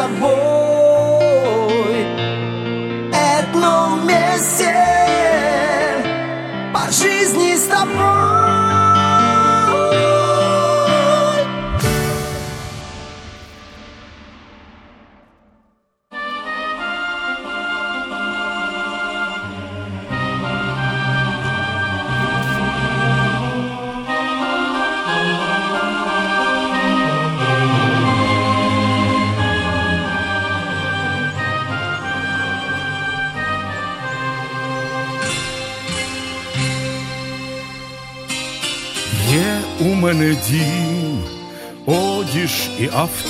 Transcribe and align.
amor. 0.00 0.59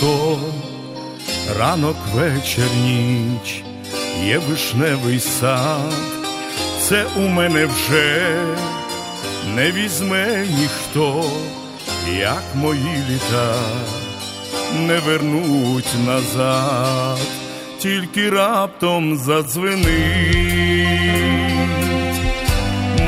Авто, 0.00 0.38
ранок, 1.59 1.96
вечір, 2.14 2.64
ніч, 2.84 3.62
є 4.24 4.38
вишневий 4.38 5.20
сад, 5.20 5.92
це 6.80 7.04
у 7.16 7.20
мене 7.20 7.66
вже 7.66 8.36
не 9.55 9.70
візьме 9.70 10.46
ніхто, 10.58 11.24
як 12.18 12.42
мої 12.55 13.05
літа. 13.10 13.55
Не 14.86 14.98
вернуть 14.98 15.94
назад, 16.06 17.19
тільки 17.78 18.30
раптом 18.30 19.16
задзвенить. 19.16 19.86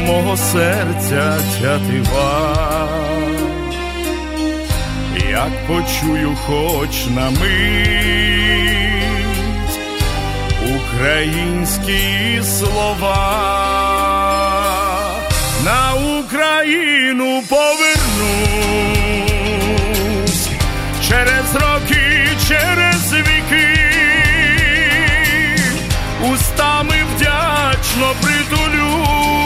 Мого 0.07 0.37
серця 0.37 1.39
тятива, 1.61 2.72
як 5.33 5.67
почую 5.67 6.37
хоч 6.47 7.07
на 7.07 7.31
мить 7.31 8.53
українські 10.77 12.43
слова, 12.43 13.19
на 15.65 15.95
Україну 15.95 17.43
повернусь 17.49 17.99
через 21.09 21.55
роки, 21.55 22.29
через 22.49 23.13
віки, 23.13 23.79
устами 26.33 26.97
вдячно 27.15 28.15
притулюсь 28.23 29.43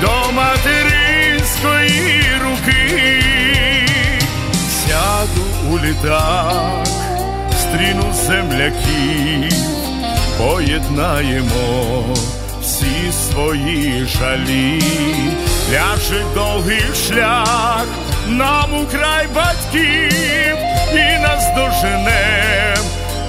до 0.00 0.32
материнської 0.32 2.24
руки, 2.44 3.17
літак, 5.88 6.86
стріну 7.60 8.12
земляків, 8.26 9.52
поєднаємо 10.38 12.04
всі 12.62 13.12
свої 13.12 14.06
жалі, 14.06 14.82
ляже 15.72 16.24
довгий 16.34 16.82
шлях 17.06 17.86
нам 18.28 18.80
у 18.80 18.86
край 18.86 19.26
батьків 19.34 20.58
і 20.92 21.18
нас 21.22 21.44
доженем, 21.56 22.84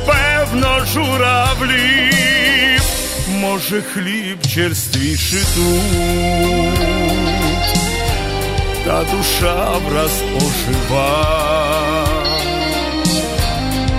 певно, 0.05 0.85
журавлів, 0.93 2.81
може, 3.39 3.81
хліб 3.81 4.37
черствіший 4.53 5.43
тут, 5.55 6.79
та 8.85 9.03
душа 9.03 9.71
враз 9.87 10.23
ожива, 10.37 11.48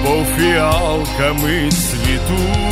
бо 0.05 0.25
фіалками 0.39 1.71
цвітуть 1.71 2.71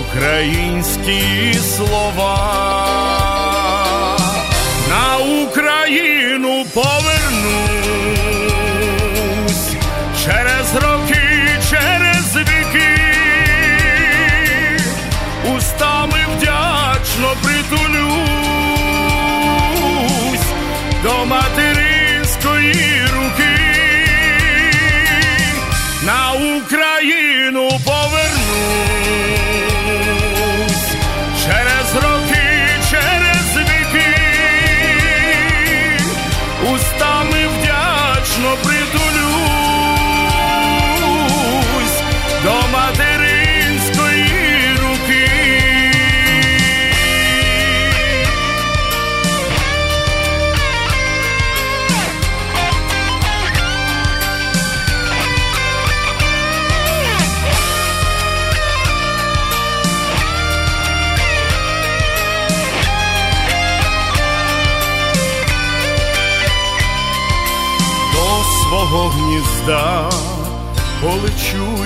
українські 0.00 1.54
слова. 1.54 2.38
На 4.88 5.16
Україну 5.18 6.64
повернусь 6.74 8.31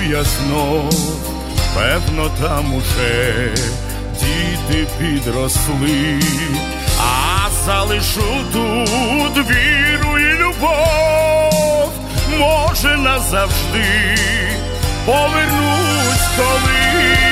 я 0.09 0.23
знов, 0.23 0.93
певно, 1.75 2.29
там 2.41 2.73
уже 2.73 3.51
діти 4.19 4.87
підросли, 4.99 6.19
а 6.99 7.49
залишу 7.65 8.45
тут 8.53 9.37
віру 9.37 10.19
і 10.19 10.33
любов, 10.33 11.91
може, 12.39 12.97
назавжди 12.97 14.17
повернусь 15.05 16.27
колись. 16.37 17.26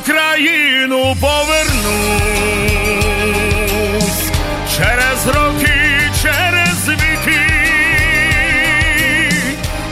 Україну 0.00 1.16
повернусь 1.20 1.90
через 4.76 5.26
роки, 5.26 6.10
через 6.22 6.88
віки, 6.88 7.46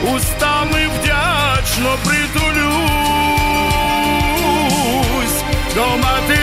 устами 0.03 0.87
вдячно 0.87 1.97
притулюсь 2.03 2.69
до 5.75 5.85
мати. 5.97 6.38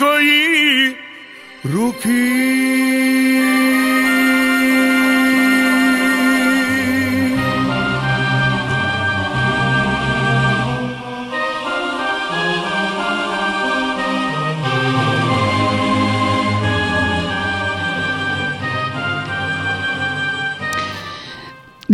Твои 0.00 0.96
руки. 1.62 3.59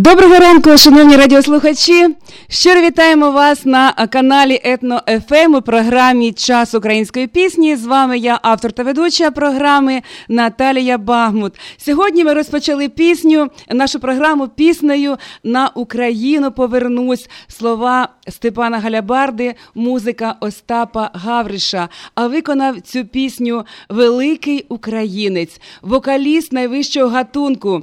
Доброго 0.06 0.38
ранку, 0.38 0.79
шановні 0.79 1.17
радіослухачі. 1.17 2.08
Щиро 2.49 2.81
вітаємо 2.81 3.31
вас 3.31 3.64
на 3.64 3.93
каналі 3.93 4.61
Етно 4.64 5.03
ФМ 5.29 5.55
у 5.55 5.62
програмі 5.62 6.32
Час 6.32 6.75
української 6.75 7.26
пісні. 7.26 7.76
З 7.76 7.87
вами 7.87 8.19
я, 8.19 8.38
автор 8.43 8.73
та 8.73 8.82
ведуча 8.82 9.31
програми 9.31 10.03
Наталія 10.29 10.99
Багмут. 10.99 11.55
Сьогодні 11.76 12.25
ми 12.25 12.35
розпочали 12.35 12.88
пісню, 12.88 13.49
нашу 13.70 14.00
програму 14.00 14.49
піснею 14.49 15.17
на 15.44 15.70
Україну 15.75 16.53
повернусь. 16.53 17.29
Слова 17.49 18.08
Степана 18.29 18.79
Галябарди, 18.79 19.55
музика 19.75 20.37
Остапа 20.41 21.11
Гавриша. 21.14 21.88
А 22.14 22.26
виконав 22.26 22.81
цю 22.81 23.05
пісню 23.05 23.64
великий 23.88 24.67
українець, 24.69 25.61
вокаліст 25.82 26.53
найвищого 26.53 27.08
гатунку. 27.08 27.82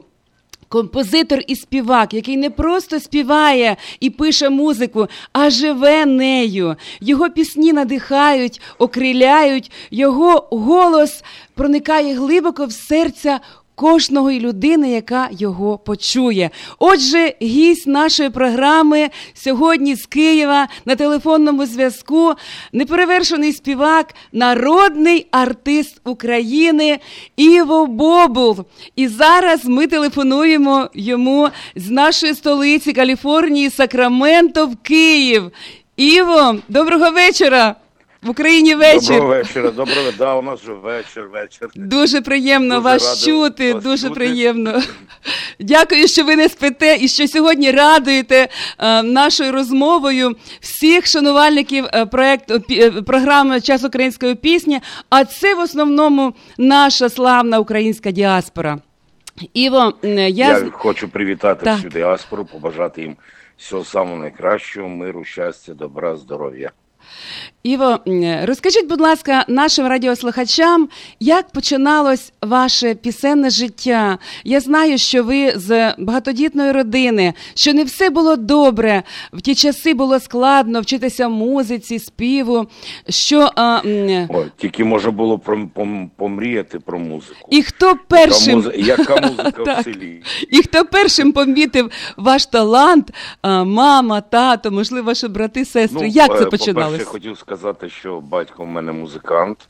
Композитор 0.74 1.40
і 1.48 1.56
співак, 1.56 2.14
який 2.14 2.38
не 2.38 2.50
просто 2.50 3.00
співає 3.00 3.78
і 4.00 4.10
пише 4.10 4.50
музику, 4.50 5.08
а 5.34 5.50
живе 5.50 6.06
нею. 6.06 6.76
Його 7.02 7.30
пісні 7.30 7.74
надихають, 7.74 8.62
окриляють, 8.78 9.72
його 9.92 10.48
голос 10.52 11.24
проникає 11.54 12.16
глибоко 12.16 12.66
в 12.66 12.72
серця 12.72 13.40
кожної 13.76 14.40
людини, 14.40 14.92
яка 14.92 15.28
його 15.32 15.78
почує. 15.78 16.50
Отже, 16.80 17.34
гість 17.42 17.88
нашої 17.88 18.30
програми 18.30 19.10
сьогодні 19.34 19.96
з 19.96 20.06
Києва 20.06 20.68
на 20.86 20.96
телефонному 20.96 21.66
зв'язку, 21.66 22.34
неперевершений 22.74 23.54
співак, 23.54 24.16
народний 24.32 25.28
артист 25.32 26.02
України 26.04 27.00
Іво 27.38 27.88
Бобул. 27.88 28.58
І 28.96 29.08
зараз 29.08 29.66
ми 29.66 29.88
телефонуємо 29.88 30.90
йому 30.94 31.50
з 31.76 31.90
нашої 31.90 32.34
столиці 32.34 32.94
Каліфорнії, 32.94 33.70
Сакраменто 33.70 34.68
в 34.68 34.76
Київ. 34.76 35.52
Іво, 35.98 36.56
доброго 36.70 37.12
вечора! 37.12 37.83
В 38.24 38.30
Україні 38.30 38.76
вечір. 38.76 39.02
Доброго 39.02 39.28
вечора, 39.28 39.72
доброго 39.72 40.12
да, 40.18 40.36
у 40.36 40.42
нас 40.42 40.62
вже 40.62 40.74
вечір, 40.74 41.30
вечір. 41.34 41.70
Дуже 41.76 42.22
приємно 42.22 42.76
Дуже 42.76 42.84
вас 42.84 43.26
чути. 43.26 43.74
вас 43.74 43.84
дуже 43.84 44.08
чути. 44.08 44.14
приємно. 44.16 44.82
Дякую, 45.60 46.08
що 46.08 46.24
ви 46.24 46.36
не 46.36 46.50
спите 46.50 46.98
і 47.02 47.08
що 47.08 47.28
сьогодні 47.28 47.72
радуєте 47.72 48.48
е, 48.80 49.04
нашою 49.04 49.52
розмовою 49.52 50.36
всіх 50.60 51.06
шанувальників 51.06 51.86
е, 51.94 52.06
проекту 52.06 52.62
е, 52.72 52.92
програми 52.92 53.62
Час 53.62 53.84
української 53.84 54.36
пісні. 54.36 54.80
А 55.10 55.26
це 55.26 55.56
в 55.56 55.60
основному 55.60 56.34
наша 56.58 57.10
славна 57.10 57.60
українська 57.60 58.12
діаспора. 58.12 58.78
Іво, 59.54 59.94
е, 60.04 60.30
я, 60.30 60.30
Я, 60.30 60.70
хочу 60.72 61.10
привітати 61.10 61.66
Так. 61.66 61.76
всю 61.76 61.92
діаспору, 61.92 62.46
побажати 62.46 63.02
їм 63.02 63.16
всього 63.58 63.86
самого 63.86 64.18
найкращого, 64.18 64.90
миру, 64.90 65.24
щастя, 65.24 65.74
добра, 65.74 66.16
здоров'я. 66.16 66.72
Іво, 67.64 68.00
розкажіть, 68.44 68.88
будь 68.90 69.02
ласка, 69.02 69.46
нашим 69.48 69.88
радіослухачам, 69.88 70.90
як 71.20 71.50
починалось 71.52 72.34
ваше 72.42 72.96
пісенне 72.96 73.50
життя? 73.50 74.18
Я 74.44 74.60
знаю, 74.60 74.98
що 74.98 75.24
ви 75.24 75.52
з 75.56 75.94
багатодітної 75.98 76.72
родини, 76.72 77.34
що 77.56 77.74
не 77.74 77.84
все 77.84 78.10
було 78.10 78.36
добре. 78.36 79.04
В 79.34 79.42
ті 79.42 79.56
часи 79.56 79.94
було 79.94 80.20
складно 80.20 80.82
вчитися 80.82 81.30
музиці, 81.30 82.00
співу. 82.00 82.68
Що 83.10 83.50
а, 83.56 83.80
Ой, 84.30 84.46
тільки 84.58 84.84
може 84.84 85.12
було 85.12 85.40
про, 85.40 85.68
помріяти 86.18 86.80
про 86.80 87.00
музику. 87.00 87.48
і 87.52 87.62
хто 87.62 87.96
першим 88.08 88.60
музи- 88.62 88.76
яка 88.76 89.22
музика 89.22 89.74
в 89.80 89.84
селі? 89.84 90.22
І 90.52 90.58
хто 90.58 90.86
першим 90.86 91.32
помітив 91.32 91.92
ваш 92.18 92.46
талант? 92.46 93.12
Мама, 93.66 94.22
тато, 94.22 94.72
можливо, 94.72 95.08
ваші 95.08 95.28
брати, 95.28 95.66
сестри. 95.66 96.08
як 96.08 96.38
це 96.38 96.44
е, 96.44 96.50
починалось? 97.06 97.12
Хотів 97.12 97.38
сказати, 97.38 97.90
що 97.90 98.20
батько 98.22 98.64
в 98.64 98.68
мене 98.68 98.92
музикант. 98.92 99.68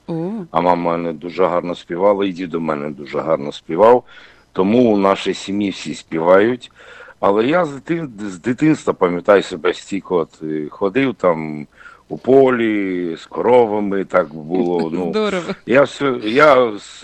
А 0.51 0.61
мама 0.61 0.75
мене 0.97 1.13
дуже 1.13 1.45
гарно 1.45 1.75
співала, 1.75 2.25
і 2.25 2.31
дідо 2.31 2.59
мене 2.59 2.89
дуже 2.89 3.19
гарно 3.19 3.51
співав. 3.51 4.03
Тому 4.51 4.93
у 4.93 4.97
нашій 4.97 5.33
сім'ї 5.33 5.69
всі 5.69 5.93
співають. 5.95 6.71
Але 7.19 7.45
я 7.47 7.65
з, 7.65 7.71
дитин, 7.73 8.11
з 8.19 8.39
дитинства 8.39 8.93
пам'ятаю 8.93 9.43
себе 9.43 9.73
стільки 9.73 10.13
от 10.13 10.29
е, 10.43 10.67
ходив 10.69 11.13
там 11.15 11.67
у 12.09 12.17
полі 12.17 13.15
з 13.15 13.25
коровами, 13.25 14.05
так 14.05 14.33
було. 14.33 14.89
Ну, 14.93 15.09
Здорово. 15.09 15.43
я 15.65 15.81
все, 15.83 16.19
я 16.23 16.71
с- 16.75 17.03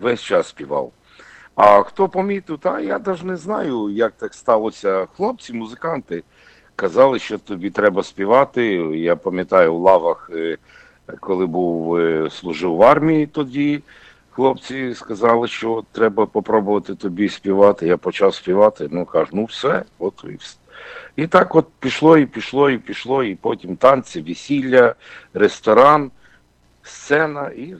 весь 0.00 0.20
час 0.22 0.48
співав. 0.48 0.92
А 1.54 1.82
хто 1.82 2.08
помітив, 2.08 2.58
та 2.58 2.80
я 2.80 3.00
навіть 3.06 3.24
не 3.24 3.36
знаю, 3.36 3.90
як 3.90 4.12
так 4.12 4.34
сталося. 4.34 5.06
Хлопці, 5.16 5.52
музиканти 5.52 6.22
казали, 6.76 7.18
що 7.18 7.38
тобі 7.38 7.70
треба 7.70 8.02
співати. 8.02 8.64
Я 8.94 9.16
пам'ятаю 9.16 9.74
у 9.74 9.78
лавах, 9.78 10.30
е, 10.34 10.58
коли 11.20 11.46
був 11.46 11.96
е, 11.96 12.30
служив 12.30 12.74
в 12.74 12.82
армії 12.82 13.26
тоді. 13.26 13.82
Хлопці 14.30 14.94
сказали, 14.94 15.48
що 15.48 15.84
треба 15.92 16.26
попробувати 16.26 16.94
тобі 16.94 17.28
співати. 17.28 17.86
Я 17.86 17.96
почав 17.96 18.34
співати. 18.34 18.88
Ну 18.90 19.04
кажу, 19.04 19.30
ну 19.32 19.44
все, 19.44 19.84
от 19.98 20.24
і 20.24 20.36
все. 20.36 20.56
І 21.16 21.26
так 21.26 21.54
от 21.54 21.66
пішло, 21.80 22.18
і 22.18 22.26
пішло, 22.26 22.70
і 22.70 22.78
пішло, 22.78 23.24
і 23.24 23.34
потім 23.34 23.76
танці, 23.76 24.20
весілля, 24.20 24.94
ресторан, 25.34 26.10
сцена 26.82 27.48
і 27.48 27.74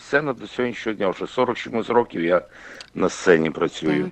сцена 0.00 0.32
до 0.32 0.46
сьогоднішнього 0.46 0.96
дня. 0.96 1.08
Вже 1.08 1.26
40 1.26 1.56
чимось 1.56 1.90
років 1.90 2.24
я 2.24 2.42
на 2.94 3.08
сцені 3.08 3.50
працюю. 3.50 4.10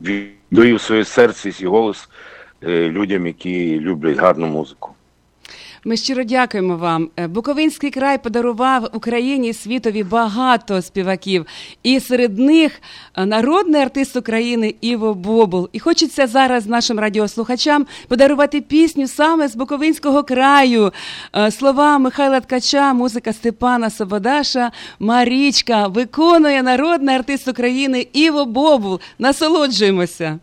Віддаю 0.00 0.78
своє 0.78 1.04
серце 1.04 1.48
і 1.48 1.52
свій 1.52 1.66
голос 1.66 2.08
людям, 2.62 3.26
які 3.26 3.80
люблять 3.80 4.18
гарну 4.18 4.46
музику. 4.46 4.90
Ми 5.88 5.96
щиро 5.96 6.24
дякуємо 6.24 6.76
вам. 6.76 7.10
Е, 7.16 7.26
Буковинський 7.26 7.90
край 7.90 8.22
подарував 8.22 8.88
Україні 8.92 9.48
і 9.48 9.52
світові 9.52 10.02
багато 10.04 10.82
співаків, 10.82 11.46
і 11.82 12.00
серед 12.00 12.38
них 12.38 12.72
е, 13.16 13.26
народний 13.26 13.82
артист 13.82 14.16
України 14.16 14.74
Іво 14.80 15.14
Бобул. 15.14 15.68
І 15.72 15.78
хочеться 15.78 16.26
зараз 16.26 16.66
нашим 16.66 16.98
радіослухачам 16.98 17.86
подарувати 18.08 18.60
пісню 18.60 19.08
саме 19.08 19.48
з 19.48 19.56
Буковинського 19.56 20.24
краю. 20.24 20.92
Е, 21.36 21.50
Слова 21.50 21.98
Михайла 21.98 22.40
Ткача, 22.40 22.92
музика 22.92 23.32
Степана 23.32 23.90
Сободаша, 23.90 24.72
Марічка 24.98 25.86
виконує 25.86 26.62
народний 26.62 27.14
артист 27.14 27.48
України 27.48 28.06
Іво 28.12 28.44
Бобул. 28.44 29.00
Насолоджуємося. 29.18 30.38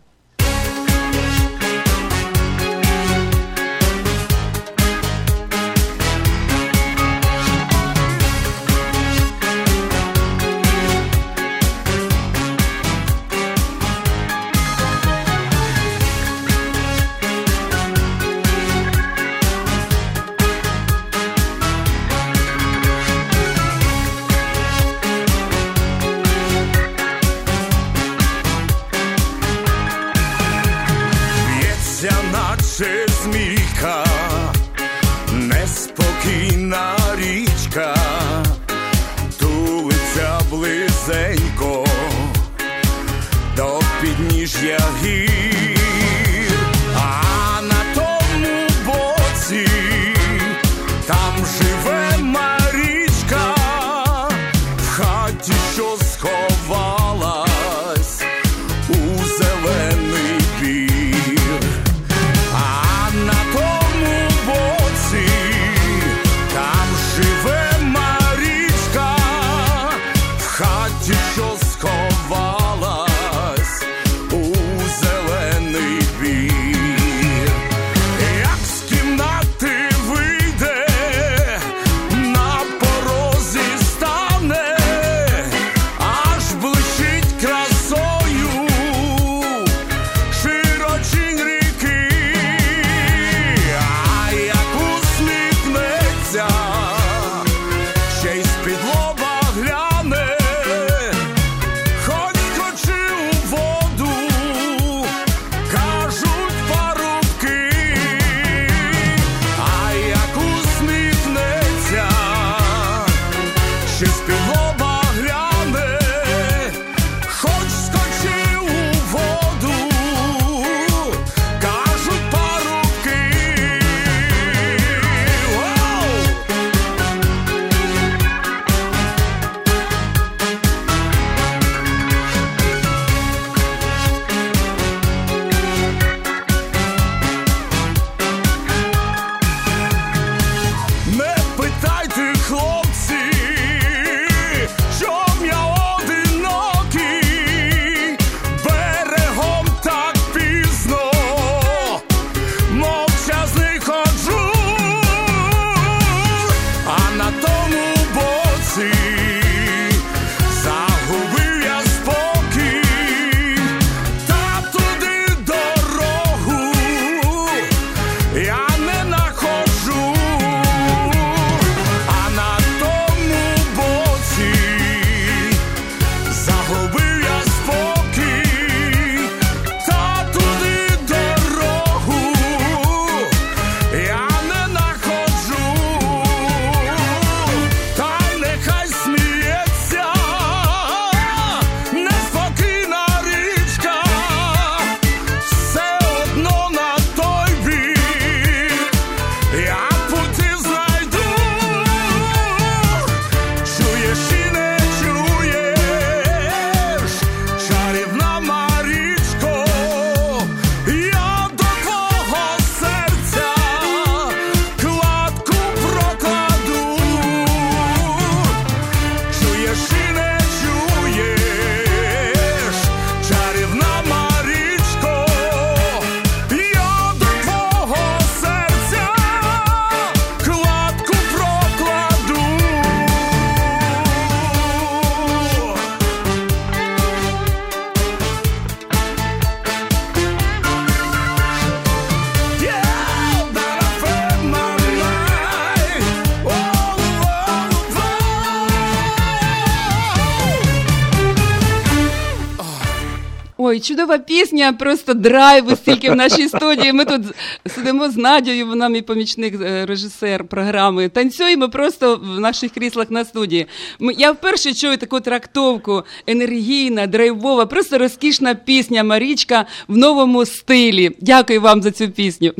Чудова 253.84 254.18
пісня, 254.18 254.72
просто 254.72 255.14
драйв 255.14 255.76
стільки 255.76 256.10
в 256.10 256.14
нашій 256.14 256.48
студії. 256.48 256.92
Ми 256.92 257.04
тут 257.04 257.22
сидимо 257.66 258.10
з 258.10 258.16
Надією, 258.16 258.66
вона 258.66 258.88
мій 258.88 259.02
помічник, 259.02 259.54
е, 259.60 259.86
режисер 259.86 260.44
програми. 260.44 261.08
Танцюємо 261.08 261.68
просто 261.68 262.16
в 262.16 262.40
наших 262.40 262.72
кріслах 262.72 263.10
на 263.10 263.24
студії. 263.24 263.66
Я 264.00 264.32
вперше 264.32 264.74
чую 264.74 264.96
таку 264.96 265.20
трактовку 265.20 266.02
енергійна, 266.26 267.06
драйвова, 267.06 267.66
просто 267.66 267.98
розкішна 267.98 268.54
пісня 268.54 269.04
Марічка 269.04 269.66
в 269.88 269.96
новому 269.96 270.44
стилі. 270.46 271.10
Дякую 271.20 271.60
вам 271.60 271.82
за 271.82 271.90
цю 271.90 272.08
пісню. 272.08 272.52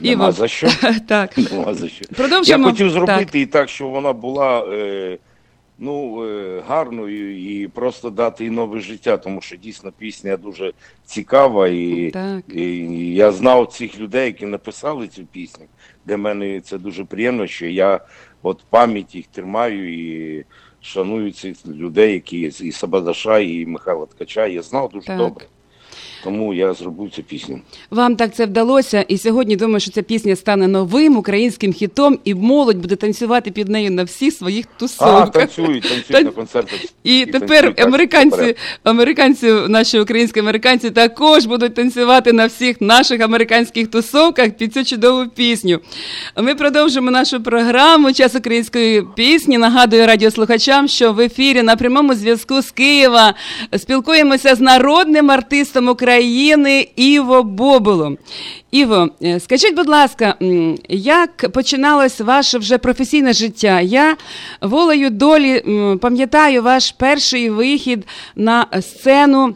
Нема 0.00 0.32
за 0.32 0.48
що. 0.48 0.68
так. 1.08 1.38
Нема 1.38 1.74
за 1.74 1.88
що. 1.88 2.04
Продовжуємо. 2.16 2.66
Я 2.66 2.72
хотів 2.72 2.90
зробити 2.90 3.24
так. 3.24 3.34
і 3.34 3.46
так, 3.46 3.68
щоб 3.68 3.90
вона 3.90 4.12
була. 4.12 4.64
Е 4.72 5.18
ну, 5.82 6.24
е, 6.24 6.62
гарною 6.68 7.38
і 7.38 7.68
просто 7.68 8.10
дати 8.10 8.44
їй 8.44 8.50
нове 8.50 8.80
життя, 8.80 9.16
тому 9.16 9.40
що 9.40 9.56
дійсно 9.56 9.92
пісня 9.98 10.36
дуже 10.36 10.72
цікава, 11.04 11.68
і, 11.68 12.12
і 12.54 13.14
я 13.14 13.32
знав 13.32 13.66
цих 13.66 13.98
людей, 13.98 14.26
які 14.26 14.46
написали 14.46 15.08
цю 15.08 15.24
пісню. 15.24 15.64
Для 16.06 16.16
мене 16.16 16.60
це 16.60 16.78
дуже 16.78 17.04
приємно, 17.04 17.46
що 17.46 17.66
я 17.66 18.00
от 18.42 18.64
пам'ять 18.70 19.14
їх 19.14 19.26
тримаю 19.26 19.94
і 19.94 20.44
шаную 20.80 21.32
цих 21.32 21.66
людей, 21.66 22.12
які 22.12 22.40
і 22.40 22.72
Сабадаша, 22.72 23.38
і 23.38 23.66
Михайла 23.66 24.06
Ткача. 24.06 24.46
Я 24.46 24.62
знав 24.62 24.90
дуже 24.90 25.06
так. 25.06 25.18
добре. 25.18 25.46
Тому 26.24 26.54
я 26.54 26.74
зробив 26.74 27.10
цю 27.10 27.22
пісню. 27.22 27.60
Вам 27.90 28.16
так 28.16 28.34
це 28.34 28.46
вдалося, 28.46 29.04
і 29.08 29.18
сьогодні 29.18 29.56
думаю, 29.56 29.80
що 29.80 29.90
ця 29.90 30.02
пісня 30.02 30.36
стане 30.36 30.68
новим 30.68 31.16
українським 31.16 31.72
хітом, 31.72 32.18
і 32.24 32.34
молодь 32.34 32.76
буде 32.76 32.96
танцювати 32.96 33.50
під 33.50 33.68
нею 33.68 33.90
на 33.90 34.04
всіх 34.04 34.34
своїх 34.34 34.66
тусовках. 34.78 35.28
А, 35.28 35.38
танцюють, 35.38 35.82
танцюють 35.82 36.06
Тан... 36.06 36.24
на 36.24 36.30
концертах. 36.30 36.80
І, 37.04 37.18
і 37.18 37.26
тепер 37.26 37.48
танцюють, 37.48 37.80
американці, 37.80 38.54
американці, 38.84 39.52
наші 39.68 40.00
українські 40.00 40.40
американці 40.40 40.90
також 40.90 41.46
будуть 41.46 41.74
танцювати 41.74 42.32
на 42.32 42.46
всіх 42.46 42.80
наших 42.80 43.20
американських 43.20 43.88
тусовках 43.88 44.50
під 44.50 44.74
цю 44.74 44.84
чудову 44.84 45.26
пісню. 45.26 45.80
Ми 46.36 46.54
продовжимо 46.54 47.10
нашу 47.10 47.42
програму 47.42 48.12
Час 48.12 48.34
української 48.34 49.02
пісні. 49.16 49.58
Нагадую 49.58 50.06
радіослухачам, 50.06 50.88
що 50.88 51.12
в 51.12 51.20
ефірі 51.20 51.62
на 51.62 51.76
прямому 51.76 52.14
зв'язку 52.14 52.62
з 52.62 52.70
Києва 52.70 53.34
спілкуємося 53.78 54.54
з 54.54 54.60
народним 54.60 55.30
артистом 55.30 55.88
України. 55.88 56.11
України 56.18 56.88
Іво 56.96 57.42
Боболо. 57.42 58.16
Іво, 58.70 59.08
е, 59.22 59.40
скажіть, 59.40 59.76
будь 59.76 59.88
ласка, 59.88 60.34
як 60.88 61.50
починалось 61.52 62.20
ваше 62.20 62.58
вже 62.58 62.78
професійне 62.78 63.32
життя? 63.32 63.80
Я 63.80 64.16
волею 64.60 65.10
долі 65.10 65.64
пам'ятаю 66.00 66.62
ваш 66.62 66.92
перший 66.92 67.50
вихід 67.50 68.06
на 68.36 68.66
сцену. 68.80 69.54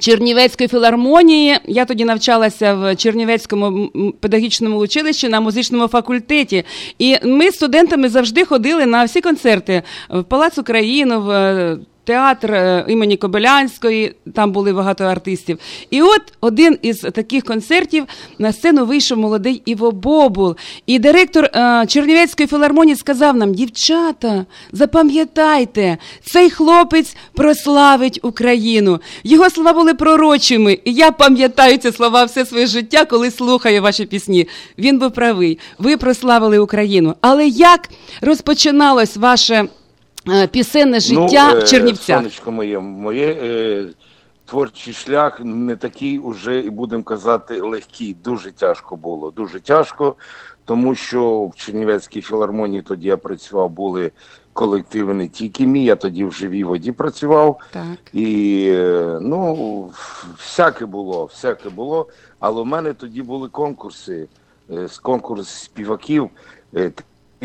Чернівецької 0.00 0.68
філармонії 0.68 1.58
я 1.66 1.84
тоді 1.84 2.04
навчалася 2.04 2.74
в 2.74 2.96
Чернівецькому 2.96 3.90
педагогічному 4.20 4.78
училищі 4.78 5.28
на 5.28 5.40
музичному 5.40 5.88
факультеті, 5.88 6.64
і 6.98 7.16
ми 7.24 7.50
з 7.50 7.54
студентами 7.54 8.08
завжди 8.08 8.44
ходили 8.44 8.86
на 8.86 9.04
всі 9.04 9.20
концерти 9.20 9.82
в 10.10 10.22
Палац 10.22 10.58
Україну, 10.58 11.20
в 11.20 11.78
театр 12.04 12.54
е, 12.54 12.84
імені 12.88 13.16
Кобилянської, 13.16 14.14
там 14.34 14.52
були 14.52 14.72
багато 14.72 15.04
артистів. 15.04 15.58
І 15.90 16.02
от 16.02 16.22
один 16.40 16.78
із 16.82 16.98
таких 16.98 17.44
концертів 17.44 18.04
на 18.38 18.52
сцену 18.52 18.86
вийшов 18.86 19.18
молодий 19.18 19.62
Іво 19.64 19.90
Бобул. 19.90 20.56
І 20.86 20.98
директор 20.98 21.44
е, 21.44 21.84
Чернівецької 21.88 22.46
філармонії 22.46 22.96
сказав 22.96 23.36
нам: 23.36 23.54
дівчата, 23.54 24.46
запам'ятайте, 24.72 25.98
цей 26.24 26.50
хлопець 26.50 27.16
прославить 27.34 28.20
Україну. 28.22 29.00
Його 29.24 29.50
слова 29.50 29.72
були 29.72 29.94
пророчими. 29.94 30.78
І 30.84 30.92
я 30.92 31.10
пам'ятаю 31.10 31.76
ці 31.78 31.92
слова 31.92 32.24
все 32.24 32.46
своє 32.46 32.66
життя, 32.66 33.04
коли 33.04 33.30
слухаю 33.30 33.82
ваші 33.82 34.04
пісні. 34.04 34.48
Він 34.78 34.98
був 34.98 35.12
правий. 35.12 35.58
Ви 35.78 35.96
прославили 35.96 36.58
Україну. 36.58 37.14
Але 37.20 37.46
як 37.46 37.88
розпочиналось 38.20 39.16
ваше? 39.16 39.68
Е, 40.28 40.46
пісенне 40.46 41.00
життя 41.00 41.54
ну, 41.54 41.60
в 41.60 41.64
Чернівцях. 41.64 42.18
Сонечко 42.18 42.52
моє, 42.52 42.78
моє 42.78 43.26
е, 43.42 43.86
творчий 44.44 44.94
шлях 44.94 45.40
не 45.40 45.76
такий 45.76 46.18
уже, 46.18 46.60
і 46.60 46.70
будемо 46.70 47.02
казати, 47.02 47.60
легкий. 47.60 48.16
Дуже 48.24 48.52
тяжко 48.52 48.96
було. 48.96 49.30
Дуже 49.30 49.60
тяжко, 49.60 50.14
тому 50.64 50.94
що 50.94 51.44
в 51.46 51.56
Чернівецькій 51.56 52.20
філармонії 52.20 52.82
тоді 52.82 53.08
я 53.08 53.16
працював, 53.16 53.70
були 53.70 54.10
колективи 54.52 55.14
не 55.14 55.28
тільки 55.28 55.66
мій, 55.66 55.84
я 55.84 55.96
тоді 55.96 56.24
в 56.24 56.32
живій 56.32 56.64
воді 56.64 56.92
працював. 56.92 57.60
Так. 57.70 57.98
І 58.12 58.66
е, 58.70 59.18
ну, 59.20 59.90
всяке 60.38 60.86
було, 60.86 61.24
всяке 61.24 61.68
було. 61.68 62.08
Але 62.40 62.60
у 62.60 62.64
мене 62.64 62.92
тоді 62.92 63.22
були 63.22 63.48
конкурси, 63.48 64.28
е, 64.70 64.88
конкурс 65.02 65.48
співаків 65.48 66.30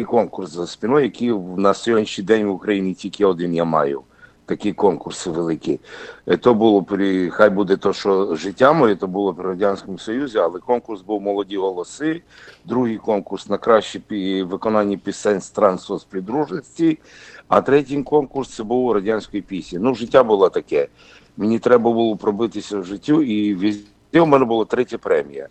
конкурс 0.04 0.52
за 0.52 0.68
спиною, 0.68 1.04
який 1.04 1.34
на 1.58 1.74
сьогоднішній 1.74 2.24
день 2.24 2.46
в 2.46 2.52
Україні 2.52 2.94
тільки 2.94 3.26
один 3.26 3.56
я 3.56 3.66
маю. 3.66 4.02
Такі 4.46 4.74
конкурси 4.74 5.30
великі. 5.30 5.80
Е, 6.28 6.38
то 6.38 6.54
було 6.54 6.84
при 6.84 7.30
хай 7.30 7.50
буде 7.50 7.78
то, 7.78 7.94
що 7.94 8.36
життя 8.36 8.74
моє, 8.74 8.96
то 8.96 9.08
було 9.08 9.34
при 9.34 9.50
Радянському 9.50 10.00
Союзі, 10.00 10.38
але 10.38 10.60
конкурс 10.60 11.02
був 11.02 11.22
молоді 11.22 11.58
голоси. 11.58 12.22
Другий 12.66 12.98
конкурс 12.98 13.50
на 13.50 13.58
краще 13.58 14.02
виконання 14.44 14.98
пісень 14.98 15.42
стран 15.42 15.80
соцпідружності, 15.80 17.00
а 17.48 17.62
третій 17.62 18.04
конкурс 18.04 18.56
це 18.56 18.64
був 18.64 18.92
радянської 18.92 19.42
пісні. 19.42 19.80
Ну, 19.80 19.96
життя 19.96 20.24
було 20.24 20.50
таке. 20.50 20.88
Мені 21.38 21.60
треба 21.60 21.92
було 21.92 22.18
пробитися 22.18 22.80
в 22.80 22.84
життю, 22.84 23.22
і 23.22 24.20
у 24.20 24.26
мене 24.26 24.46
була 24.46 24.66
третя 24.66 24.98
премія. 24.98 25.48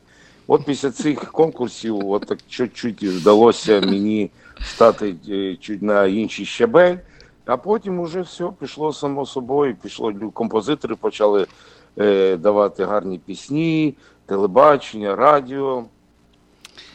От 0.50 0.64
після 0.64 0.90
цих 0.90 1.32
конкурсів, 1.32 2.10
от 2.10 2.26
так 2.26 2.38
чуть-чуть 2.48 3.02
вдалося 3.02 3.80
мені 3.80 4.30
стати 4.64 5.14
е, 5.28 5.56
чуть 5.60 5.82
на 5.82 6.06
інший 6.06 6.44
щебель, 6.44 6.96
а 7.46 7.56
потім 7.56 8.00
уже 8.00 8.20
все 8.20 8.48
пішло 8.60 8.92
само 8.92 9.26
собою. 9.26 9.76
Пішло 9.82 10.12
композитори, 10.34 10.94
почали 10.94 11.46
е, 11.98 12.36
давати 12.36 12.84
гарні 12.84 13.20
пісні, 13.26 13.94
телебачення, 14.26 15.16
радіо. 15.16 15.84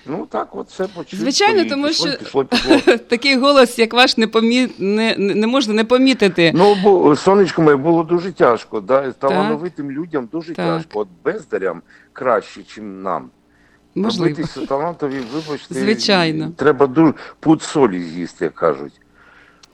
Ну 0.06 0.28
так, 0.30 0.56
от 0.56 0.68
все 0.68 0.88
почув. 0.88 1.20
Звичайно, 1.20 1.70
тому 1.70 1.88
пішло, 1.88 2.08
що 2.08 2.18
пішло, 2.20 2.46
пішло. 2.46 2.98
такий 3.08 3.38
голос, 3.38 3.80
як 3.80 3.94
ваш, 3.94 4.18
не 4.18 4.28
помі... 4.28 4.70
не, 4.80 5.16
не 5.18 5.48
можна 5.48 5.74
не 5.74 5.84
помітити. 5.84 6.52
Ну, 6.56 6.76
бо 6.84 7.16
сонечко 7.16 7.62
моє 7.62 7.76
було 7.76 8.04
дуже 8.04 8.32
тяжко. 8.32 8.82
Да? 8.82 9.12
Талановитим 9.12 9.92
людям 9.92 10.30
дуже 10.32 10.54
так. 10.54 10.66
тяжко. 10.66 11.00
От 11.00 11.08
бездарям 11.24 11.82
краще, 12.14 12.60
ніж 12.60 12.80
нам. 12.82 13.30
Можливо. 13.96 14.48
Талантові, 14.68 15.20
вибачте, 15.34 15.74
Звичайно. 15.74 16.52
треба 16.56 16.88
дуже 16.88 17.14
пуд 17.40 17.62
солі 17.64 18.04
з'їсти, 18.04 18.46
як 18.46 18.54
кажуть. 18.54 18.94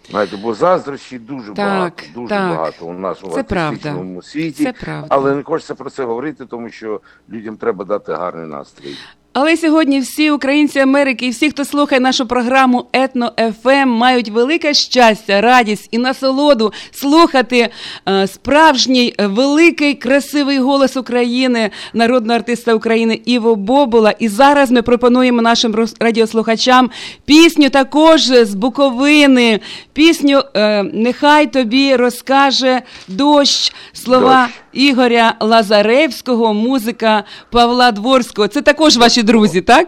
Знаєте, 0.10 0.38
бо 0.38 0.54
заздрощі 0.54 1.20
дуже 1.20 1.54
так, 1.54 1.56
багато, 1.56 2.04
дуже 2.16 2.30
так. 2.30 2.50
багато 2.50 2.86
у 2.86 2.94
нашому 2.94 3.34
артистичному 3.34 4.22
світі. 4.22 4.64
Це 4.64 4.74
правда. 4.74 5.08
Але 5.10 5.36
не 5.36 5.44
хочеться 5.44 5.76
про 5.76 5.90
це 5.90 6.04
говорити, 6.04 6.46
тому 6.46 6.70
що 6.70 7.02
людям 7.30 7.58
треба 7.58 7.86
дати 7.86 8.14
гарний 8.14 8.48
настрій. 8.48 8.96
Але 9.34 9.58
сьогодні 9.58 10.00
всі 10.00 10.32
українці 10.32 10.80
Америки 10.80 11.26
і 11.26 11.30
всі, 11.30 11.50
хто 11.50 11.66
слухає 11.66 12.02
нашу 12.02 12.26
програму 12.26 12.86
Етно 12.94 13.32
ФМ, 13.64 13.70
ем, 13.70 13.90
мають 13.90 14.30
велике 14.30 14.74
щастя, 14.74 15.42
радість 15.42 15.88
і 15.92 15.98
насолоду 15.98 16.74
слухати 16.92 17.70
е, 18.10 18.28
справжній 18.28 19.16
великий 19.20 19.94
красивий 19.94 20.60
голос 20.60 20.98
України, 20.98 21.70
народного 21.94 22.36
артиста 22.36 22.74
України 22.74 23.22
Іво 23.26 23.56
Бобула. 23.56 24.14
І 24.20 24.28
зараз 24.28 24.72
ми 24.72 24.82
пропонуємо 24.82 25.42
нашим 25.42 25.88
радіослухачам 26.00 26.90
пісню 27.26 27.70
також 27.70 28.22
з 28.22 28.54
Буковини. 28.54 29.60
Пісню 29.94 30.44
е, 30.56 30.84
Нехай 30.84 31.48
тобі 31.48 31.96
розкаже 31.96 32.82
дощ 33.08 33.74
слова 33.94 34.46
дощ. 34.46 34.54
Ігоря 34.74 35.36
Лазаревського, 35.40 36.54
музика 36.54 37.24
Павла 37.52 37.92
Дворського. 37.92 38.48
Це 38.48 38.62
також 38.62 38.98
ваші 38.98 39.24
друзі, 39.24 39.62
так? 39.62 39.88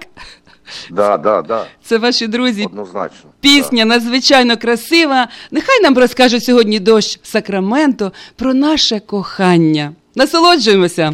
Да, 0.89 1.17
да, 1.17 1.41
да. 1.41 1.65
Це 1.83 1.97
ваші 1.97 2.27
друзі. 2.27 2.65
Однозначно. 2.65 3.29
Пісня 3.41 3.83
да. 3.83 3.85
надзвичайно 3.85 4.57
красива. 4.57 5.27
Нехай 5.51 5.81
нам 5.81 5.97
розкаже 5.97 6.39
сьогодні 6.39 6.79
дощ 6.79 7.19
Сакраменто 7.23 8.11
про 8.35 8.53
наше 8.53 8.99
кохання. 8.99 9.93
Насолоджуємося. 10.15 11.13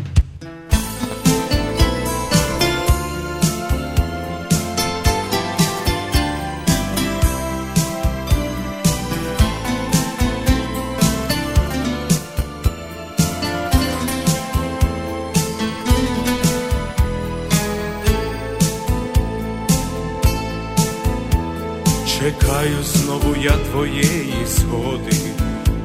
Чекаю 22.58 22.84
знову 22.84 23.36
я 23.42 23.52
твоєї 23.52 24.46
згоди, 24.46 25.18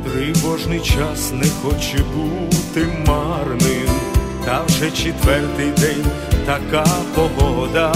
Тривожний 0.04 0.80
час 0.80 1.32
не 1.32 1.46
хоче 1.62 1.98
бути 2.14 2.86
марним, 3.06 3.88
та 4.44 4.62
вже 4.62 4.90
четвертий 4.90 5.70
день 5.70 6.06
така 6.46 6.86
погода, 7.14 7.94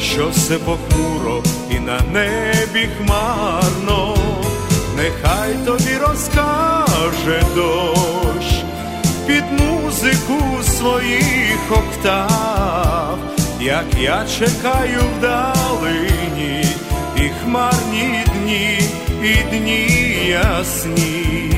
що 0.00 0.28
все 0.28 0.54
похмуро 0.54 1.42
і 1.70 1.78
на 1.78 2.00
небі 2.12 2.88
хмарно, 2.98 4.16
нехай 4.96 5.54
тобі 5.64 5.96
розкаже 6.08 7.42
дощ 7.54 8.62
під 9.26 9.44
музику 9.60 10.62
своїх 10.62 11.58
октав, 11.70 13.18
як 13.60 13.86
я 14.00 14.26
чекаю 14.38 15.00
вдалині, 15.18 16.65
хмарні 17.42 18.24
дні, 18.34 18.80
і 19.22 19.34
дні 19.34 20.26
ясні, 20.28 21.52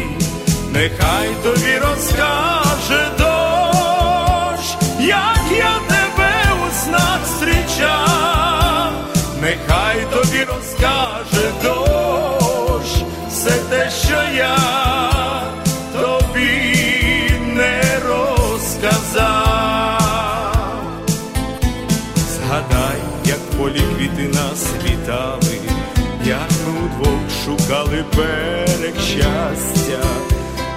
нехай 0.72 1.28
тобі 1.42 1.78
розкаже 1.78 3.08
дощ, 3.18 4.76
як 5.00 5.40
я 5.58 5.74
тебе 5.88 6.32
у 6.68 6.84
снах 6.84 7.20
зустрічав, 7.26 8.92
нехай 9.42 9.96
тобі 10.10 10.44
розкаже 10.44 11.50
дощ, 11.62 13.02
все 13.30 13.50
те, 13.50 13.90
що 13.90 14.36
я 14.36 15.07
шукали 27.68 28.04
берег 28.16 28.94
щастя, 29.00 30.02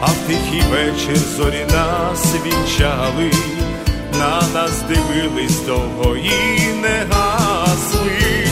а 0.01 0.05
в 0.05 0.15
тихий 0.27 0.61
вечір 0.71 1.17
зорі 1.37 1.65
нас 1.73 2.35
вінчали, 2.45 3.31
на 4.19 4.41
нас 4.53 4.81
дивились 4.81 5.65
довго 5.65 6.15
і 6.15 6.31
не 6.81 7.05
гасли, 7.11 8.47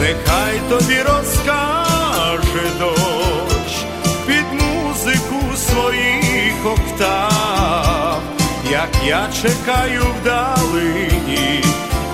нехай 0.00 0.60
тобі 0.68 1.02
розкаже 1.02 2.70
дощ 2.78 3.84
під 4.26 4.44
музику 4.52 5.56
своїх 5.56 6.66
октав, 6.66 8.22
як 8.70 8.90
я 9.06 9.28
чекаю 9.42 10.02
вдалині, 10.20 11.64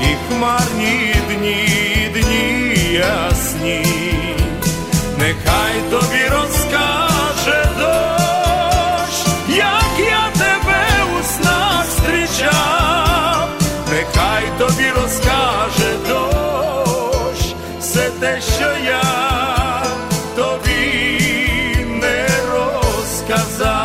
і 0.01 0.17
хмарні 0.29 1.15
дні, 1.29 1.69
дні 2.15 2.55
ясні, 2.93 3.34
нехай 5.45 5.81
тобі 5.91 6.29
розкаже 6.29 7.69
дощ, 7.79 9.27
як 9.49 9.99
я 9.99 10.31
тебе 10.39 10.87
у 11.19 11.23
снах 11.23 11.85
зустрічав, 11.87 13.49
нехай 13.91 14.43
тобі 14.59 14.91
розкаже 15.03 15.97
дощ, 16.09 17.55
все 17.81 18.11
те, 18.21 18.41
що 18.57 18.71
я 18.87 19.03
тобі 20.37 21.21
не 22.01 22.27
розказав. 22.53 23.85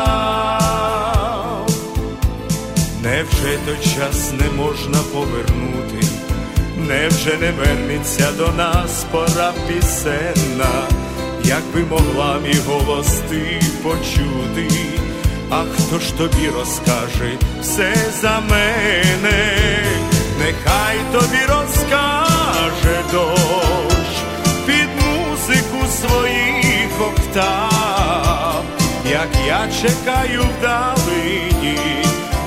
Невже 3.03 3.57
той 3.65 3.77
час 3.77 4.31
не 4.31 4.49
можна 4.63 4.99
повернути? 5.13 6.07
Невже 6.77 7.37
не 7.37 7.51
вернеться 7.51 8.31
до 8.37 8.47
нас 8.47 9.05
пора 9.11 9.53
пісенна, 9.67 10.87
як 11.49 11.63
би 11.73 11.83
могла 11.83 12.39
мій 12.43 12.57
голос 12.67 13.07
ти 13.29 13.62
почути, 13.83 14.67
а 15.49 15.63
хто 15.63 15.99
ж 15.99 16.17
тобі 16.17 16.49
розкаже 16.49 17.38
все 17.62 17.93
за 18.21 18.39
мене, 18.49 19.57
нехай 20.39 20.97
тобі 21.12 21.39
розкаже 21.47 22.99
дощ 23.12 24.23
під 24.65 24.89
музику 25.05 25.85
своїх 26.01 27.01
октав, 27.01 28.63
як 29.12 29.29
я 29.47 29.67
чекаю 29.81 30.43
вдалині, 30.59 31.79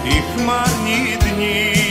і 0.06 0.12
хмарні 0.34 1.18
дні 1.20 1.81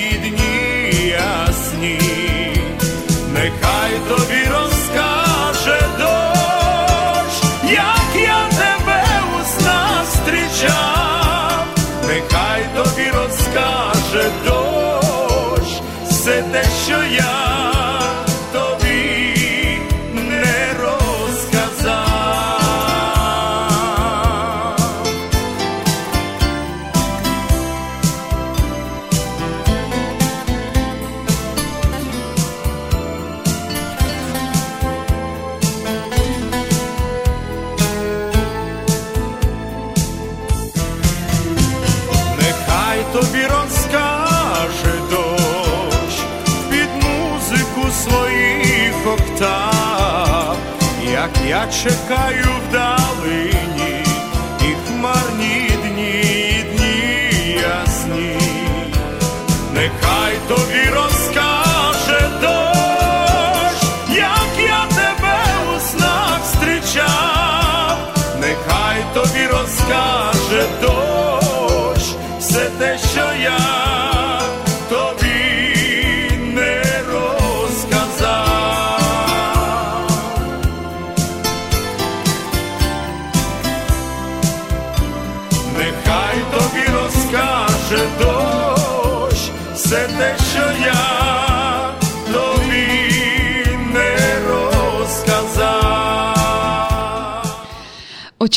чекаю 51.82 52.51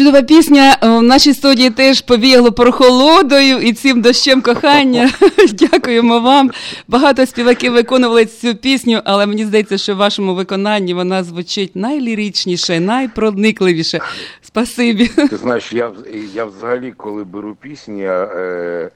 чудова 0.04 0.22
пісня. 0.22 0.76
В 0.82 1.02
нашій 1.02 1.34
студії 1.34 1.70
теж 1.70 2.00
побігло 2.00 2.52
прохолодою 2.52 3.58
і 3.58 3.72
цим 3.72 4.00
дощем 4.02 4.42
кохання. 4.42 5.10
Дякуємо 5.52 6.20
вам. 6.20 6.50
Багато 6.88 7.26
співаків 7.26 7.72
виконували 7.72 8.26
цю 8.26 8.54
пісню, 8.54 9.00
але 9.04 9.26
мені 9.26 9.44
здається, 9.44 9.78
що 9.78 9.94
в 9.94 9.96
вашому 9.96 10.34
виконанні 10.34 10.94
вона 10.94 11.24
звучить 11.24 11.76
найліричніше, 11.76 12.80
найпроникливіше. 12.80 14.00
Спасибі. 14.42 15.08
Ти 15.08 15.36
знаєш, 15.36 15.72
я, 15.72 15.92
я 16.34 16.44
взагалі, 16.44 16.92
коли 16.96 17.24
беру 17.24 17.54
пісні, 17.54 18.00
я, 18.00 18.24
е, 18.24 18.90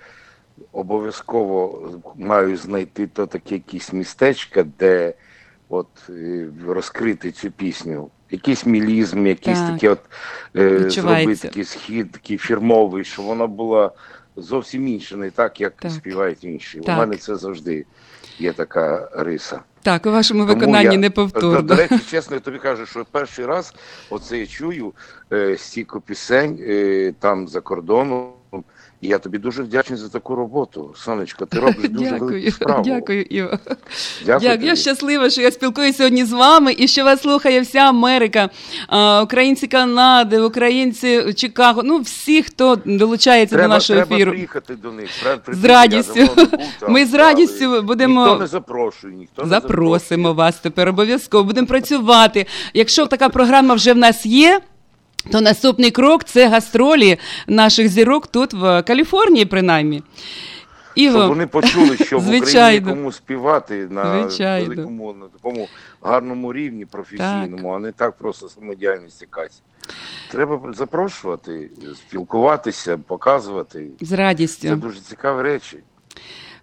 обов'язково 0.72 1.88
маю 2.16 2.56
знайти 2.56 3.06
то 3.06 3.26
таке 3.26 3.54
якісь 3.54 3.92
містечко, 3.92 4.64
де 4.78 5.14
от 5.68 5.88
е, 6.10 6.46
розкрити 6.66 7.32
цю 7.32 7.50
пісню. 7.50 8.10
Якийсь 8.30 8.66
мілізм, 8.66 9.26
якийсь 9.26 9.58
Так. 9.58 9.72
такий 9.72 9.88
от 9.88 10.00
е, 10.56 10.90
зробити 10.90 11.48
такий 11.48 11.64
схід, 11.64 12.12
такий 12.12 12.38
фірмовий, 12.38 13.04
щоб 13.04 13.24
вона 13.24 13.46
була 13.46 13.90
зовсім 14.36 14.88
інша, 14.88 15.16
не 15.16 15.30
так, 15.30 15.60
як 15.60 15.72
Так. 15.76 15.90
співають 15.90 16.44
інші. 16.44 16.80
Так. 16.80 16.96
У 16.96 17.00
мене 17.00 17.16
це 17.16 17.36
завжди 17.36 17.86
є 18.38 18.52
така 18.52 19.08
риса. 19.12 19.60
Так, 19.82 20.06
у 20.06 20.10
вашому 20.10 20.40
Тому 20.46 20.54
виконанні 20.54 20.94
я, 20.94 21.00
неповторно. 21.00 21.62
до 21.62 21.74
речі, 21.74 21.98
чесно, 22.10 22.36
я 22.36 22.40
тобі 22.40 22.58
кажу, 22.58 22.86
що 22.86 23.04
перший 23.10 23.46
раз 23.46 23.74
оце 24.10 24.38
я 24.38 24.46
чую 24.46 24.92
е, 25.32 25.56
стільки 25.58 26.00
пісень 26.00 26.58
е, 26.60 27.14
там 27.18 27.48
за 27.48 27.60
кордону, 27.60 28.32
І 29.00 29.08
я 29.08 29.18
тобі 29.18 29.38
дуже 29.38 29.62
вдячний 29.62 29.98
за 29.98 30.08
таку 30.08 30.34
роботу. 30.34 30.94
Сонечко, 30.96 31.46
ти 31.46 31.58
робиш 31.60 31.76
дуже 31.88 32.04
велику 32.04 32.24
Дякую, 32.26 32.52
справу. 32.52 32.82
дякую, 32.86 33.22
Іво. 33.22 33.58
Дякую 34.26 34.50
Дякую. 34.50 34.68
Я 34.68 34.76
щаслива, 34.76 35.30
що 35.30 35.40
я 35.42 35.50
спілкуюся 35.50 35.98
сьогодні 35.98 36.24
з 36.24 36.32
вами 36.32 36.74
і 36.78 36.88
що 36.88 37.04
вас 37.04 37.20
слухає 37.22 37.60
вся 37.60 37.78
Америка, 37.78 38.48
українці 39.22 39.66
Канади, 39.66 40.40
українці 40.40 41.32
Чикаго. 41.32 41.82
Ну, 41.84 41.98
всі, 41.98 42.42
хто 42.42 42.76
долучається 42.84 43.56
Треба, 43.56 43.68
до 43.68 43.74
нашого 43.74 43.96
треба 44.00 44.16
ефіру. 44.16 44.30
приїхати 44.30 44.74
до 44.74 44.92
них. 44.92 45.08
Треба. 45.22 45.42
З 45.48 45.64
радістю. 45.64 46.28
Ми 46.88 47.06
з 47.06 47.14
радістю 47.14 47.82
будемо- 47.82 48.24
Ніхто 48.26 48.40
не 48.40 48.46
запрошує, 48.46 49.14
ніхто 49.14 49.42
не 49.42 49.48
Запросимо 49.48 50.28
запрошує. 50.28 50.32
вас 50.34 50.56
тепер 50.56 50.88
обов'язково. 50.88 51.44
Будемо 51.44 51.66
працювати. 51.66 52.46
Якщо 52.74 53.06
така 53.06 53.28
програма 53.28 53.74
вже 53.74 53.92
в 53.92 53.96
нас 53.96 54.26
є. 54.26 54.60
То 55.32 55.40
наступний 55.40 55.90
крок 55.90 56.24
це 56.24 56.48
гастролі 56.48 57.18
наших 57.46 57.88
зірок 57.88 58.26
тут 58.26 58.52
в 58.52 58.82
Каліфорнії, 58.82 59.44
принаймні. 59.44 60.02
Іго, 60.94 61.18
Щоб 61.18 61.28
вони 61.28 61.46
почули, 61.46 61.96
що 61.96 62.18
в 62.18 62.36
Україні 62.36 62.80
кому 62.80 63.12
співати 63.12 63.86
на 63.90 64.20
Звичайно. 64.22 64.68
великому, 64.68 65.12
на 65.12 65.26
такому 65.26 65.68
гарному 66.02 66.52
рівні 66.52 66.84
професійному, 66.84 67.74
а 67.74 67.78
не 67.78 67.92
так 67.92 68.16
просто 68.16 68.48
самодіяльність 68.48 69.22
якась. 69.22 69.62
Треба 70.30 70.72
запрошувати, 70.72 71.70
спілкуватися, 71.96 72.98
показувати. 72.98 73.86
з 74.00 74.12
радістю. 74.12 74.68
Це 74.68 74.76
дуже 74.76 75.00
цікаві 75.00 75.42
речі. 75.42 75.78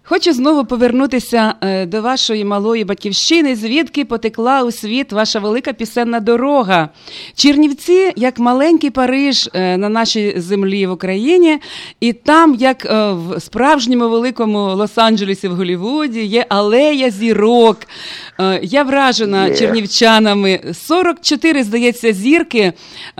Хочу 0.08 0.32
знову 0.32 0.64
повернутися 0.64 1.54
е, 1.60 1.86
до 1.86 2.02
вашої 2.02 2.44
малої 2.44 2.84
батьківщини, 2.84 3.56
звідки 3.56 4.04
потекла 4.04 4.62
у 4.62 4.70
світ 4.70 5.12
ваша 5.12 5.38
велика 5.38 5.72
пісенна 5.72 6.20
дорога. 6.20 6.88
Чернівці, 7.34 8.12
як 8.16 8.38
маленький 8.38 8.90
Париж 8.90 9.50
е, 9.54 9.76
на 9.76 9.88
нашій 9.88 10.34
землі 10.36 10.86
в 10.86 10.90
Україні, 10.90 11.58
і 12.00 12.12
там, 12.12 12.54
як 12.54 12.84
е, 12.84 13.12
в 13.12 13.40
справжньому 13.40 14.08
великому 14.08 14.58
Лос-Анджелесі 14.58 15.48
в 15.48 15.54
Голлівуді, 15.54 16.24
є 16.24 16.46
алея 16.48 17.10
зірок. 17.10 17.78
Я 18.62 18.82
вражена 18.82 19.46
Є. 19.46 19.56
чернівчанами. 19.56 20.60
44, 20.72 21.62
здається, 21.64 22.12
зірки, 22.12 22.72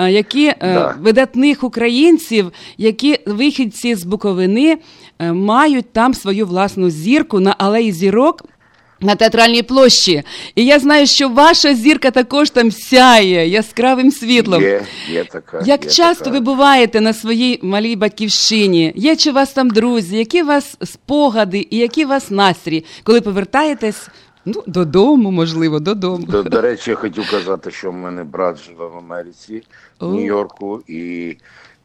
які 0.08 0.52
Да. 0.60 0.94
видатних 1.00 1.64
українців, 1.64 2.52
які 2.78 3.18
вихідці 3.26 3.94
з 3.94 4.04
Буковини 4.04 4.78
мають 5.18 5.92
там 5.92 6.14
свою 6.14 6.46
власну 6.46 6.90
зірку 6.90 7.40
на 7.40 7.54
алеї 7.58 7.92
зірок. 7.92 8.44
На 9.00 9.14
театральній 9.14 9.62
площі. 9.62 10.22
І 10.54 10.64
я 10.64 10.78
знаю, 10.78 11.06
що 11.06 11.28
ваша 11.28 11.74
зірка 11.74 12.10
також 12.10 12.50
там 12.50 12.70
сяє 12.70 13.48
яскравим 13.48 14.10
світлом. 14.10 14.62
Є, 14.62 14.82
є 15.10 15.24
така. 15.24 15.62
Як 15.66 15.84
є 15.84 15.90
часто 15.90 16.24
така. 16.24 16.36
ви 16.36 16.40
буваєте 16.40 17.00
на 17.00 17.12
своїй 17.12 17.60
малій 17.62 17.96
батьківщині? 17.96 18.92
Є 18.96 19.16
чи 19.16 19.30
у 19.30 19.34
вас 19.34 19.52
там 19.52 19.70
друзі? 19.70 20.16
Які 20.16 20.42
у 20.42 20.46
вас 20.46 20.76
спогади 20.84 21.66
і 21.70 21.76
які 21.76 22.04
у 22.04 22.08
вас 22.08 22.30
настрій, 22.30 22.84
коли 23.04 23.20
повертаєтесь 23.20 24.08
ну, 24.44 24.62
додому, 24.66 25.30
можливо, 25.30 25.80
додому? 25.80 26.26
До, 26.26 26.42
до 26.42 26.60
речі, 26.60 26.90
я 26.90 26.96
хотів 26.96 27.30
казати, 27.30 27.70
що 27.70 27.90
в 27.90 27.94
мене 27.94 28.24
брат 28.24 28.58
живе 28.66 28.86
в 28.86 28.96
Америці, 28.96 29.62
в 30.00 30.14
Нью-Йорку, 30.14 30.82
і 30.88 31.36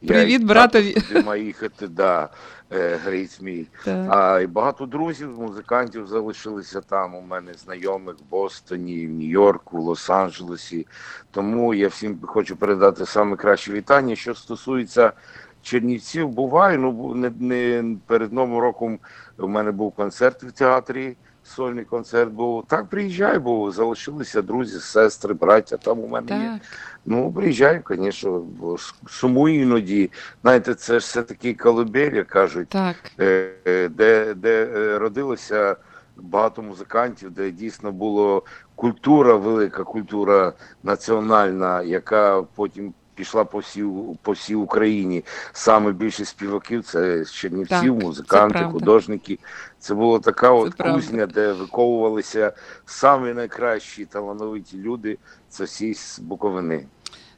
Привіт, 0.07 0.41
я 0.41 0.47
братові. 0.47 0.93
також 0.93 1.25
маю 1.25 1.45
їхати, 1.45 1.87
да, 1.87 2.29
е, 2.73 2.95
грейс 2.95 3.41
мій. 3.41 3.67
А 4.09 4.39
і 4.39 4.47
багато 4.47 4.85
друзів, 4.85 5.39
музикантів 5.39 6.07
залишилися 6.07 6.81
там. 6.81 7.15
У 7.15 7.21
мене 7.21 7.53
знайомих 7.53 8.15
в 8.15 8.29
Бостоні, 8.29 9.07
в 9.07 9.09
Нью-Йорку, 9.09 9.77
в 9.77 9.89
Лос-Анджелесі. 9.89 10.87
Тому 11.31 11.73
я 11.73 11.87
всім 11.87 12.19
хочу 12.23 12.55
передати 12.55 13.05
саме 13.05 13.35
краще 13.37 13.73
вітання. 13.73 14.15
Що 14.15 14.35
стосується 14.35 15.13
Чернівців, 15.61 16.29
буває. 16.29 16.77
Ну 16.77 17.15
не, 17.15 17.31
не 17.39 17.95
перед 18.07 18.33
новим 18.33 18.57
роком 18.57 18.99
у 19.37 19.47
мене 19.47 19.71
був 19.71 19.91
концерт 19.91 20.43
в 20.43 20.51
театрі. 20.51 21.15
Сольний 21.43 21.85
концерт 21.85 22.31
був. 22.31 22.65
Так 22.67 22.85
приїжджай, 22.85 23.39
бо 23.39 23.71
залишилися 23.71 24.41
друзі, 24.41 24.79
сестри, 24.79 25.33
браття. 25.33 25.77
Там 25.77 25.99
у 25.99 26.07
мене 26.07 26.43
є. 26.43 26.59
Ну, 27.05 27.31
приїжджаю, 27.31 27.81
звісно, 27.89 28.39
бо 28.39 28.75
с- 28.77 28.93
сумую 29.07 29.61
іноді. 29.61 30.11
Знаєте, 30.41 30.73
це 30.75 30.93
ж 30.93 30.97
все 30.99 31.21
таки 31.23 31.53
колыбель, 31.53 32.15
як 32.15 32.27
кажуть, 32.27 32.69
Так. 32.69 32.95
е, 33.19 33.49
е, 33.67 33.89
де, 33.89 34.33
де 34.33 34.69
е, 34.75 34.99
родилося 34.99 35.75
багато 36.17 36.61
музикантів, 36.61 37.31
де 37.31 37.51
дійсно 37.51 37.91
була 37.91 38.41
культура, 38.75 39.35
велика 39.35 39.83
культура 39.83 40.53
національна, 40.83 41.81
яка 41.81 42.41
потім 42.55 42.93
пішла 43.15 43.43
по 43.45 43.59
всій, 43.59 43.85
по 44.21 44.31
всій 44.31 44.55
Україні. 44.55 45.25
Саме 45.53 45.91
більше 45.91 46.25
співаків 46.25 46.83
це 46.83 47.23
з 47.23 47.31
Чернівців, 47.31 47.95
Так, 47.95 48.03
музиканти, 48.03 48.53
правда. 48.53 48.71
художники. 48.73 49.39
Це 49.79 49.93
була 49.93 50.19
така 50.19 50.51
от 50.51 50.75
правда. 50.75 50.95
кузня, 50.95 51.25
де 51.25 51.51
виковувалися 51.53 52.51
самі 52.85 53.33
найкращі 53.33 54.05
талановиті 54.05 54.77
люди. 54.77 55.17
З 55.51 56.19
Буковини. 56.19 56.85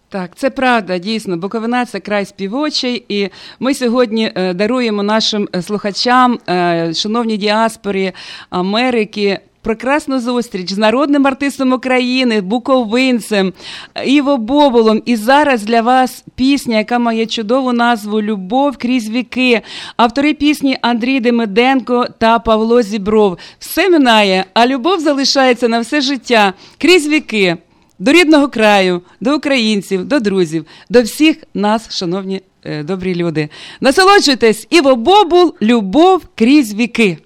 Так, 0.09 0.31
це 0.35 0.49
правда, 0.49 0.97
дійсно. 0.97 1.37
Буковина 1.37 1.85
це 1.85 1.99
край 1.99 2.25
співочий, 2.25 3.05
і 3.09 3.29
ми 3.59 3.73
сьогодні 3.73 4.31
е, 4.35 4.53
даруємо 4.53 5.03
нашим 5.03 5.49
е, 5.55 5.61
слухачам, 5.61 6.39
е, 6.49 6.93
шановній 6.93 7.37
діаспорі 7.37 8.11
Америки. 8.49 9.39
Прекрасну 9.61 10.19
зустріч 10.19 10.73
з 10.73 10.77
народним 10.77 11.27
артистом 11.27 11.73
України, 11.73 12.41
буковинцем 12.41 13.53
Іво 14.05 14.37
Боболом. 14.37 15.01
І 15.05 15.15
зараз 15.15 15.63
для 15.63 15.81
вас 15.81 16.23
пісня, 16.35 16.77
яка 16.77 16.99
має 16.99 17.25
чудову 17.25 17.73
назву 17.73 18.21
Любов 18.21 18.77
крізь 18.77 19.09
віки. 19.09 19.61
Автори 19.97 20.33
пісні 20.33 20.77
Андрій 20.81 21.19
Демиденко 21.19 22.07
та 22.17 22.39
Павло 22.39 22.81
Зібров. 22.81 23.37
Все 23.59 23.89
минає, 23.89 24.45
а 24.53 24.67
любов 24.67 24.99
залишається 24.99 25.67
на 25.67 25.79
все 25.79 26.01
життя 26.01 26.53
крізь 26.77 27.07
віки. 27.07 27.57
До 28.03 28.11
рідного 28.11 28.47
краю, 28.47 29.01
до 29.21 29.35
українців, 29.35 30.05
до 30.05 30.19
друзів, 30.19 30.65
до 30.89 31.01
всіх 31.01 31.37
нас, 31.53 31.97
шановні 31.97 32.41
е, 32.63 32.83
добрі 32.83 33.15
люди. 33.15 33.49
Насолоджуйтесь, 33.81 34.67
Іво 34.69 34.95
Бобул, 34.95 35.55
любов 35.61 36.21
крізь 36.35 36.73
віки. 36.73 37.17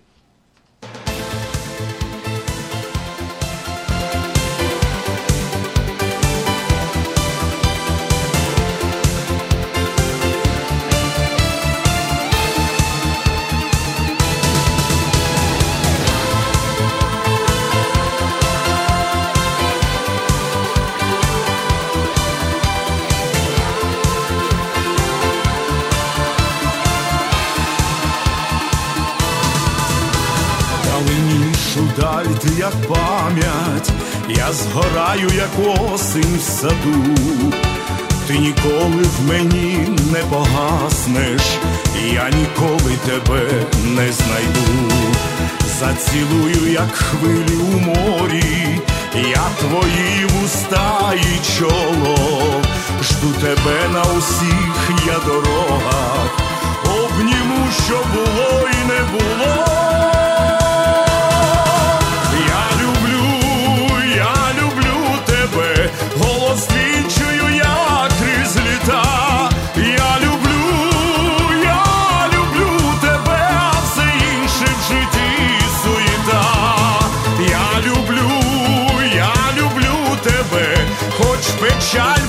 Згораю, 34.54 35.30
як 35.36 35.50
осінь 35.94 36.38
в 36.38 36.42
саду. 36.42 37.04
Ти 38.28 38.38
ніколи 38.38 39.04
в 39.04 39.30
мені 39.30 39.88
не 40.12 40.20
погаснеш, 40.20 41.42
я 42.14 42.30
ніколи 42.30 42.94
тебе 43.06 43.50
не 43.84 44.12
знайду. 44.12 44.92
Зацілую, 45.80 46.72
як 46.72 46.92
хвилі 46.92 47.56
у 47.56 47.80
морі, 47.80 48.80
я 49.16 49.44
твої 49.60 50.26
вуста 50.26 51.14
і 51.16 51.60
чоло, 51.60 52.18
жду 53.04 53.34
тебе 53.42 53.90
на 53.94 54.02
усіх 54.02 54.90
я 55.08 55.20
дорогах, 55.26 56.38
обніму, 56.86 57.68
що 57.88 58.00
було 58.14 58.68
і 58.82 58.88
не 58.88 59.00
було. 59.12 59.77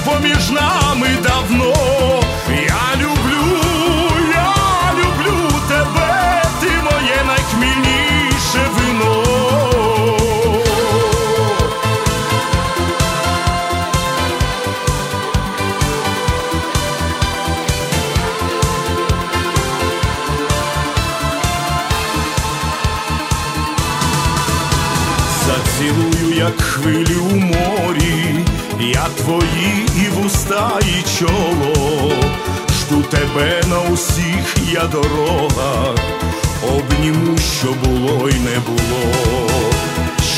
поміж 0.08 0.50
нами 0.50 1.08
давно. 1.22 1.74
Я 2.48 2.96
люблю, 2.96 3.58
я 4.34 4.54
люблю 4.92 5.60
тебе, 5.68 6.42
ти 6.60 6.66
моє 6.66 7.24
найхмільніше 7.26 8.70
вино. 8.76 9.24
Зацілую, 25.46 26.36
як 26.36 26.60
хвилю 26.60 27.22
у 27.32 27.36
морі, 27.36 28.44
я 28.80 29.06
твої 29.16 29.57
і 30.80 31.18
чоло, 31.18 32.12
жду 32.80 33.02
тебе 33.02 33.62
на 33.68 33.80
усіх 33.80 34.56
я 34.72 34.86
дорогах, 34.86 35.98
обніму, 36.62 37.38
що 37.38 37.68
було 37.84 38.28
й 38.28 38.34
не 38.34 38.58
було. 38.66 39.48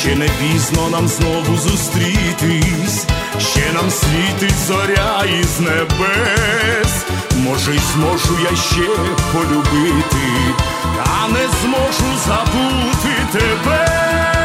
Ще 0.00 0.16
не 0.16 0.28
пізно 0.28 0.88
нам 0.90 1.08
знову 1.08 1.56
зустрітись, 1.56 3.06
ще 3.38 3.72
нам 3.74 3.90
світить 3.90 4.58
зоря 4.66 5.24
із 5.40 5.60
небес. 5.60 7.04
Може, 7.36 7.74
й 7.74 7.80
зможу 7.94 8.38
я 8.50 8.56
ще 8.56 8.88
полюбити, 9.32 10.54
та 10.96 11.28
не 11.28 11.46
зможу 11.62 12.18
забути 12.26 13.16
тебе. 13.32 14.39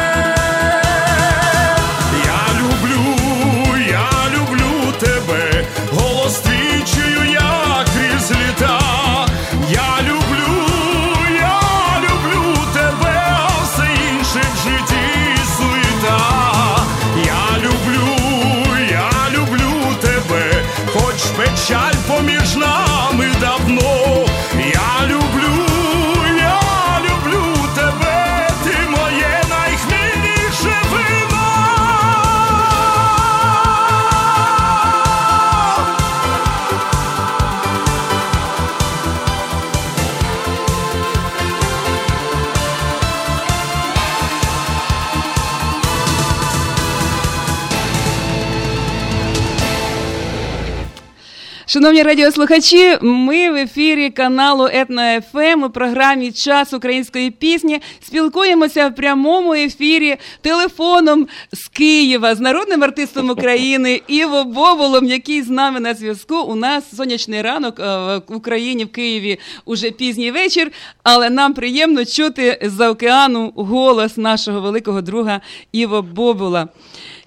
Шановні 51.68 52.02
радіослухачі, 52.02 52.98
ми 53.02 53.50
в 53.50 53.54
ефірі 53.54 54.10
каналу 54.10 54.68
Етно 54.72 55.20
ФМ 55.32 55.62
у 55.62 55.70
програмі 55.70 56.32
Час 56.32 56.72
української 56.72 57.30
пісні 57.30 57.80
спілкуємося 58.00 58.88
в 58.88 58.94
прямому 58.94 59.54
ефірі 59.54 60.16
телефоном 60.40 61.26
з 61.52 61.68
Києва 61.68 62.34
з 62.34 62.40
народним 62.40 62.84
артистом 62.84 63.30
України 63.30 64.02
Іво 64.08 64.44
Боболом, 64.44 65.06
який 65.06 65.42
з 65.42 65.50
нами 65.50 65.80
на 65.80 65.94
зв'язку. 65.94 66.36
У 66.36 66.54
нас 66.54 66.96
сонячний 66.96 67.42
ранок 67.42 67.80
е, 67.80 67.82
в 68.28 68.36
Україні 68.36 68.84
в 68.84 68.92
Києві 68.92 69.38
уже 69.64 69.90
пізній 69.90 70.30
вечір, 70.30 70.72
але 71.02 71.30
нам 71.30 71.54
приємно 71.54 72.04
чути 72.04 72.58
з-за 72.62 72.90
океану 72.90 73.52
голос 73.56 74.16
нашого 74.16 74.60
великого 74.60 75.02
друга 75.02 75.40
Іво 75.72 76.02
Бобола. 76.02 76.68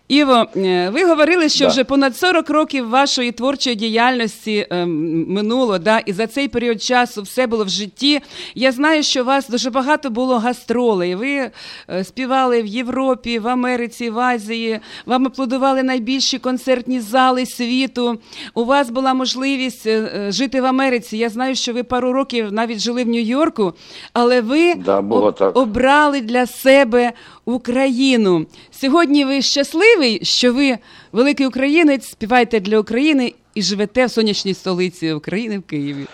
Іво, 0.09 0.45
е, 0.55 0.89
ви 0.89 1.05
говорили, 1.05 1.49
що 1.49 1.63
Да. 1.65 1.69
вже 1.71 1.83
понад 1.83 2.17
40 2.17 2.49
років 2.49 2.89
вашої 2.89 3.31
творчої 3.31 3.75
діяльності 3.75 4.67
ем, 4.69 5.25
минуло, 5.27 5.77
да, 5.79 5.99
і 5.99 6.13
за 6.13 6.27
цей 6.27 6.47
період 6.47 6.81
часу 6.83 7.21
все 7.21 7.47
було 7.47 7.63
в 7.65 7.69
житті. 7.69 8.19
Я 8.55 8.71
знаю, 8.71 9.03
що 9.03 9.21
у 9.21 9.25
вас 9.25 9.49
дуже 9.49 9.69
багато 9.69 10.09
було 10.09 10.37
гастролей. 10.37 11.15
Ви 11.15 11.51
е, 11.89 12.03
співали 12.03 12.61
в 12.61 12.65
Європі, 12.65 13.39
в 13.39 13.47
Америці, 13.47 14.09
в 14.09 14.19
Азії. 14.19 14.79
Вам 15.05 15.25
аплодували 15.25 15.83
найбільші 15.83 16.39
концертні 16.39 16.99
зали 16.99 17.45
світу. 17.45 18.19
У 18.53 18.65
вас 18.65 18.89
була 18.89 19.13
можливість 19.13 19.87
е, 19.87 20.11
е, 20.27 20.31
жити 20.31 20.61
в 20.61 20.65
Америці. 20.65 21.17
Я 21.17 21.29
знаю, 21.29 21.55
що 21.55 21.73
ви 21.73 21.83
пару 21.83 22.13
років 22.13 22.51
навіть 22.51 22.79
жили 22.79 23.03
в 23.03 23.07
Нью-Йорку, 23.07 23.73
але 24.13 24.41
ви 24.41 24.75
Да, 24.75 25.01
було 25.01 25.25
об- 25.27 25.35
так. 25.35 25.57
обрали 25.57 26.21
для 26.21 26.45
себе 26.45 27.11
Україну. 27.53 28.45
Сьогодні 28.71 29.25
ви 29.25 29.41
щасливий, 29.41 30.25
що 30.25 30.53
ви 30.53 30.77
великий 31.11 31.47
українець, 31.47 32.05
співаєте 32.09 32.59
для 32.59 32.79
України 32.79 33.33
і 33.53 33.61
живете 33.61 34.05
в 34.05 34.11
сонячній 34.11 34.53
столиці 34.53 35.11
України 35.11 35.59
в 35.59 35.63
Києві. 35.63 36.07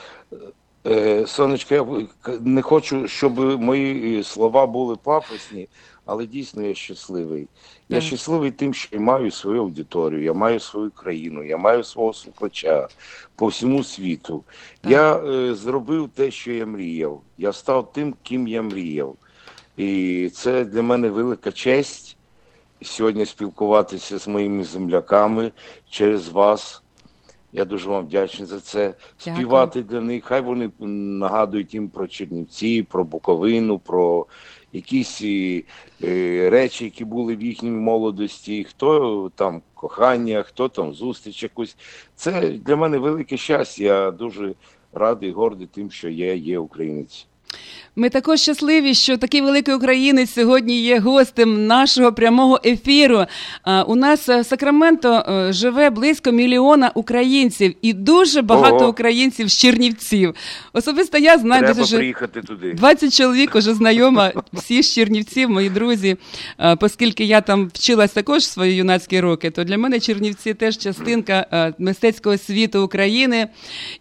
Е, 0.88 1.28
Сонечко, 1.28 1.76
я 1.76 1.86
не 2.42 2.62
хочу, 2.62 3.08
щоб 3.08 3.62
мої 3.62 4.24
слова 4.24 4.66
були 4.68 4.96
пафосні, 4.96 5.68
але 6.06 6.26
дійсно 6.26 6.64
я 6.64 6.74
щасливий. 6.74 7.48
Я 7.90 7.98
Так. 7.98 8.04
щасливий 8.08 8.52
тим, 8.52 8.74
що 8.74 8.90
я 8.92 9.00
маю 9.02 9.32
свою 9.32 9.62
аудиторію, 9.62 10.24
я 10.24 10.34
маю 10.34 10.60
свою 10.60 10.92
країну, 10.92 11.44
я 11.44 11.58
маю 11.58 11.84
свого 11.84 12.14
слухача 12.14 12.88
по 13.36 13.48
всьому 13.48 13.84
світу. 13.84 14.44
Так. 14.82 14.92
Я 14.92 15.18
е, 15.18 15.56
зробив 15.56 16.10
те, 16.16 16.32
що 16.32 16.52
я 16.52 16.66
мріяв. 16.66 17.22
Я 17.38 17.54
став 17.54 17.94
тим, 17.94 18.16
ким 18.24 18.48
я 18.48 18.62
мріяв. 18.62 19.16
І 19.78 20.30
це 20.34 20.66
для 20.66 20.82
мене 20.82 21.10
велика 21.10 21.52
честь 21.52 22.18
сьогодні 22.82 23.26
спілкуватися 23.26 24.20
з 24.20 24.28
моїми 24.28 24.64
земляками 24.64 25.52
через 25.90 26.30
вас. 26.30 26.82
Я 27.54 27.66
дуже 27.66 27.90
вам 27.90 28.06
вдячний 28.06 28.48
за 28.48 28.60
це. 28.60 28.94
Дякую. 29.20 29.36
Співати 29.36 29.84
для 29.84 30.02
них. 30.02 30.26
Хай 30.26 30.42
вони 30.42 30.72
нагадують 30.80 31.74
їм 31.74 31.90
про 31.90 32.08
Чернівці, 32.08 32.84
про 32.84 33.04
Буковину, 33.04 33.80
про 33.80 34.26
якісь 34.74 35.22
е, 35.22 35.64
речі, 36.50 36.86
які 36.86 37.06
були 37.06 37.36
в 37.36 37.42
їхній 37.44 37.72
молодості. 37.72 38.64
Хто 38.64 39.32
там 39.36 39.62
кохання, 39.74 40.44
хто 40.44 40.70
там 40.70 40.94
зустріч 40.94 41.44
якусь. 41.44 41.78
Це 42.16 42.50
для 42.50 42.76
мене 42.76 42.98
велике 42.98 43.38
щастя. 43.38 43.84
Я 43.84 44.12
дуже 44.12 44.54
радий, 44.94 45.32
гордий 45.32 45.68
тим, 45.68 45.92
що 45.92 46.10
я 46.10 46.34
є 46.34 46.60
українець. 46.60 47.28
Ми 47.98 48.10
також 48.10 48.40
щасливі, 48.40 48.94
що 48.94 49.18
такий 49.18 49.42
великий 49.42 49.74
українець 49.74 50.34
сьогодні 50.34 50.82
є 50.82 51.00
гостем 51.00 51.68
нашого 51.68 52.14
прямого 52.14 52.60
ефіру. 52.66 53.26
У 53.88 53.96
нас 53.96 54.30
е, 54.30 54.42
в 54.42 54.46
Сакраменто 54.46 55.14
е, 55.14 55.54
живе 55.54 55.90
близько 55.90 56.32
мільйона 56.32 56.92
українців 56.96 57.76
і 57.82 57.94
дуже 57.94 58.42
багато 58.42 58.76
Ого. 58.76 58.90
українців 58.90 59.48
з 59.48 59.58
Чернівців. 59.58 60.36
Особисто 60.74 61.18
я 61.18 61.38
знаю 61.38 61.64
Треба 61.64 61.80
дуже 61.80 61.98
приїхати 61.98 62.42
туди. 62.42 62.74
20 62.74 63.14
чоловік 63.18 63.56
уже 63.56 63.74
знайома, 63.74 64.32
всі 64.54 64.84
з 64.84 64.94
Чернівців, 64.94 65.50
мої 65.50 65.70
друзі. 65.70 66.18
Оскільки 66.80 67.24
я 67.24 67.42
там 67.42 67.68
вчилась 67.74 68.12
також 68.12 68.42
в 68.42 68.46
свої 68.46 68.76
юнацькі 68.76 69.20
роки, 69.20 69.52
то 69.52 69.64
для 69.64 69.78
мене 69.78 70.00
Чернівці 70.00 70.54
теж 70.54 70.78
частинка 70.78 71.74
мистецького 71.80 72.38
світу 72.38 72.84
України. 72.84 73.48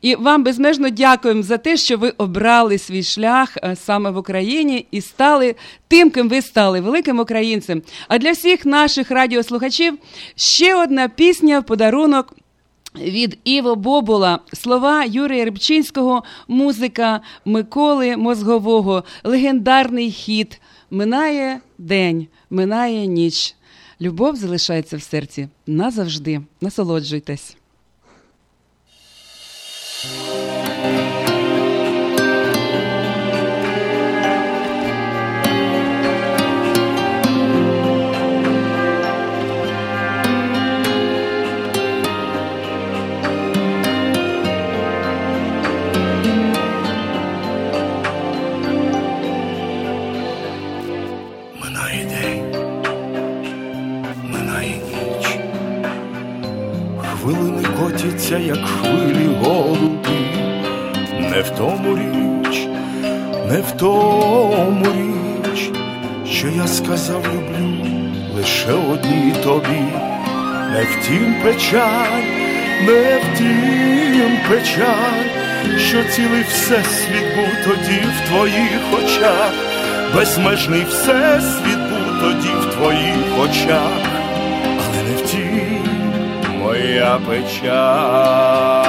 І 0.02 0.14
вам 0.14 0.44
безмежно 0.44 0.90
дякуємо 0.90 1.42
за 1.42 1.56
те, 1.56 1.76
що 1.76 1.96
ви 1.96 2.12
обрали 2.18 2.78
свій 2.78 3.02
шлях 3.02 3.43
а, 3.62 3.76
саме 3.76 4.11
в 4.11 4.16
Україні 4.16 4.87
і 4.90 5.00
стали 5.00 5.54
тим, 5.88 6.11
ким 6.11 6.28
ви 6.28 6.42
стали, 6.42 6.80
великим 6.80 7.18
українцем. 7.18 7.83
А 8.09 8.18
для 8.18 8.33
всіх 8.33 8.66
наших 8.66 9.11
радіослухачів 9.11 9.98
ще 10.37 10.74
одна 10.74 11.09
пісня 11.09 11.61
в 11.61 11.64
подарунок. 11.64 12.35
Від 12.96 13.38
Іво 13.44 13.76
Бобула 13.76 14.38
слова 14.52 15.04
Юрія 15.04 15.44
Рибчинського, 15.44 16.24
музика 16.48 17.20
Миколи 17.44 18.16
Мозгового, 18.16 19.04
легендарний 19.24 20.11
хіт 20.11 20.61
Минає 20.90 21.61
день, 21.78 22.28
минає 22.50 23.07
ніч. 23.07 23.54
Любов 24.00 24.37
залишається 24.37 24.96
в 24.96 25.02
серці 25.02 25.48
назавжди. 25.66 26.40
Насолоджуйтесь. 26.61 27.57
Котяться, 57.94 58.38
як 58.38 58.59
хвилі 58.66 59.28
голубі, 59.42 60.09
не 61.20 61.42
в 61.42 61.50
тому 61.50 61.96
річ, 61.96 62.68
не 63.50 63.61
в 63.61 63.72
тому 63.72 64.87
річ, 64.87 65.70
що 66.30 66.48
я 66.48 66.66
сказав 66.66 67.24
люблю 67.35 67.87
лише 68.37 68.72
одній 68.72 69.35
тобі, 69.44 69.85
не 70.72 70.87
втім 70.90 71.35
печаль, 71.42 72.22
не 72.87 73.18
втім 73.18 74.38
печаль, 74.48 75.78
що 75.78 76.04
цілий 76.04 76.42
всесвіт 76.42 77.37
був 77.37 77.64
тоді 77.64 78.00
в 78.00 78.28
твоїх 78.28 79.04
очах. 79.04 79.52
Безмежний 80.14 80.85
всесвіт 80.85 81.78
був 81.78 82.20
тоді 82.20 82.48
в 82.48 82.74
твоїх 82.74 83.38
очах, 83.40 84.00
але 84.78 85.02
не 85.11 85.16
втім 85.16 85.43
моя 86.94 87.18
печаль. 87.26 88.85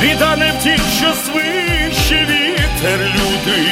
Біда 0.00 0.36
не 0.36 0.52
в 0.52 0.62
тім, 0.62 0.80
що 0.98 1.12
свище 1.14 2.26
вітер 2.30 3.00
лютий, 3.00 3.68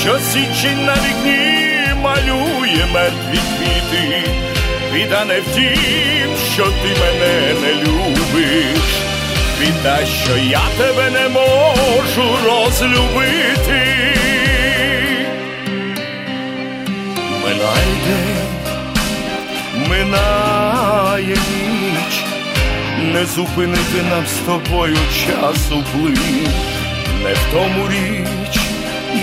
що 0.00 0.18
січень 0.18 0.84
на 0.84 0.94
вікні 0.94 1.94
малює 2.02 2.86
мертві 2.92 3.40
квіти, 3.58 4.24
біда 4.92 5.24
не 5.24 5.40
в 5.40 5.44
тім, 5.54 6.30
що 6.54 6.64
ти 6.64 7.00
мене 7.00 7.54
не 7.62 7.74
любиш, 7.74 8.90
біда, 9.60 9.98
що 10.24 10.36
я 10.36 10.62
тебе 10.78 11.10
не 11.10 11.28
можу 11.28 12.36
розлюбити. 12.44 13.82
Минає 17.42 17.86
день, 18.06 18.35
минає 19.88 21.36
ніч. 21.36 22.24
Не 23.12 23.26
зупинити 23.26 24.02
нам 24.10 24.26
з 24.26 24.46
тобою 24.46 24.96
часу 25.26 25.84
плин, 25.92 26.48
не 27.22 27.32
в 27.34 27.38
тому 27.52 27.88
річ, 27.88 28.60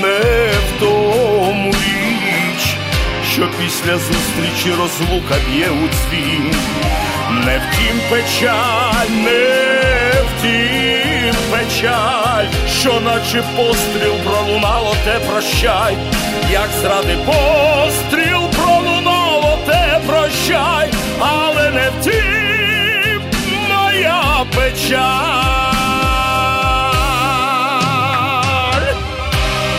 не 0.02 0.50
в 0.50 0.80
тому 0.80 1.72
річ, 1.72 2.76
що 3.34 3.50
після 3.62 3.98
зустрічі 3.98 4.70
розлука 4.80 5.36
б'є 5.48 5.70
у 5.70 5.88
дзвін, 5.88 6.56
не 7.46 7.58
втім 7.58 8.00
печаль, 8.10 9.10
не 9.24 10.12
втім 10.24 11.36
печаль, 11.52 12.46
що 12.80 13.00
наче 13.00 13.44
постріл 13.56 14.14
пролунало, 14.24 14.96
те 15.06 15.20
прощай, 15.20 15.98
як 16.52 16.70
зради 16.82 17.18
постріл 17.26 18.33
прощай, 20.44 20.92
але 21.20 21.72
не 21.72 21.90
втім 22.00 23.22
моя 23.70 24.46
печаль, 24.56 25.04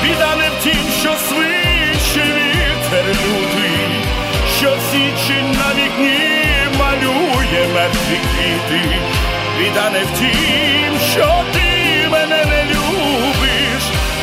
біда 0.02 0.36
не 0.36 0.48
в 0.48 0.62
тім, 0.62 0.84
що 1.00 1.10
свище 1.28 2.24
вітер 2.24 3.04
лютий, 3.08 3.88
що 4.58 4.70
січень 4.90 5.52
на 5.52 5.68
вікні 5.82 6.18
малює 6.78 7.68
мертві 7.74 8.18
квіти, 8.34 8.82
біда 9.58 9.90
не 9.90 10.00
в 10.00 10.10
тім, 10.18 10.92
що 11.12 11.28
ти 11.52 12.08
мене 12.10 12.44
не 12.44 12.64
любиш, 12.64 13.82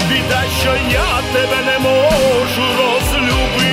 біда, 0.10 0.44
що 0.62 0.74
я 0.92 1.22
тебе 1.34 1.60
не 1.66 1.80
можу 1.80 2.64
розлюбити, 2.78 3.71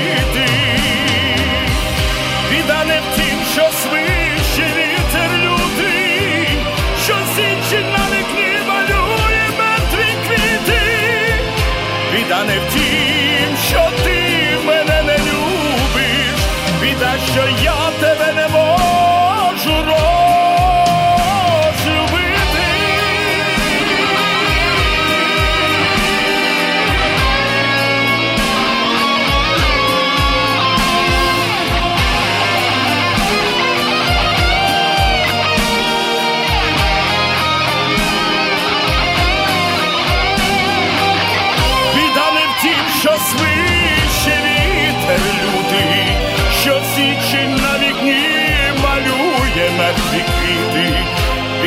біда 12.39 12.45
не 12.45 12.59
в 12.59 12.88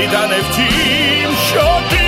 Біда 0.02 0.28
не 0.28 0.40
в 0.42 0.56
тім, 0.56 1.30
що 1.50 1.82
ти 1.90 2.01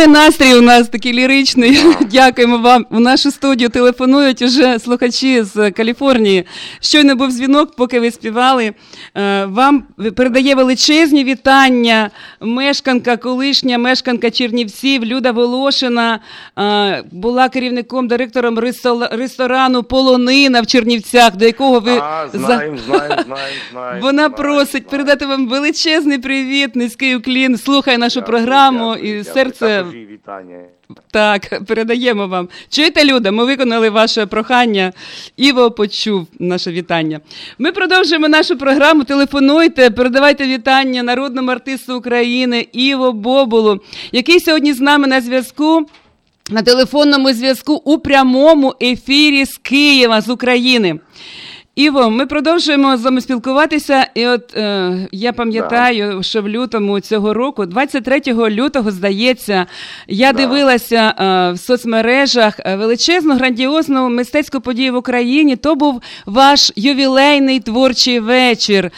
Чудовий 0.00 0.22
настрій 0.22 0.54
у 0.54 0.60
нас 0.60 0.88
такий 0.88 1.12
ліричний. 1.12 1.78
Дякуємо 2.10 2.58
вам. 2.58 2.86
У 2.90 3.00
нашу 3.00 3.30
студію 3.30 3.68
телефонують 3.70 4.42
уже 4.42 4.78
слухачі 4.78 5.42
з 5.42 5.70
Каліфорнії. 5.70 6.44
Щойно 6.80 7.16
був 7.16 7.30
дзвінок, 7.30 7.76
поки 7.76 8.00
ви 8.00 8.10
співали. 8.10 8.72
Е, 9.16 9.44
Вам 9.44 9.82
передає 10.16 10.54
величезні 10.54 11.24
вітання. 11.24 12.10
Мешканка, 12.40 13.16
колишня 13.16 13.78
мешканка 13.78 14.30
Чернівців 14.30 15.04
Люда 15.04 15.30
Волошина 15.32 16.20
е, 16.58 17.04
була 17.12 17.48
керівником, 17.48 18.08
директором 18.08 18.58
ресто- 18.58 19.16
ресторану 19.16 19.82
Полонина 19.82 20.60
в 20.60 20.66
Чернівцях, 20.66 21.36
до 21.36 21.44
якого 21.44 21.80
ви 21.80 21.92
А, 21.92 22.28
знаємо, 22.34 22.76
знаємо, 22.86 23.22
знаємо. 23.26 24.00
Вона 24.00 24.12
знаємо, 24.12 24.34
просить 24.36 24.70
знаємо. 24.70 24.90
передати 24.90 25.26
вам 25.26 25.48
величезний 25.48 26.18
привіт, 26.18 26.76
низький 26.76 27.16
уклін. 27.16 27.58
Слухай 27.58 27.98
нашу 27.98 28.22
програму 28.22 28.94
і 28.94 29.24
серце 29.24 29.84
Також 29.90 30.08
вітання. 30.12 30.64
так 31.10 31.66
передаємо 31.66 32.26
вам. 32.26 32.48
Чуєте, 32.68 33.04
Люда? 33.04 33.30
Ми 33.30 33.44
виконали 33.44 33.90
ваше 33.90 34.26
прохання. 34.26 34.92
Іво 35.36 35.70
почув 35.70 36.26
наше 36.38 36.72
вітання. 36.72 37.20
Ми 37.58 37.72
продовжуємо 37.72 38.28
нашу 38.28 38.58
програму. 38.58 39.04
Телефонуйте, 39.04 39.90
передавайте 39.90 40.46
вітання 40.46 41.02
народному 41.02 41.50
артисту 41.50 41.98
України 41.98 42.68
Іво 42.72 43.12
Бобулу, 43.12 43.80
який 44.12 44.40
сьогодні 44.40 44.72
з 44.72 44.80
нами 44.80 45.06
на 45.06 45.20
зв'язку. 45.20 45.86
На 46.50 46.62
телефонному 46.62 47.32
зв'язку 47.32 47.74
у 47.84 47.98
прямому 47.98 48.74
ефірі 48.82 49.44
з 49.44 49.58
Києва 49.58 50.20
з 50.20 50.28
України. 50.28 51.00
Іво, 51.80 52.10
ми 52.10 52.26
продовжуємо 52.26 52.96
з 52.96 53.02
вами 53.02 53.20
спілкуватися. 53.20 54.06
І 54.14 54.26
от 54.26 54.54
е, 54.56 55.08
я 55.12 55.32
пам'ятаю, 55.32 56.22
що 56.22 56.42
в 56.42 56.48
лютому 56.48 57.00
цього 57.00 57.34
року, 57.34 57.66
23 57.66 58.20
лютого, 58.50 58.90
здається, 58.90 59.66
я 60.08 60.32
Да. 60.32 60.38
дивилася 60.38 61.14
е, 61.18 61.52
в 61.52 61.58
соцмережах 61.58 62.60
е, 62.60 62.76
величезну 62.76 63.34
грандіозну 63.34 64.08
мистецьку 64.08 64.60
подію 64.60 64.92
в 64.92 64.96
Україні. 64.96 65.56
То 65.56 65.74
був 65.74 66.02
ваш 66.26 66.72
ювілейний 66.76 67.60
творчий 67.60 68.20
вечір. 68.20 68.90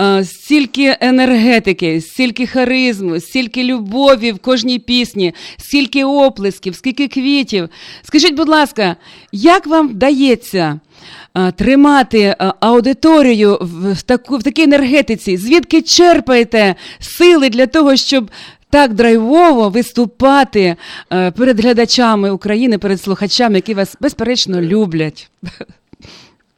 Е, 0.00 0.24
стільки 0.24 0.96
енергетики, 1.00 2.00
стільки 2.00 2.46
харизму, 2.46 3.20
стільки 3.20 3.64
любові 3.64 4.32
в 4.32 4.38
кожній 4.38 4.78
пісні, 4.78 5.34
стільки 5.56 6.04
оплесків, 6.04 6.74
скільки 6.74 7.08
квітів. 7.08 7.68
Скажіть, 8.02 8.34
будь 8.34 8.48
ласка, 8.48 8.96
як 9.32 9.66
вам 9.66 9.88
вдається? 9.88 10.80
Е, 11.38 11.52
Тримати 11.52 12.20
е, 12.20 12.36
аудиторію 12.60 13.58
в, 13.60 14.02
таку, 14.02 14.36
в 14.36 14.42
такій 14.42 14.62
енергетиці, 14.62 15.36
звідки 15.36 15.82
черпаєте 15.82 16.74
сили 17.00 17.48
для 17.48 17.66
того, 17.66 17.96
щоб 17.96 18.30
так 18.70 18.94
драйвово 18.94 19.68
виступати 19.68 20.76
е, 21.12 21.30
перед 21.30 21.60
глядачами 21.60 22.30
України, 22.30 22.78
перед 22.78 23.00
слухачами, 23.00 23.54
які 23.54 23.74
вас 23.74 23.96
безперечно 24.00 24.62
люблять. 24.62 25.30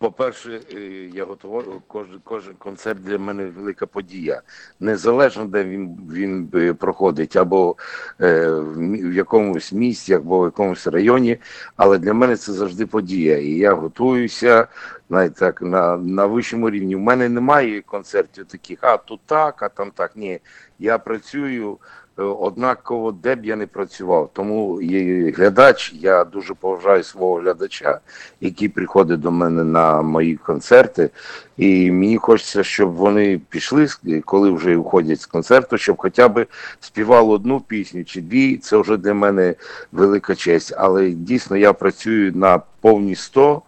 По-перше, 0.00 0.60
е, 0.72 0.80
я 1.14 1.24
готова, 1.24 1.62
кожен, 1.86 2.20
кожен 2.24 2.54
концерт 2.54 3.04
для 3.04 3.18
мене 3.18 3.44
велика 3.44 3.86
подія. 3.86 4.42
Незалежно, 4.80 5.44
де 5.44 5.64
він 5.64 6.08
він 6.12 6.50
е, 6.54 6.74
проходить, 6.74 7.36
або 7.36 7.76
е, 8.20 8.50
в 8.50 9.12
якомусь 9.12 9.72
місті, 9.72 10.14
або 10.14 10.40
в 10.40 10.44
якомусь 10.44 10.86
районі. 10.86 11.38
Але 11.76 11.98
для 11.98 12.12
мене 12.12 12.36
це 12.36 12.52
завжди 12.52 12.86
подія. 12.86 13.38
І 13.38 13.48
я 13.48 13.74
готуюся 13.74 14.66
навіть 15.08 15.34
так 15.34 15.62
на 15.62 15.96
на 15.96 16.26
вищому 16.26 16.70
рівні. 16.70 16.96
У 16.96 16.98
мене 16.98 17.28
немає 17.28 17.80
концертів 17.80 18.44
таких, 18.44 18.78
а 18.82 18.96
тут 18.96 19.20
так, 19.26 19.62
а 19.62 19.68
там 19.68 19.90
так. 19.90 20.16
Ні. 20.16 20.40
Я 20.78 20.98
працюю. 20.98 21.78
Е, 22.20 22.22
однаково, 22.22 23.12
де 23.12 23.34
б 23.34 23.44
я 23.44 23.56
не 23.56 23.66
працював. 23.66 24.30
Тому 24.32 24.82
є 24.82 25.30
глядач, 25.30 25.92
я 25.94 26.24
дуже 26.24 26.54
поважаю 26.54 27.02
свого 27.02 27.34
глядача, 27.34 28.00
який 28.40 28.68
приходить 28.68 29.20
до 29.20 29.30
мене 29.30 29.64
на 29.64 30.02
мої 30.02 30.36
концерти. 30.36 31.10
І 31.56 31.90
мені 31.90 32.16
хочеться, 32.16 32.62
щоб 32.62 32.92
вони 32.92 33.40
пішли, 33.48 33.88
коли 34.24 34.50
вже 34.50 34.76
виходять 34.76 35.20
з 35.20 35.26
концерту, 35.26 35.78
щоб 35.78 35.96
хоча 35.98 36.28
б 36.28 36.46
співали 36.80 37.32
одну 37.32 37.60
пісню 37.60 38.04
чи 38.04 38.20
дві. 38.20 38.56
Це 38.56 38.76
вже 38.76 38.96
для 38.96 39.14
мене 39.14 39.54
велика 39.92 40.34
честь. 40.34 40.74
Але 40.76 41.10
дійсно 41.10 41.56
я 41.56 41.72
працюю 41.72 42.32
на 42.34 42.60
повні 42.80 43.14
100%. 43.14 43.60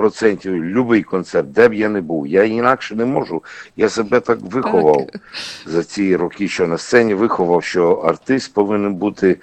Процентів 0.00 0.64
любий 0.64 1.02
концерт, 1.02 1.52
де 1.52 1.68
б 1.68 1.74
я 1.74 1.88
не 1.88 2.00
був. 2.00 2.26
Я 2.26 2.44
інакше 2.44 2.94
не 2.94 3.04
можу. 3.04 3.42
Я 3.76 3.88
себе 3.88 4.20
так 4.20 4.38
виховав 4.42 5.06
так. 5.06 5.22
за 5.66 5.84
ці 5.84 6.16
роки, 6.16 6.48
що 6.48 6.66
на 6.66 6.78
сцені 6.78 7.14
виховав, 7.14 7.64
що 7.64 7.92
артист 7.92 8.54
повинен 8.54 8.94
бути 8.94 9.36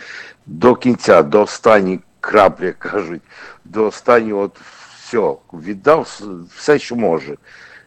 до 0.46 0.76
кінця, 0.76 1.24
до 1.24 1.42
останньої 1.42 2.00
краплі, 2.20 2.74
кажуть, 2.78 3.22
до 3.66 3.86
останнього 3.86 4.42
от 4.42 4.60
все, 5.00 5.34
віддав 5.54 6.22
все, 6.56 6.80
що 6.80 6.96
може. 6.96 7.38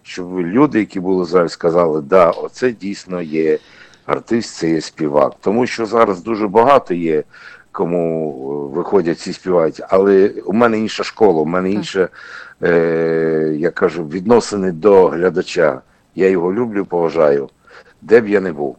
Щоб 0.03 0.41
люди, 0.41 0.79
які 0.79 1.01
були 1.01 1.25
зараз, 1.25 1.53
сказали, 1.53 2.03
да, 2.03 2.31
оце 2.31 2.71
дійсно 2.71 3.23
є 3.23 3.59
артист, 4.07 4.55
це 4.55 4.71
є 4.71 4.81
співак. 4.81 5.33
Тому 5.41 5.67
що 5.67 5.87
зараз 5.87 6.23
дуже 6.23 6.49
багато 6.49 6.95
є. 6.95 7.23
Кому 7.73 8.33
виходять 8.75 9.27
і 9.27 9.33
співають, 9.33 9.83
але 9.89 10.33
у 10.47 10.53
мене 10.53 10.79
інша 10.79 11.05
школа, 11.05 11.43
у 11.43 11.45
мене 11.45 11.71
інша 11.71 12.09
е, 12.63 13.55
я 13.57 13.71
кажу, 13.71 14.05
відносини 14.05 14.73
до 14.73 15.09
глядача. 15.09 15.81
Я 16.15 16.29
його 16.29 16.53
люблю, 16.53 16.85
поважаю. 16.85 17.49
Де 18.03 18.21
б 18.21 18.29
я 18.29 18.41
не 18.41 18.53
був, 18.53 18.77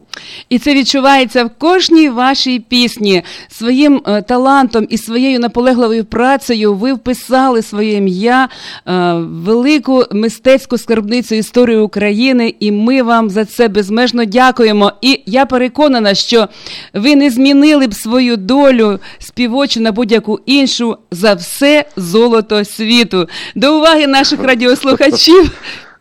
і 0.48 0.58
це 0.58 0.74
відчувається 0.74 1.44
в 1.44 1.50
кожній 1.58 2.08
вашій 2.08 2.60
пісні. 2.60 3.22
Своїм 3.48 4.02
е, 4.06 4.22
талантом 4.22 4.86
і 4.90 4.98
своєю 4.98 5.40
наполегливою 5.40 6.04
працею 6.04 6.74
ви 6.74 6.92
вписали 6.92 7.62
своє 7.62 7.92
ім'я 7.92 8.48
е, 8.88 9.12
велику 9.22 10.04
мистецьку 10.12 10.78
скарбницю 10.78 11.34
історії 11.34 11.78
України, 11.78 12.54
і 12.60 12.72
ми 12.72 13.02
вам 13.02 13.30
за 13.30 13.44
це 13.44 13.68
безмежно 13.68 14.24
дякуємо. 14.24 14.92
І 15.00 15.22
я 15.26 15.46
переконана, 15.46 16.14
що 16.14 16.48
ви 16.94 17.16
не 17.16 17.30
змінили 17.30 17.86
б 17.86 17.94
свою 17.94 18.36
долю 18.36 18.98
співочу 19.18 19.80
на 19.80 19.92
будь-яку 19.92 20.40
іншу 20.46 20.96
за 21.10 21.34
все 21.34 21.84
золото 21.96 22.64
світу. 22.64 23.28
До 23.54 23.76
уваги 23.78 24.06
наших 24.06 24.44
радіослухачів. 24.44 25.52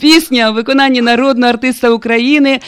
Пісня 0.02 0.52
в 0.52 0.54
виконанні 0.54 1.02
народного 1.02 1.50
артиста 1.50 1.90
України 1.90 2.60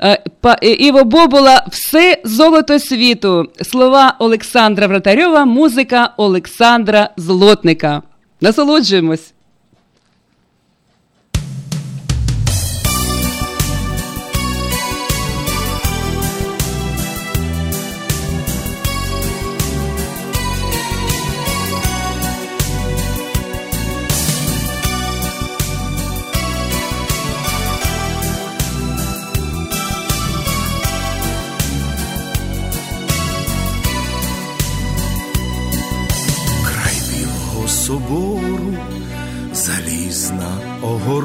е, 0.00 0.22
е, 0.62 0.72
Іво 0.72 1.04
Бобола 1.04 1.66
Все 1.70 2.20
золото 2.24 2.78
світу. 2.78 3.46
Слова 3.62 4.16
Олександра 4.18 4.86
Вратарьова, 4.86 5.44
музика 5.44 6.14
Олександра 6.16 7.10
Злотника. 7.16 8.02
Насолоджуємось. 8.40 9.32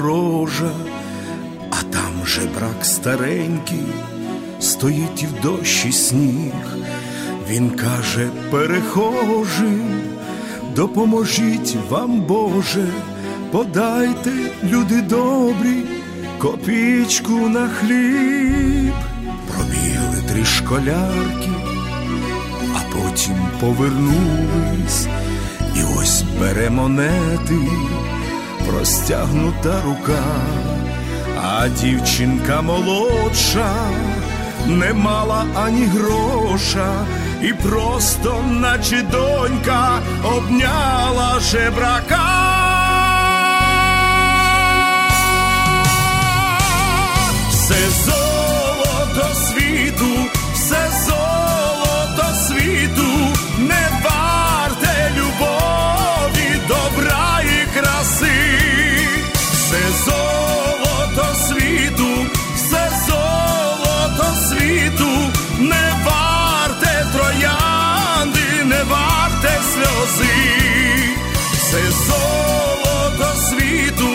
Огорожа, 0.04 0.72
а 1.72 1.84
там 1.92 2.26
же 2.26 2.42
брак 2.56 2.86
старенький, 2.86 3.86
стоїть 4.60 5.24
і 5.24 5.26
в 5.26 5.42
дощі 5.42 5.92
сніг. 5.92 6.54
Він 7.50 7.70
каже 7.70 8.30
перехожим, 8.52 10.02
допоможіть 10.76 11.78
вам, 11.90 12.22
Боже, 12.22 12.88
подайте, 13.52 14.32
люди 14.64 15.02
добрі, 15.02 15.84
копічку 16.38 17.34
на 17.34 17.68
хліб, 17.68 18.94
пробігли 19.48 20.24
три 20.28 20.46
школярки, 20.46 21.52
а 22.76 22.94
потім 22.94 23.36
повернулись. 23.60 25.08
І 25.76 25.80
ось 26.00 26.24
бере 26.40 26.70
монети, 26.70 27.58
простягнута 28.68 29.82
рука, 29.86 30.24
а 31.44 31.68
дівчинка 31.68 32.62
молодша 32.62 33.72
не 34.68 34.94
мала 34.94 35.46
ані 35.56 35.86
гроша, 35.86 37.06
і 37.42 37.54
просто, 37.54 38.44
наче 38.50 39.02
донька, 39.12 40.00
обняла 40.24 41.40
жебрака. 41.40 42.30
Все 47.50 48.23
все 71.74 71.92
золото 71.92 73.36
світу, 73.50 74.10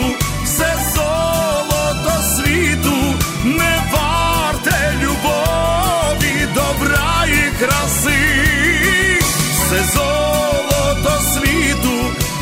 все 0.45 0.77
золото 0.95 2.21
світу, 2.35 2.95
не 3.43 3.83
варте 3.91 4.93
любові, 5.01 6.47
добра 6.53 7.25
і 7.27 7.59
краси, 7.59 9.21
все 9.55 9.83
золото 9.93 11.21
світу, 11.33 11.95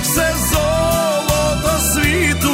все 0.04 0.34
золото 0.52 1.80
світу, 1.94 2.54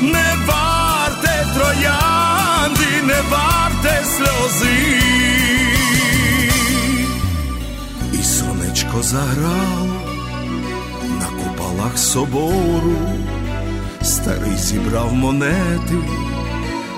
не 0.00 0.34
варте 0.46 1.46
троянди, 1.54 3.02
не 3.02 3.20
варте 3.30 4.04
сльози. 4.16 5.00
І 8.12 8.22
сонечко 8.24 9.02
заграло 9.02 9.93
куполах 11.94 11.98
собору, 11.98 12.96
старий 14.02 14.56
зібрав 14.56 15.14
монети, 15.14 15.94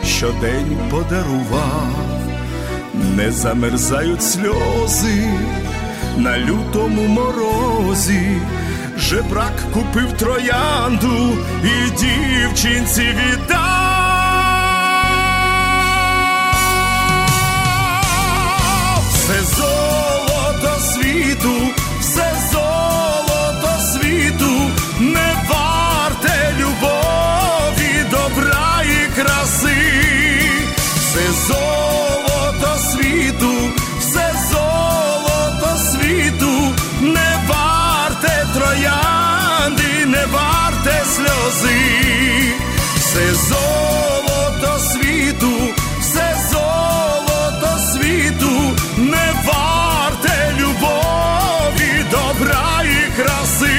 щодень 0.04 0.78
подарував, 0.90 1.96
не 3.16 3.32
замерзають 3.32 4.22
сльози 4.22 5.30
на 6.16 6.38
лютому 6.38 7.02
морозі. 7.02 8.40
Жебрак 8.98 9.72
купив 9.72 10.12
троянду 10.12 11.38
і 11.64 11.90
дівчинці 11.90 13.02
віддав. 13.02 13.76
Все 19.10 19.42
золото 19.56 20.80
світу, 20.80 21.75
золото 43.34 44.78
світу, 44.78 45.52
все 46.00 46.36
золото 46.52 47.78
світу, 47.92 48.76
не 48.96 49.32
варте 49.46 50.54
любові, 50.58 52.06
добра 52.10 52.82
і 52.84 53.16
краси, 53.16 53.78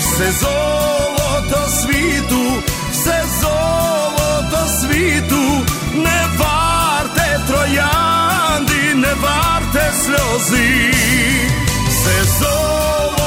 все 0.00 0.32
золото 0.32 1.68
світу, 1.68 2.62
все 2.92 3.24
золото 3.40 4.68
світу, 4.80 5.64
не 5.94 6.22
варте 6.38 7.40
троянди, 7.48 8.94
не 8.94 9.14
варте 9.14 9.92
сльози, 10.04 10.94
все 11.88 12.24
золото 12.40 13.25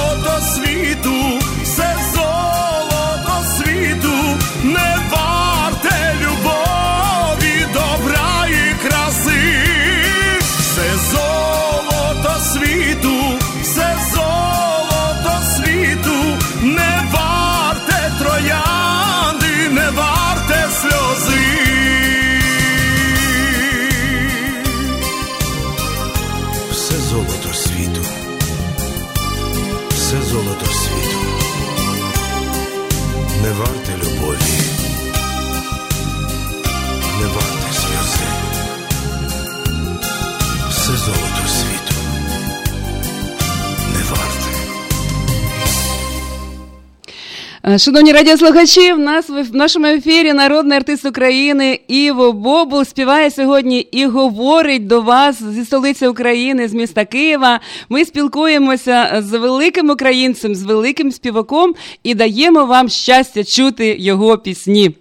Шановні 47.77 48.11
радіослухачі, 48.11 48.93
в 48.93 48.99
нас 48.99 49.29
в 49.29 49.55
нашому 49.55 49.85
ефірі 49.85 50.33
народний 50.33 50.77
артист 50.77 51.05
України 51.05 51.79
Іво 51.87 52.33
Бобул 52.33 52.85
співає 52.85 53.31
сьогодні 53.31 53.79
і 53.79 54.05
говорить 54.05 54.87
до 54.87 55.01
вас 55.01 55.43
зі 55.43 55.65
столиці 55.65 56.07
України, 56.07 56.67
з 56.67 56.73
міста 56.73 57.05
Києва. 57.05 57.59
Ми 57.89 58.05
спілкуємося 58.05 59.21
з 59.25 59.37
великим 59.37 59.89
українцем, 59.89 60.55
з 60.55 60.63
великим 60.63 61.11
співаком 61.11 61.75
і 62.03 62.15
даємо 62.15 62.65
вам 62.65 62.89
щастя 62.89 63.43
чути 63.43 63.95
його 63.99 64.37
пісні. 64.37 64.95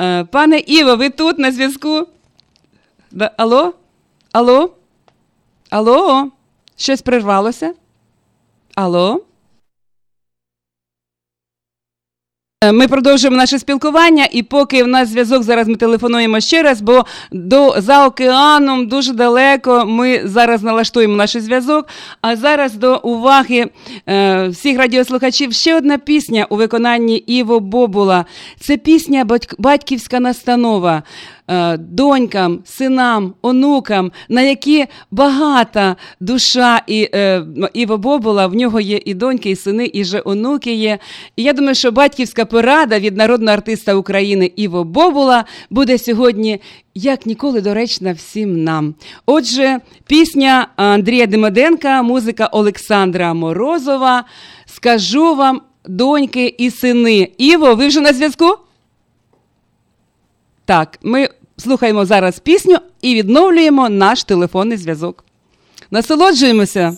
Е, 0.00 0.24
Пане 0.24 0.58
Іво, 0.58 0.96
ви 0.96 1.10
тут 1.10 1.38
на 1.38 1.52
зв'язку? 1.52 2.06
Алло? 3.36 3.74
Алло? 4.32 4.74
Алло? 5.70 6.30
Щось 6.76 7.02
прервалося? 7.02 7.74
Алло? 8.74 9.22
Ми 12.64 12.88
продовжуємо 12.88 13.36
наше 13.36 13.58
спілкування, 13.58 14.28
і 14.32 14.42
поки 14.42 14.82
в 14.84 14.86
нас 14.86 15.08
зв'язок, 15.08 15.42
зараз 15.42 15.68
ми 15.68 15.76
телефонуємо 15.76 16.40
ще 16.40 16.62
раз, 16.62 16.80
бо 16.80 17.04
до 17.32 17.74
за 17.78 18.06
океаном 18.06 18.86
дуже 18.86 19.12
далеко 19.12 19.84
ми 19.86 20.20
зараз 20.24 20.62
налаштуємо 20.62 21.16
наш 21.16 21.36
зв'язок. 21.36 21.88
А 22.20 22.36
зараз 22.36 22.74
до 22.74 22.98
уваги 22.98 23.70
е, 24.08 24.48
всіх 24.48 24.78
радіослухачів 24.78 25.52
ще 25.52 25.76
одна 25.76 25.98
пісня 25.98 26.46
у 26.50 26.56
виконанні 26.56 27.16
Іво 27.16 27.60
Бобула. 27.60 28.24
Це 28.60 28.76
пісня 28.76 29.24
«Батьк- 29.24 29.54
Батьківська 29.58 30.20
настанова. 30.20 31.02
Е, 31.50 31.76
Донькам, 31.76 32.60
синам, 32.64 33.34
онукам, 33.42 34.12
на 34.28 34.42
які 34.42 34.86
багата 35.10 35.96
душа 36.20 36.82
і 36.86 37.08
е, 37.14 37.44
Іво 37.72 37.98
Бобула, 37.98 38.46
в 38.46 38.54
нього 38.54 38.80
є 38.80 39.00
і 39.04 39.14
доньки, 39.14 39.50
і 39.50 39.56
сини, 39.56 39.90
і 39.92 40.04
же 40.04 40.22
онуки 40.24 40.74
є. 40.74 40.98
І 41.36 41.42
я 41.42 41.52
думаю, 41.52 41.74
що 41.74 41.92
батьківська 41.92 42.44
порада 42.44 42.98
від 42.98 43.16
народного 43.16 43.54
артиста 43.54 43.94
України 43.94 44.52
Іво 44.56 44.84
Бобула 44.84 45.44
буде 45.70 45.98
сьогодні 45.98 46.60
як 46.94 47.26
ніколи 47.26 47.60
доречна 47.60 48.12
всім 48.12 48.64
нам. 48.64 48.94
Отже, 49.26 49.80
пісня 50.06 50.68
Андрія 50.76 51.26
Демоденка, 51.26 52.02
музика 52.02 52.46
Олександра 52.46 53.34
Морозова. 53.34 54.24
Скажу 54.66 55.34
вам, 55.34 55.60
доньки 55.84 56.54
і 56.58 56.70
сини. 56.70 57.28
Іво, 57.38 57.74
ви 57.74 57.86
вже 57.86 58.00
на 58.00 58.12
зв'язку? 58.12 58.56
Так, 60.64 60.98
ми 61.02 61.28
слухаємо 61.60 62.04
зараз 62.04 62.38
пісню 62.38 62.76
і 63.02 63.14
відновлюємо 63.14 63.88
наш 63.88 64.24
телефонний 64.24 64.78
зв'язок. 64.78 65.24
Насолоджуємося. 65.90 66.96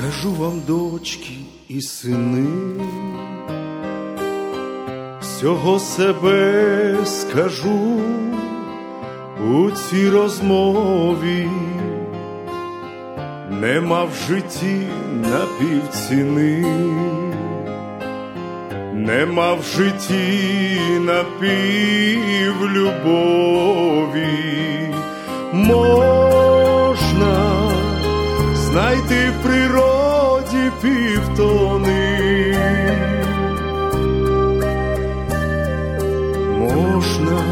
Скажу 0.00 0.32
вам, 0.32 0.62
дочки 0.66 1.32
і 1.68 1.80
сини, 1.80 2.46
всього 5.20 5.78
себе 5.78 6.96
скажу 7.04 8.00
у 9.54 9.70
цій 9.70 10.10
розмові, 10.10 11.48
нема 13.50 14.04
в 14.04 14.10
житті 14.28 14.86
напівціни, 15.30 16.66
нема 18.94 19.54
в 19.54 19.62
житті 19.62 20.80
напівлюбові, 21.00 21.44
можна 25.52 26.50
знайти 28.54 29.30
в 29.30 29.42
півтони. 30.82 32.56
Можна 36.58 37.42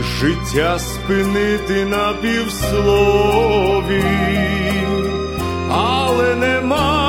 життя 0.00 0.78
спинити 0.78 1.84
на 1.84 2.12
півслові, 2.12 4.04
але 5.70 6.34
нема 6.34 6.99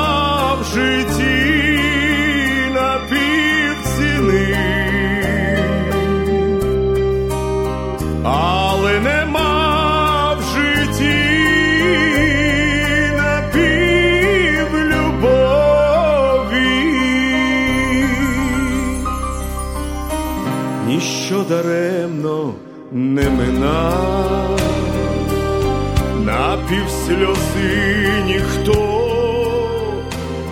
напівсльози 26.72 28.08
ніхто 28.26 28.74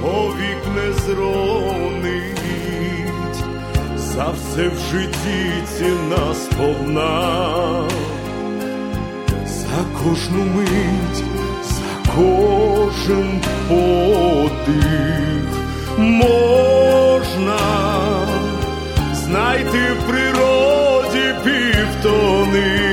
повік 0.03 0.62
не 0.77 0.93
зронить, 0.93 2.41
за 3.97 4.31
все 4.31 4.68
в 4.68 4.79
житті 4.93 5.53
ціна 5.79 6.35
сповна, 6.35 7.83
за 9.47 9.85
кожну 10.05 10.45
мить, 10.45 11.25
за 11.64 12.12
кожен 12.16 13.41
подих 13.68 14.71
можна 15.99 17.59
знайти 19.14 19.93
в 19.93 20.09
природі 20.09 21.35
півтони. 21.45 22.89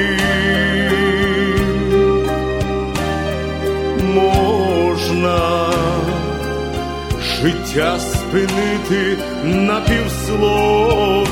час 7.78 8.14
спинити 8.14 9.18
на 9.44 9.82
півслові, 9.82 11.28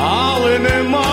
але 0.00 0.58
нема. 0.58 1.07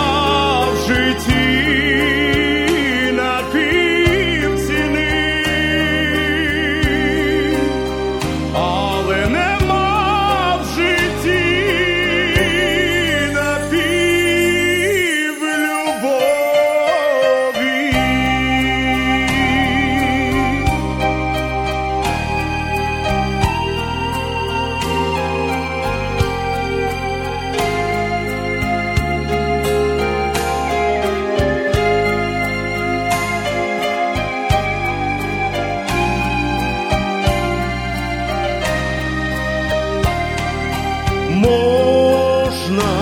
можна 41.36 42.92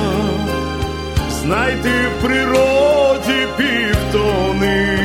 знайти 1.30 1.88
в 1.88 2.22
природі 2.22 3.46
півтони, 3.56 4.98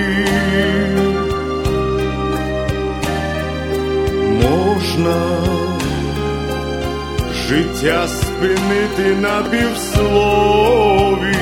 можна 4.42 5.18
життя 7.48 8.08
спинити 8.08 9.16
на 9.22 9.44
півслові. 9.52 11.39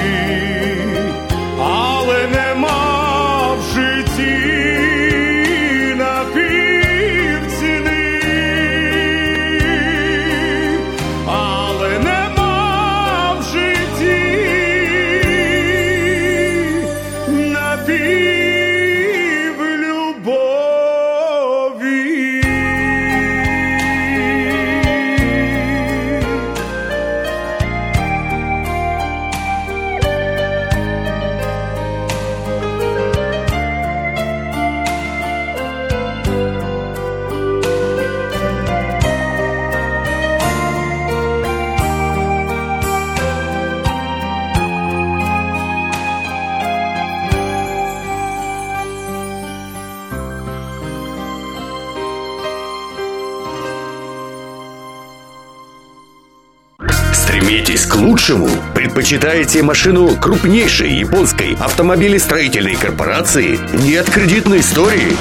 Лучшему? 58.27 58.56
Предпочитаете 58.97 59.61
машину 59.61 60.17
крупнейшей 60.19 60.91
японской 60.91 61.55
автомобилестроительной 61.59 62.73
корпорации? 62.73 63.59
Нет 63.83 64.09
кредитной 64.09 64.61
истории? 64.61 65.15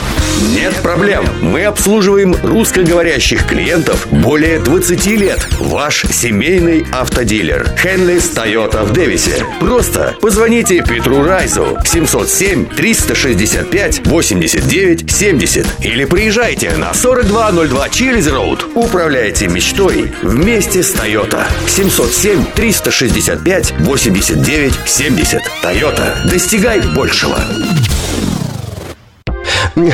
Нет 0.54 0.74
проблем. 0.76 1.26
Мы 1.42 1.64
обслуживаем 1.64 2.34
русскоговорящих 2.42 3.46
клиентов 3.46 4.06
более 4.10 4.60
20 4.60 5.06
лет. 5.18 5.46
Ваш 5.58 6.06
семейный 6.10 6.86
автодилер. 6.90 7.68
Hanlees 7.76 8.30
Тойота 8.30 8.82
в 8.82 8.94
Дэвисе. 8.94 9.44
Просто 9.60 10.16
позвоните 10.22 10.82
Петру 10.82 11.22
Райзу 11.22 11.78
707 11.84 12.66
365 12.68 14.06
89 14.06 15.10
70 15.10 15.66
или 15.80 16.06
приезжайте 16.06 16.74
на 16.76 16.92
4202 16.94 17.88
Chiles 17.90 18.28
Road. 18.28 18.66
Управляйте 18.74 19.48
мечтой 19.48 20.12
вместе 20.22 20.82
с 20.82 20.92
Тойота. 20.92 21.46
707 21.66 22.46
365 22.54 23.65
89 23.86 24.80
70. 24.84 25.42
Тойота. 25.62 26.22
Достигай 26.30 26.80
большего. 26.94 27.38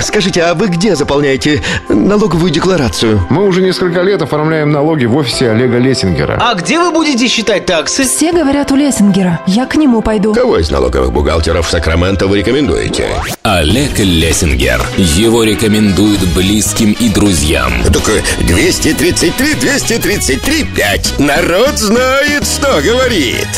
Скажите, 0.01 0.43
а 0.43 0.55
вы 0.55 0.69
где 0.69 0.95
заполняете 0.95 1.61
налоговую 1.89 2.53
декларацию? 2.53 3.21
Мы 3.31 3.45
уже 3.47 3.63
несколько 3.63 4.03
лет 4.03 4.23
оформляем 4.23 4.71
налоги 4.71 5.07
в 5.07 5.17
офисе 5.17 5.51
Олега 5.51 5.79
Лессингера. 5.79 6.39
А 6.41 6.55
где 6.55 6.79
вы 6.79 6.93
будете 6.93 7.27
считать 7.27 7.67
таксы? 7.67 8.05
Все 8.05 8.33
говорят 8.33 8.71
у 8.71 8.77
Лессингера. 8.77 9.41
Я 9.47 9.67
к 9.67 9.75
нему 9.75 10.01
пойду. 10.01 10.35
Кого 10.35 10.59
из 10.59 10.71
налоговых 10.71 11.13
бухгалтеров 11.13 11.69
Сакраменто 11.69 12.29
вы 12.29 12.39
рекомендуете? 12.39 13.09
Олег 13.43 13.99
Лессингер. 13.99 14.81
Его 14.97 15.43
рекомендуют 15.43 16.21
близким 16.35 16.93
и 16.93 17.09
друзьям. 17.09 17.73
Только 17.93 18.13
233, 18.47 19.55
233, 19.55 20.65
5. 20.77 21.15
Народ 21.19 21.77
знает, 21.79 22.45
что 22.45 22.81
говорит. 22.81 23.49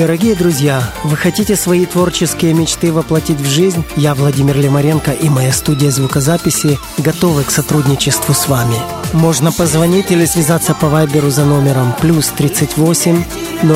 Дорогие 0.00 0.34
друзья, 0.34 0.94
вы 1.04 1.14
хотите 1.14 1.56
свои 1.56 1.84
творческие 1.84 2.54
мечты 2.54 2.90
воплотить 2.90 3.38
в 3.38 3.44
жизнь? 3.44 3.84
Я, 3.96 4.14
Владимир 4.14 4.56
Лемаренко 4.56 5.10
и 5.10 5.28
моя 5.28 5.52
студия 5.52 5.90
звукозаписи 5.90 6.78
готовы 6.96 7.44
к 7.44 7.50
сотрудничеству 7.50 8.32
с 8.32 8.48
вами. 8.48 8.76
Можно 9.12 9.52
позвонить 9.52 10.10
или 10.10 10.24
связаться 10.24 10.72
по 10.72 10.88
вайберу 10.88 11.28
за 11.28 11.44
номером 11.44 11.94
плюс 12.00 12.28
38 12.28 13.24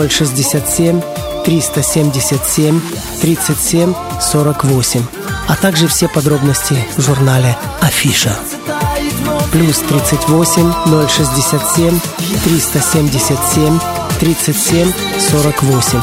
067 0.09 1.03
377 1.45 2.81
37 3.21 3.95
48, 4.19 5.03
а 5.47 5.57
также 5.57 5.89
все 5.89 6.09
подробности 6.09 6.87
в 6.97 7.03
журнале 7.03 7.55
«Афиша». 7.83 8.35
Плюс 9.53 9.77
38 9.77 10.73
067 11.07 12.01
377 12.45 13.79
37 14.25 14.91
48. 15.19 16.01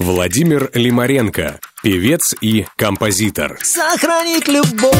Владимир 0.00 0.70
Лимаренко, 0.74 1.58
певец 1.82 2.34
и 2.42 2.66
композитор. 2.76 3.58
Сохранить 3.62 4.48
любовь. 4.48 4.92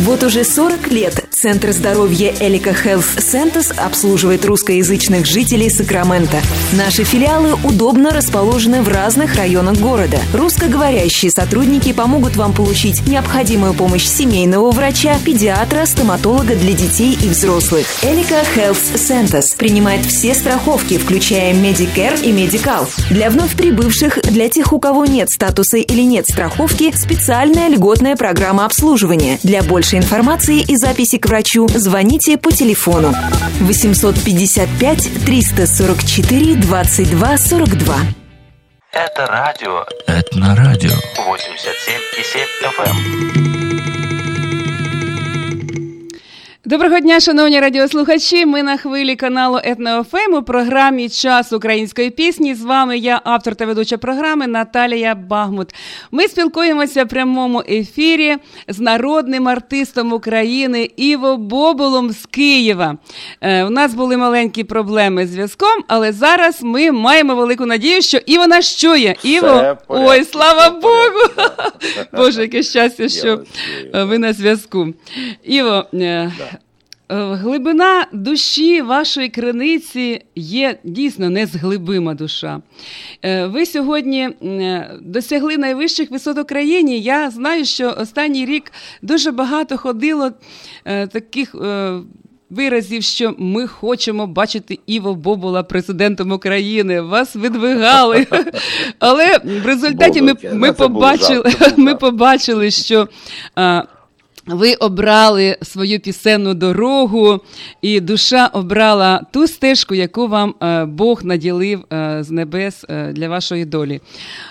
Вот 0.00 0.22
уже 0.22 0.44
40 0.44 0.88
лет 0.88 1.25
Центр 1.38 1.72
здоровья 1.72 2.32
Элика 2.40 2.70
Health 2.70 3.18
Centers 3.18 3.70
обслуживает 3.78 4.46
русскоязычных 4.46 5.26
жителей 5.26 5.68
Сакрамента. 5.68 6.38
Наши 6.72 7.04
филиалы 7.04 7.52
удобно 7.62 8.10
расположены 8.10 8.80
в 8.80 8.88
разных 8.88 9.34
районах 9.34 9.76
города. 9.76 10.18
Русскоговорящие 10.32 11.30
сотрудники 11.30 11.92
помогут 11.92 12.36
вам 12.36 12.54
получить 12.54 13.06
необходимую 13.06 13.74
помощь 13.74 14.06
семейного 14.06 14.70
врача, 14.70 15.18
педиатра, 15.26 15.84
стоматолога 15.84 16.56
для 16.56 16.72
детей 16.72 17.18
и 17.22 17.28
взрослых. 17.28 17.84
Элика 18.02 18.42
Health 18.56 18.94
Centers 18.94 19.54
принимает 19.58 20.06
все 20.06 20.32
страховки, 20.34 20.96
включая 20.96 21.52
Medicare 21.52 22.18
и 22.24 22.32
Medical. 22.32 22.88
Для 23.10 23.28
вновь 23.28 23.54
прибывших, 23.54 24.22
для 24.22 24.48
тех, 24.48 24.72
у 24.72 24.80
кого 24.80 25.04
нет 25.04 25.28
статуса 25.28 25.76
или 25.76 26.00
нет 26.00 26.26
страховки, 26.26 26.94
специальная 26.96 27.68
льготная 27.68 28.16
программа 28.16 28.64
обслуживания. 28.64 29.38
Для 29.42 29.62
большей 29.62 29.98
информации 29.98 30.62
и 30.62 30.76
записи 30.78 31.18
к 31.26 31.28
врачу 31.28 31.66
звоните 31.68 32.36
по 32.36 32.52
телефону 32.52 33.12
855 33.60 35.24
344 35.24 36.54
22 36.54 37.38
42. 37.38 37.96
Это 38.92 39.26
радио. 39.26 39.84
Это 40.06 40.38
на 40.38 40.54
радио. 40.54 40.90
87,7 40.90 42.46
FM. 42.78 44.05
Доброго 46.66 47.00
дня, 47.00 47.20
шановні 47.20 47.60
радіослухачі. 47.60 48.46
Ми 48.46 48.62
на 48.62 48.76
хвилі 48.76 49.16
каналу 49.16 49.60
«Етнофем» 49.64 50.34
у 50.34 50.42
програмі 50.42 51.08
Час 51.08 51.52
української 51.52 52.10
пісні. 52.10 52.54
З 52.54 52.62
вами 52.62 52.98
я, 52.98 53.20
автор 53.24 53.54
та 53.54 53.66
ведуча 53.66 53.98
програми 53.98 54.46
Наталія 54.46 55.14
Багмут. 55.14 55.74
Ми 56.10 56.28
спілкуємося 56.28 57.04
в 57.04 57.08
прямому 57.08 57.62
ефірі 57.68 58.36
з 58.68 58.80
народним 58.80 59.48
артистом 59.48 60.12
України 60.12 60.90
Іво 60.96 61.36
Боболом 61.36 62.10
з 62.10 62.26
Києва. 62.26 62.96
Е, 63.40 63.64
у 63.64 63.70
нас 63.70 63.94
були 63.94 64.16
маленькі 64.16 64.64
проблеми 64.64 65.26
з 65.26 65.30
зв'язком, 65.30 65.84
але 65.88 66.12
зараз 66.12 66.62
ми 66.62 66.92
маємо 66.92 67.34
велику 67.34 67.66
надію, 67.66 68.02
що 68.02 68.18
Іво 68.26 68.46
нас 68.46 68.76
чує. 68.76 69.16
Іво, 69.22 69.48
порядку, 69.48 69.94
ой, 69.98 70.24
слава 70.24 70.70
Богу! 70.70 71.46
Боже, 72.12 72.42
яке 72.42 72.62
щастя, 72.62 73.08
що 73.08 73.42
е, 73.94 74.04
ви 74.04 74.18
на 74.18 74.32
зв'язку. 74.32 74.88
Іво. 75.44 75.84
Е, 77.08 77.34
Глибина 77.34 78.06
душі 78.12 78.82
вашої 78.82 79.28
криниці 79.28 80.22
є 80.36 80.78
дійсно 80.84 81.30
незглибима 81.30 82.14
душа. 82.14 82.60
Е, 83.22 83.46
Ви 83.46 83.66
сьогодні 83.66 84.20
е, 84.22 84.90
досягли 85.02 85.56
найвищих 85.56 86.10
висот 86.10 86.38
у 86.38 86.44
країні. 86.44 87.00
Я 87.00 87.30
знаю, 87.30 87.64
що 87.64 87.94
останній 87.98 88.46
рік 88.46 88.72
дуже 89.02 89.30
багато 89.30 89.76
ходило 89.76 90.30
таких. 91.12 91.54
Виразів, 92.50 93.02
що 93.02 93.34
ми 93.38 93.66
хочемо 93.66 94.26
бачити 94.26 94.78
Іво 94.86 95.14
Бобола 95.14 95.62
президентом 95.62 96.32
України. 96.32 97.00
Вас 97.00 97.34
видвигали. 97.34 98.26
Але 98.98 99.38
в 99.62 99.66
результаті 99.66 100.22
ми, 100.22 100.34
ми, 100.52 100.72
побачили, 100.72 101.52
ми 101.76 101.94
побачили, 101.94 102.70
що 102.70 103.08
а, 103.54 103.82
ви 104.46 104.74
обрали 104.74 105.56
свою 105.62 106.00
пісенну 106.00 106.54
дорогу, 106.54 107.40
і 107.82 108.00
душа 108.00 108.46
обрала 108.46 109.26
ту 109.32 109.46
стежку, 109.46 109.94
яку 109.94 110.28
вам 110.28 110.54
е, 110.62 110.84
Бог 110.84 111.24
наділив 111.24 111.84
е, 111.92 112.18
з 112.22 112.30
небес 112.30 112.84
е, 112.88 113.12
для 113.12 113.28
вашої 113.28 113.64
долі. 113.64 114.00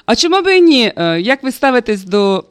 А 0.06 0.16
чому 0.16 0.42
би 0.42 0.58
і 0.58 0.62
ні? 0.62 0.94
Як 1.20 1.44
ви 1.44 1.52
ставитесь 1.52 2.04
до 2.04 2.44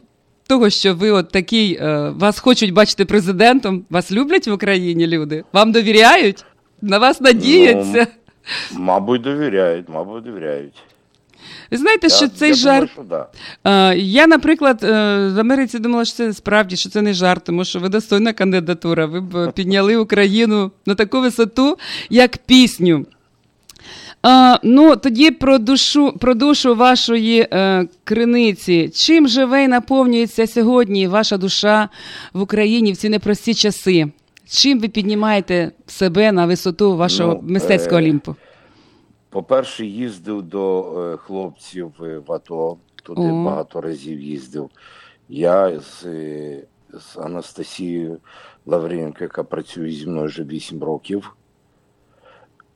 того, 0.47 0.71
що 0.71 0.95
ви 0.95 1.11
от 1.11 1.31
такий, 1.31 1.81
вас 2.11 2.39
хочуть 2.39 2.73
бачити 2.73 3.05
президентом, 3.05 3.85
вас 3.91 4.13
люблять 4.13 4.47
в 4.47 4.53
Україні 4.53 5.07
люди? 5.07 5.45
Вам 5.53 5.73
довіряють? 5.73 6.45
На 6.83 6.99
вас 6.99 7.21
надіються? 7.21 8.07
Ну, 8.73 8.81
мабуть, 8.81 9.23
довіряють, 9.23 9.89
мабуть, 9.89 10.25
довіряють. 10.25 10.75
Ви 11.71 11.77
знаєте, 11.77 12.07
Я- 12.07 12.17
що 12.17 12.29
цей 12.29 12.49
я 12.51 12.57
думаю, 12.57 12.81
жарт. 12.81 12.91
що 12.93 13.03
да. 13.03 13.27
Е, 13.93 13.99
Я, 13.99 14.27
наприклад, 14.27 14.81
е, 14.85 14.89
в 15.29 15.41
Америці 15.41 15.79
думала, 15.79 16.05
що 16.05 16.17
це 16.17 16.33
справді 16.33 16.77
що 16.77 16.91
це 16.91 17.03
не 17.03 17.15
жарт, 17.15 17.45
тому 17.45 17.65
що 17.65 17.79
ви 17.79 17.89
достойна 17.89 18.33
кандидатура. 18.33 19.07
Ви 19.07 19.21
б 19.21 19.53
підняли 19.53 19.97
Україну 19.97 20.71
на 20.87 20.95
таку 20.95 21.21
висоту, 21.21 21.79
як 22.11 22.39
пісню. 22.39 23.07
А, 24.23 24.59
ну, 24.63 24.97
тоді 24.97 25.31
про 25.31 25.59
душу, 25.59 26.13
про 26.21 26.35
душу 26.35 26.75
вашої 26.75 27.49
е, 27.53 27.87
криниці. 28.05 28.91
Чим 28.95 29.29
живе 29.29 29.65
і 29.65 29.69
наповнюється 29.69 30.47
сьогодні 30.47 31.09
ваша 31.09 31.37
душа 31.37 31.89
в 32.33 32.41
Україні 32.41 32.93
в 32.93 32.97
ці 32.97 33.09
непрості 33.09 33.55
часи? 33.55 34.07
Чим 34.49 34.81
ви 34.81 34.89
піднімаєте 34.89 35.71
себе 35.87 36.33
на 36.33 36.47
висоту 36.47 36.97
вашого 36.97 37.41
Ну, 37.43 37.53
мистецького 37.53 37.97
е, 38.01 38.03
олімпу? 38.03 38.37
По-перше, 39.39 39.87
їздив 39.87 40.43
до 40.43 40.83
е, 41.13 41.17
хлопців 41.17 41.93
е, 42.03 42.19
в 42.19 42.33
АТО, 42.33 42.77
туди 43.03 43.21
О. 43.21 43.45
багато 43.45 43.81
разів 43.81 44.21
їздив. 44.21 44.71
Я 45.29 45.81
з, 45.81 46.05
е, 46.07 46.63
з 46.93 47.17
Анастасією 47.19 48.19
Лавренко, 48.67 49.19
яка 49.21 49.45
працює 49.45 49.91
зі 49.91 50.07
мною 50.07 50.27
вже 50.27 50.45
8 50.45 50.83
років. 50.85 51.37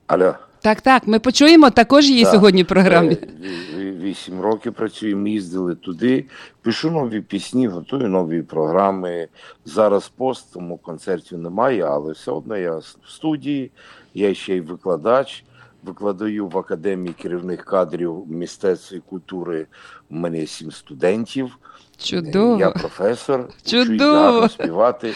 Алло. 0.07 0.35
Так, 0.61 0.81
так, 0.81 1.07
ми 1.07 1.19
почуємо 1.19 1.71
також 1.71 2.11
її 2.11 2.25
Да. 2.25 2.31
сьогодні 2.31 2.63
в 2.63 2.67
програмі. 2.67 3.09
Ві- 3.09 3.79
ві- 3.79 3.99
Вісім 4.01 4.41
років 4.41 4.75
працюємо, 4.75 5.29
їздили 5.29 5.75
туди, 5.75 6.25
пишу 6.63 6.91
нові 6.91 7.21
пісні, 7.21 7.69
готую 7.69 8.09
нові 8.09 8.43
програми. 8.43 9.29
Зараз 9.65 10.09
пост, 10.09 10.53
тому 10.53 10.77
концертів 10.77 11.39
немає, 11.39 11.83
але 11.83 12.13
все 12.13 12.31
одно 12.31 12.57
я 12.57 12.77
в 12.77 12.85
студії, 13.09 13.71
я 14.15 14.35
ще 14.35 14.57
й 14.57 14.61
викладач. 14.61 15.45
Викладаю 15.83 16.47
в 16.47 16.59
академії 16.59 17.15
керівних 17.15 17.65
кадрів 17.65 18.25
мистецтва 18.29 18.99
і 18.99 19.01
культури. 19.01 19.67
У 20.11 20.15
мене 20.15 20.39
є 20.39 20.47
сім 20.47 20.71
студентів. 20.71 21.59
Чудово. 21.97 22.59
Я 22.61 22.71
професор, 22.71 23.41
учусь 23.41 23.87
Чудово. 23.87 24.13
гарно 24.13 24.49
співати, 24.49 25.13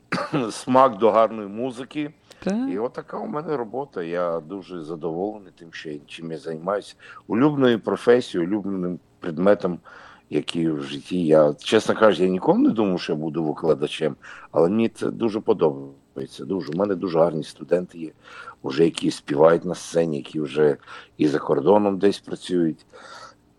смак 0.50 0.98
до 0.98 1.10
гарної 1.10 1.48
музики. 1.48 2.10
Так. 2.44 2.70
І 2.70 2.78
от 2.78 2.92
така 2.92 3.18
у 3.18 3.26
мене 3.26 3.56
робота. 3.56 4.02
Я 4.02 4.40
дуже 4.40 4.82
задоволений 4.82 5.52
тим, 5.58 5.68
що 5.72 5.90
чим 6.06 6.32
я 6.32 6.38
займаюся. 6.38 6.94
Улюбленою 7.26 7.80
професією, 7.80 8.48
улюбленим 8.50 8.98
предметом, 9.20 9.78
який 10.30 10.70
в 10.70 10.82
житті. 10.82 11.26
Я, 11.26 11.54
чесно 11.54 11.94
кажучи, 11.94 12.22
я 12.22 12.28
ніколи 12.28 12.58
не 12.58 12.70
думав, 12.70 13.00
що 13.00 13.12
я 13.12 13.18
буду 13.18 13.44
викладачем, 13.44 14.16
але 14.52 14.68
мені 14.68 14.88
це 14.88 15.10
дуже 15.10 15.40
подобається. 15.40 16.44
Дуже. 16.44 16.72
У 16.72 16.76
мене 16.76 16.94
дуже 16.94 17.18
гарні 17.18 17.44
студенти 17.44 17.98
є, 17.98 18.10
вже 18.64 18.84
які 18.84 19.10
співають 19.10 19.64
на 19.64 19.74
сцені, 19.74 20.16
які 20.16 20.40
вже 20.40 20.76
і 21.18 21.28
за 21.28 21.38
кордоном 21.38 21.98
десь 21.98 22.18
працюють. 22.18 22.86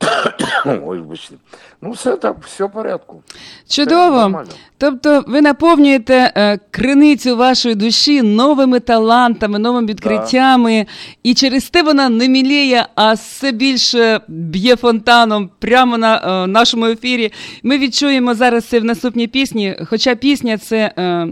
Ой, 0.66 1.00
вибачте. 1.00 1.36
Ну, 1.82 1.92
все 1.92 2.18
так, 2.18 2.38
все 2.46 2.66
в 2.66 2.72
порядку. 2.72 3.24
Чудово. 3.70 4.44
Тобто 4.78 5.24
ви 5.28 5.42
наповнюєте 5.42 6.34
е, 6.36 6.60
криницю 6.72 7.38
вашої 7.38 7.76
душі 7.76 8.22
новими 8.22 8.80
талантами, 8.80 9.60
новими 9.60 9.88
відкриттями, 9.88 10.86
і 11.24 11.34
через 11.34 11.70
те 11.70 11.84
вона 11.84 12.10
не 12.10 12.28
міліє, 12.28 12.88
а 12.96 13.14
все 13.14 13.52
більше 13.52 14.22
б'є 14.28 14.76
фонтаном 14.76 15.50
прямо 15.60 15.98
на 15.98 16.44
е, 16.44 16.48
нашому 16.48 16.86
ефірі. 16.86 17.32
Ми 17.64 17.78
відчуємо 17.78 18.34
зараз 18.34 18.66
це 18.66 18.80
в 18.80 18.84
наступній 18.84 19.28
пісні. 19.28 19.78
Хоча 19.90 20.16
пісня 20.16 20.58
це 20.58 20.94
е, 20.98 21.28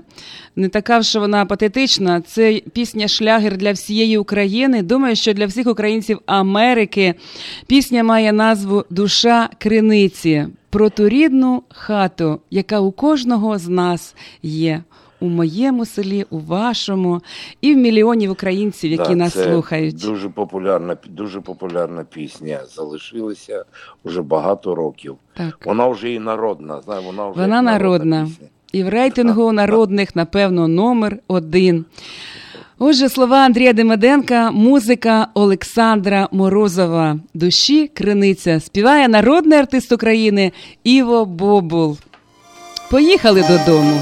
не 0.55 0.69
така, 0.69 1.03
що 1.03 1.19
вона 1.19 1.45
патетична, 1.45 2.21
це 2.21 2.61
пісня 2.73 3.07
шлягер 3.07 3.57
для 3.57 3.71
всієї 3.71 4.17
України. 4.17 4.81
Думаю, 4.83 5.15
що 5.15 5.33
для 5.33 5.45
всіх 5.45 5.67
українців 5.67 6.19
Америки 6.25 7.13
пісня 7.67 8.03
має 8.03 8.31
назву 8.33 8.85
Душа 8.89 9.49
криниці 9.57 10.47
про 10.69 10.89
ту 10.89 11.09
рідну 11.09 11.63
хату, 11.69 12.39
яка 12.51 12.79
у 12.79 12.91
кожного 12.91 13.57
з 13.57 13.67
нас 13.67 14.15
є. 14.43 14.83
У 15.19 15.27
моєму 15.29 15.85
селі, 15.85 16.25
у 16.29 16.39
вашому 16.39 17.21
і 17.61 17.73
в 17.73 17.77
мільйонів 17.77 18.31
українців, 18.31 18.91
які 18.91 19.09
Да, 19.09 19.15
нас 19.15 19.33
це 19.33 19.43
слухають. 19.43 19.95
Дуже 19.95 20.29
популярна, 20.29 20.97
дуже 21.09 21.41
популярна 21.41 22.03
пісня. 22.03 22.59
Залишилася 22.75 23.65
вже 24.05 24.21
багато 24.21 24.75
років. 24.75 25.17
Так. 25.33 25.57
Вона 25.65 25.87
вже 25.87 26.11
і 26.13 26.19
народна. 26.19 26.81
Знає, 26.81 27.01
вона 27.05 27.27
вже 27.29 27.41
Вона 27.41 27.55
як 27.55 27.63
народна. 27.65 28.23
пісня. 28.25 28.47
І 28.71 28.83
в 28.83 28.89
рейтингу 28.89 29.51
народних, 29.51 30.15
напевно, 30.15 30.67
номер 30.67 31.17
один. 31.27 31.85
Отже, 32.79 33.09
слова 33.09 33.37
Андрія 33.37 33.73
Демиденка, 33.73 34.51
музика 34.51 35.27
Олександра 35.33 36.27
Морозова. 36.31 37.19
Душі 37.33 37.87
криниця 37.87 38.59
співає 38.59 39.07
народний 39.07 39.59
артист 39.59 39.91
України 39.91 40.51
Іво 40.83 41.25
Бобул. 41.25 41.97
Поїхали 42.91 43.43
додому. 43.49 44.01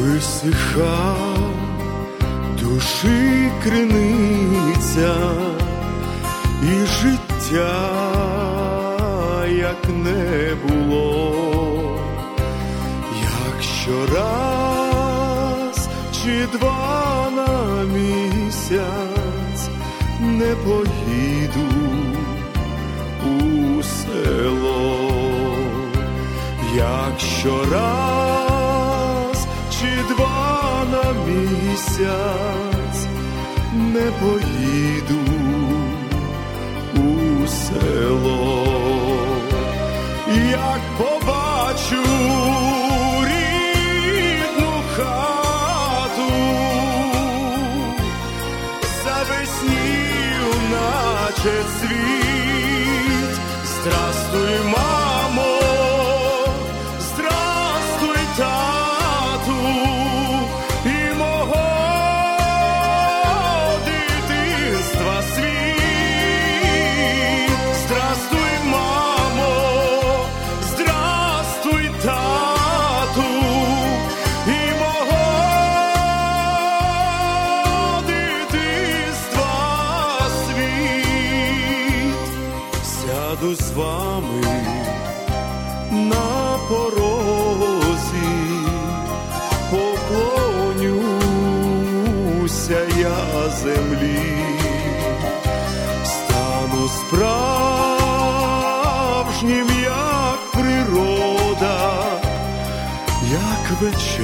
Висиха 0.00 1.16
душі 2.62 3.50
криниця 4.94 5.16
і 6.62 6.86
життя 6.86 7.76
як 9.48 9.88
не 9.88 10.54
було, 10.68 11.32
якщо 13.22 14.14
раз 14.14 15.88
чи 16.12 16.46
два 16.58 17.28
на 17.36 17.84
місяць 17.84 19.68
не 20.20 20.54
поїду 20.54 21.68
у 23.26 23.82
село, 23.82 25.10
якщо 26.76 27.64
раз 27.72 29.46
чи 29.70 30.14
два 30.14 30.84
на 30.90 31.12
місяць 31.32 33.06
не 33.72 34.10
поїду 34.20 34.65
у 36.96 37.46
село, 37.46 38.66
як 40.50 40.80
побачу 40.98 42.65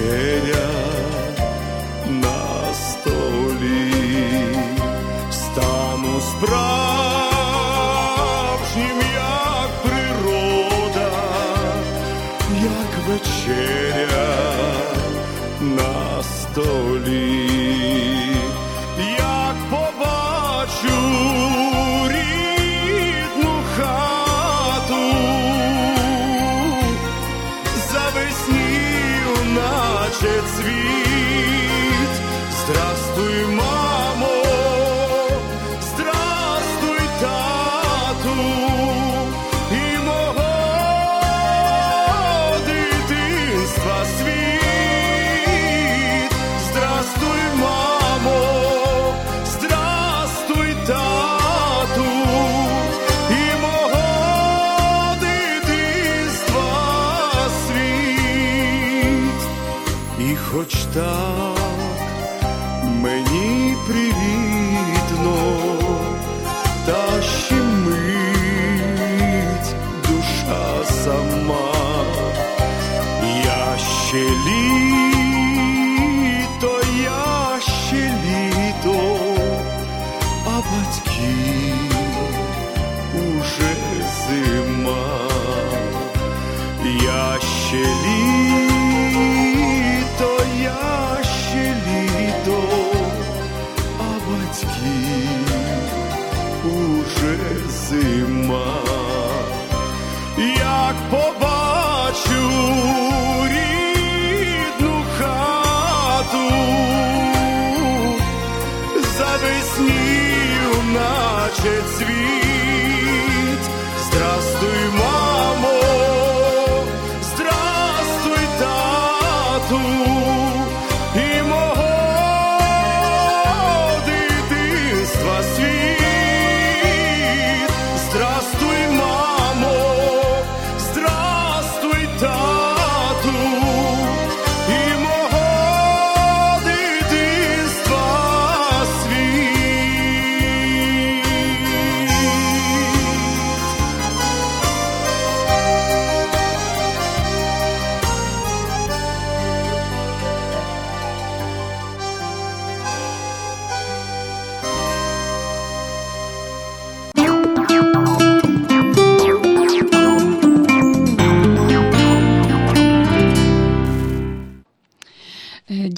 вечеря 0.02 0.81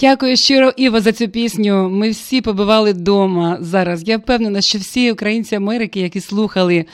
Дякую 0.04 0.36
щиро, 0.36 0.72
Іва, 0.76 1.00
за 1.00 1.12
цю 1.12 1.28
пісню. 1.28 1.90
Ми 1.90 2.10
всі 2.10 2.40
побували 2.40 2.92
вдома 2.92 3.58
зараз. 3.60 4.08
Я 4.08 4.18
впевнена, 4.18 4.60
що 4.60 4.78
всі 4.78 5.12
українці 5.12 5.54
Америки, 5.54 6.00
які 6.00 6.20
слухали 6.20 6.84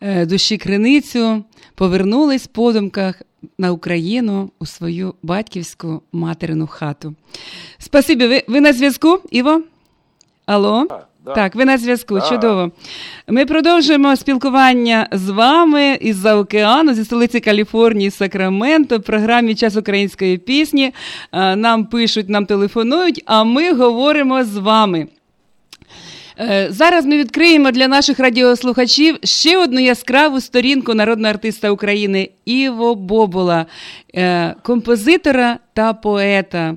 е, 0.00 0.26
душі 0.26 0.56
криницю, 0.56 1.44
повернулись 1.74 2.44
в 2.44 2.46
подумках 2.46 3.22
на 3.58 3.72
Україну 3.72 4.50
у 4.58 4.66
свою 4.66 5.14
батьківську 5.22 6.02
материну 6.12 6.66
хату. 6.66 7.14
Спасибі, 7.78 8.26
ви, 8.26 8.44
ви 8.48 8.60
на 8.60 8.72
зв'язку, 8.72 9.18
Іво? 9.30 9.62
Алло? 10.46 10.86
Да. 11.24 11.34
Так, 11.34 11.54
ви 11.54 11.64
на 11.64 11.78
зв'язку, 11.78 12.14
Да. 12.14 12.20
чудово. 12.20 12.70
Ми 13.28 13.46
продовжуємо 13.46 14.16
спілкування 14.16 15.08
з 15.12 15.28
вами 15.28 15.98
із-за 16.00 16.36
океану, 16.36 16.94
зі 16.94 17.04
столиці 17.04 17.40
Каліфорнії, 17.40 18.10
Сакраменто, 18.10 18.98
в 18.98 19.02
програмі 19.02 19.54
Час 19.54 19.76
української 19.76 20.38
пісні. 20.38 20.92
Е, 21.32 21.56
Нам 21.56 21.84
пишуть, 21.86 22.28
нам 22.28 22.46
телефонують, 22.46 23.22
а 23.26 23.44
ми 23.44 23.72
говоримо 23.72 24.44
з 24.44 24.56
вами. 24.56 25.06
Е, 26.40 26.66
Зараз 26.70 27.06
ми 27.06 27.18
відкриємо 27.18 27.70
для 27.70 27.88
наших 27.88 28.18
радіослухачів 28.20 29.16
ще 29.24 29.58
одну 29.58 29.80
яскраву 29.80 30.40
сторінку 30.40 30.94
народного 30.94 31.30
артиста 31.34 31.70
України 31.70 32.30
Іво 32.44 32.94
Бобола, 32.94 33.66
е, 34.14 34.54
композитора 34.62 35.58
та 35.74 35.92
поета. 35.92 36.76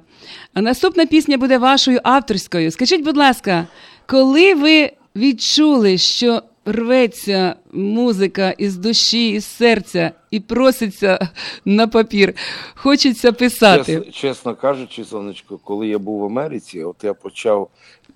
Наступна 0.56 1.06
пісня 1.06 1.38
буде 1.38 1.58
вашою 1.58 2.00
авторською. 2.04 2.72
Скажіть, 2.72 3.04
будь 3.04 3.18
ласка, 3.18 3.68
коли 4.08 4.54
ви 4.56 4.92
відчули, 5.16 5.98
що 5.98 6.42
рветься 6.66 7.56
музика 7.72 8.50
із 8.52 8.78
душі, 8.78 9.30
із 9.30 9.46
серця 9.46 10.12
і 10.32 10.40
проситься 10.40 11.30
на 11.66 11.88
папір, 11.88 12.34
хочеться 12.76 13.32
писати? 13.32 13.84
Чесно, 13.96 14.12
чесно 14.12 14.56
кажучи, 14.56 15.06
сонечко, 15.06 15.60
коли 15.64 15.88
я 15.88 16.00
був 16.00 16.20
в 16.22 16.26
Америці, 16.26 16.84
от 16.84 16.96
я 17.04 17.14
почав 17.14 17.70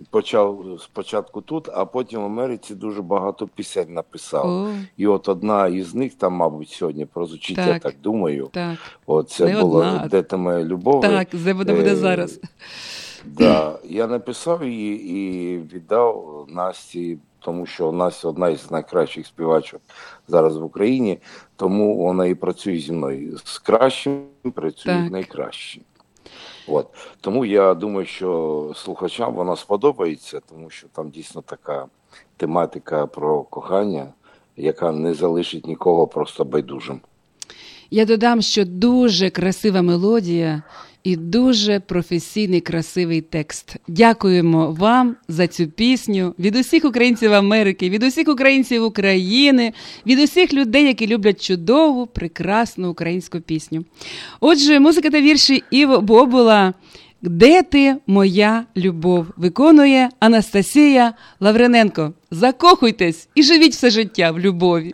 почав 0.10 0.66
спочатку 0.84 1.42
тут, 1.42 1.70
а 1.74 1.86
потім 1.86 2.22
в 2.22 2.26
Америці 2.26 2.76
дуже 2.76 3.02
багато 3.02 3.48
пісень 3.48 3.94
написав. 3.94 4.48
О. 4.50 4.70
І 4.98 5.08
от 5.08 5.30
одна 5.30 5.68
із 5.68 5.96
них 5.96 6.14
там, 6.14 6.34
мабуть, 6.34 6.70
сьогодні 6.70 7.06
прозвучить, 7.06 7.58
я 7.58 7.66
Так. 7.68 7.82
так 7.82 7.96
думаю. 8.04 8.50
Так. 8.54 8.78
От 9.06 9.30
це 9.30 9.46
Не 9.46 9.62
була 9.62 9.88
одна. 9.88 10.08
де 10.12 10.22
ти 10.22 10.38
моя 10.38 10.64
любов. 10.64 11.02
Так, 11.02 11.28
це 11.44 11.54
буде, 11.54 11.74
буде 11.74 11.92
Е, 11.92 11.96
зараз. 11.96 12.40
Да, 13.28 13.80
я 13.84 14.08
написав 14.08 14.64
її 14.64 15.10
і 15.12 15.58
віддав 15.58 16.46
Насті, 16.50 17.18
тому 17.40 17.66
що 17.66 17.92
Настя 17.92 18.28
одна 18.28 18.50
із 18.50 18.72
найкращих 18.72 19.28
співачок 19.28 19.82
зараз 20.28 20.58
в 20.58 20.64
Україні, 20.64 21.20
тому 21.56 21.98
вона 21.98 22.26
і 22.26 22.36
працює 22.36 22.78
зі 22.78 22.92
мною. 22.92 23.38
З 23.44 23.60
кращим 23.60 24.24
працює 24.54 25.10
найкраще. 25.12 25.82
От. 26.68 26.88
Тому 27.22 27.46
я 27.46 27.74
думаю, 27.74 28.06
що 28.06 28.72
слухачам 28.76 29.34
вона 29.34 29.56
сподобається, 29.56 30.40
тому 30.50 30.70
що 30.70 30.88
там 30.88 31.10
дійсно 31.10 31.42
така 31.42 31.86
тематика 32.38 33.08
про 33.08 33.44
кохання, 33.44 34.14
яка 34.58 34.92
не 34.92 35.14
залишить 35.14 35.68
нікого 35.68 36.08
просто 36.08 36.46
байдужим. 36.46 37.02
Я 37.92 38.06
додам, 38.06 38.42
що 38.42 38.66
дуже 38.66 39.30
красива 39.30 39.82
мелодія 39.82 40.64
і 41.08 41.16
дуже 41.16 41.80
професійний 41.80 42.62
красивий 42.62 43.22
текст. 43.22 43.76
Дякуємо 43.88 44.72
вам 44.80 45.16
за 45.28 45.48
цю 45.48 45.68
пісню 45.68 46.36
від 46.40 46.56
усіх 46.56 46.86
українців 46.86 47.34
Америки, 47.34 47.90
від 47.90 48.04
усіх 48.04 48.28
українців 48.28 48.84
України, 48.84 49.74
від 50.06 50.20
усіх 50.20 50.54
людей, 50.54 50.84
які 50.84 51.08
люблять 51.08 51.44
чудову, 51.44 52.08
прекрасну 52.08 52.90
українську 52.90 53.40
пісню. 53.40 53.86
Отже, 54.40 54.80
музика 54.80 55.10
та 55.10 55.22
вірші 55.22 55.64
Іво 55.72 56.02
Бобула. 56.02 56.74
Де 57.22 57.64
ти, 57.64 57.96
моя 58.08 58.66
любов? 58.78 59.28
виконує 59.38 60.10
Анастасія 60.20 61.14
Лаврененко. 61.40 62.14
Закохуйтесь 62.32 63.30
і 63.36 63.44
живіть 63.44 63.74
все 63.74 63.90
життя 63.90 64.32
в 64.32 64.40
любові. 64.40 64.94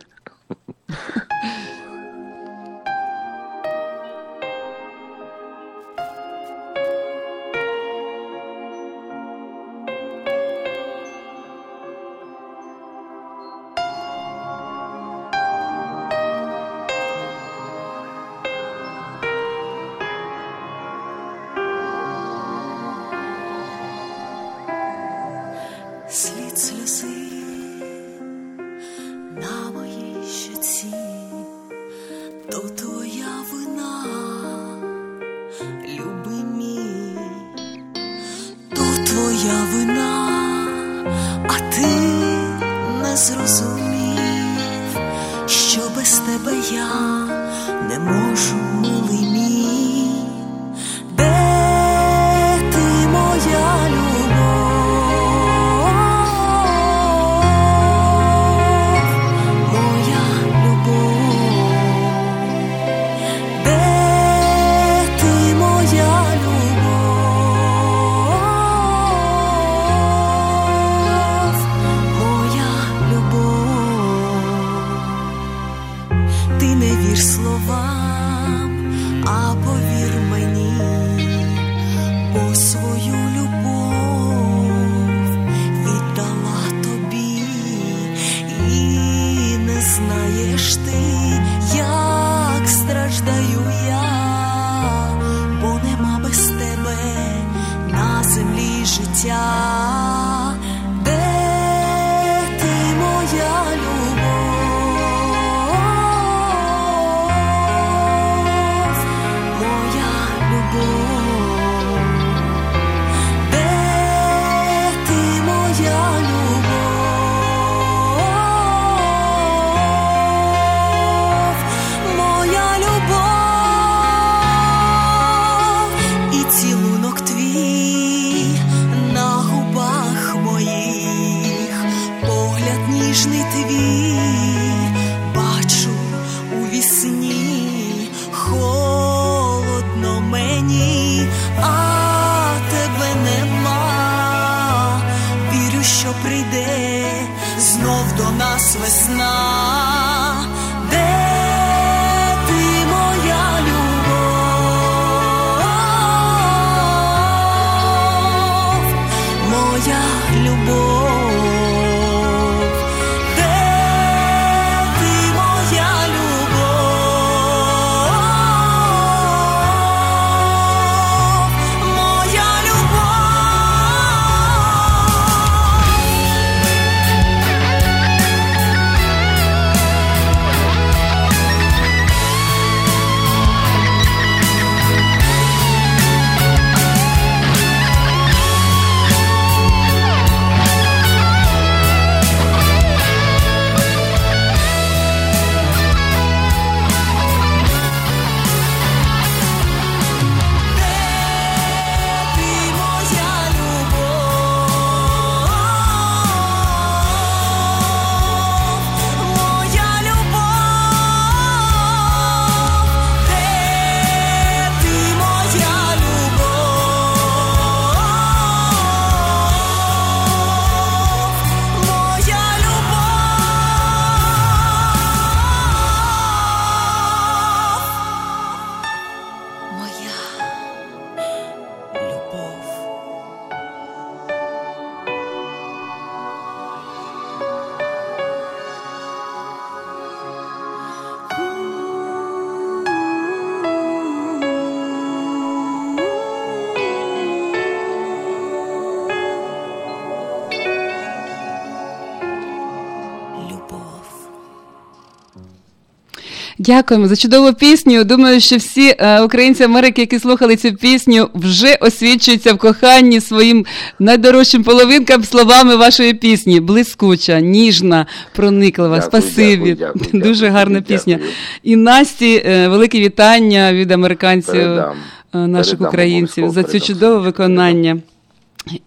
Дякуємо 256.64 257.08
за 257.08 257.16
чудову 257.16 257.52
пісню. 257.52 258.04
Думаю, 258.04 258.40
що 258.40 258.56
всі 258.56 258.94
е, 258.98 259.20
українці 259.20 259.62
Америки, 259.64 260.00
які 260.00 260.18
слухали 260.18 260.56
цю 260.56 260.72
пісню, 260.72 261.28
вже 261.34 261.74
освічуються 261.80 262.52
в 262.54 262.58
коханні 262.58 263.20
своїм 263.20 263.66
найдорожчим 263.98 264.62
половинкам 264.64 265.24
словами 265.24 265.76
вашої 265.76 266.14
пісні. 266.14 266.60
Блискуча, 266.60 267.40
ніжна, 267.40 268.06
прониклива. 268.36 268.98
Дякую, 268.98 269.22
Спасибі. 269.22 269.74
дякую, 269.74 269.94
дякую, 270.04 270.22
Дуже 270.22 270.48
гарна 270.48 270.80
дякую. 270.80 270.98
пісня. 270.98 271.18
І 271.62 271.76
Насті 271.76 272.42
е, 272.46 272.68
велике 272.68 273.00
вітання 273.00 273.72
від 273.72 273.90
американців, 273.90 274.52
Передам. 274.54 274.96
е, 275.34 275.38
наших 275.38 275.72
Передам, 275.78 275.88
українців 275.88 276.50
за 276.50 276.62
цю 276.62 276.80
чудове 276.80 277.18
виконання. 277.18 277.96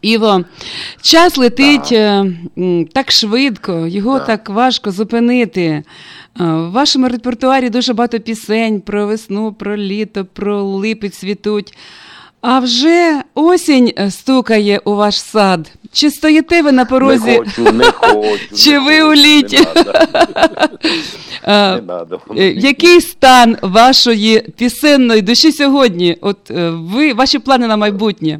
Іво, 0.02 0.44
час 1.02 1.38
летить 1.38 1.92
е, 1.92 2.26
так 2.94 3.12
швидко, 3.12 3.88
його 3.88 4.20
так 4.20 4.50
важко 4.50 4.92
зупинити. 4.92 5.62
Е, 5.62 5.84
В 6.36 6.72
вашому 6.72 7.08
репертуарі 7.08 7.70
дуже 7.70 7.94
багато 7.94 8.20
пісень 8.20 8.82
про 8.82 9.08
весну, 9.08 9.54
про 9.54 9.78
літо, 9.78 10.26
про 10.34 10.64
липи 10.64 11.10
цвітуть. 11.10 11.74
А 12.42 12.60
вже 12.60 13.22
осінь 13.36 13.92
е, 14.00 14.12
стукає 14.12 14.82
у 14.86 14.96
ваш 14.96 15.22
сад. 15.22 15.72
Чи 15.92 16.12
стоїте 16.12 16.62
ви 16.62 16.72
на 16.72 16.86
порозі? 16.86 17.26
Не 17.26 17.38
хочу, 17.38 17.72
не 17.74 17.84
хочу. 17.92 18.56
Чи 18.58 18.80
ви 18.80 19.02
у 19.04 19.14
літі? 19.14 19.60
Який 22.56 23.02
стан 23.02 23.58
вашої 23.62 24.40
пісенної 24.40 25.22
душі 25.22 25.52
сьогодні? 25.52 26.18
От 26.22 26.38
ви, 26.72 27.14
ваші 27.14 27.40
плани 27.40 27.68
на 27.68 27.78
майбутнє? 27.78 28.40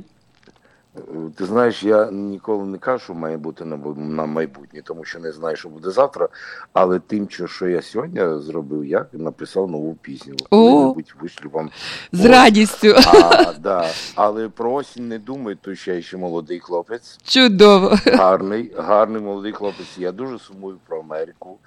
Ти 1.36 1.46
знаєш, 1.46 1.84
я 1.84 2.12
ніколи 2.12 2.66
не 2.66 2.78
кажу, 2.78 3.04
що 3.04 3.14
має 3.14 3.38
бути 3.38 3.66
на, 3.66 4.26
майбутнє, 4.26 4.82
тому 4.84 5.06
що 5.06 5.20
не 5.20 5.32
знаю, 5.32 5.56
що 5.56 5.70
буде 5.70 5.92
завтра. 5.92 6.30
Але 6.74 7.00
тим, 7.00 7.30
що, 7.30 7.68
я 7.68 7.82
сьогодні 7.82 8.22
зробив, 8.42 8.86
я 8.86 9.06
написав 9.14 9.72
нову 9.72 9.96
пісню. 10.02 10.36
О! 10.50 10.58
Коли-небудь 10.58 11.14
вишлю 11.22 11.50
вам. 11.54 11.70
З 12.12 12.20
Ось. 12.20 12.26
радістю. 12.26 12.94
А, 12.98 13.54
да. 13.60 13.90
Але 14.16 14.50
про 14.50 14.74
осінь 14.74 15.08
не 15.08 15.20
думай, 15.20 15.58
то 15.62 15.76
що 15.76 15.94
я 15.94 16.02
ще 16.02 16.18
молодий 16.18 16.60
хлопець. 16.60 17.18
Чудово. 17.24 17.98
Гарний, 18.06 18.72
гарний 18.78 19.22
молодий 19.22 19.52
хлопець. 19.52 19.98
Я 19.98 20.12
дуже 20.12 20.40
сумую 20.40 20.78
про 20.88 21.00
Америку. 21.00 21.58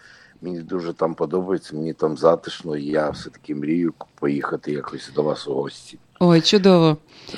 Мені 0.43 0.61
дуже 0.61 0.93
там 0.93 1.15
подобається, 1.15 1.77
мені 1.77 1.93
там 1.93 2.17
затишно, 2.17 2.77
і 2.77 2.85
я 2.85 3.11
все-таки 3.11 3.55
мрію 3.55 3.95
поїхати 4.15 4.73
якось 4.73 5.11
до 5.15 5.23
вас 5.23 5.49
у 5.49 5.55
гості. 5.55 5.99
Ой, 6.21 6.41
чудово. 6.41 6.97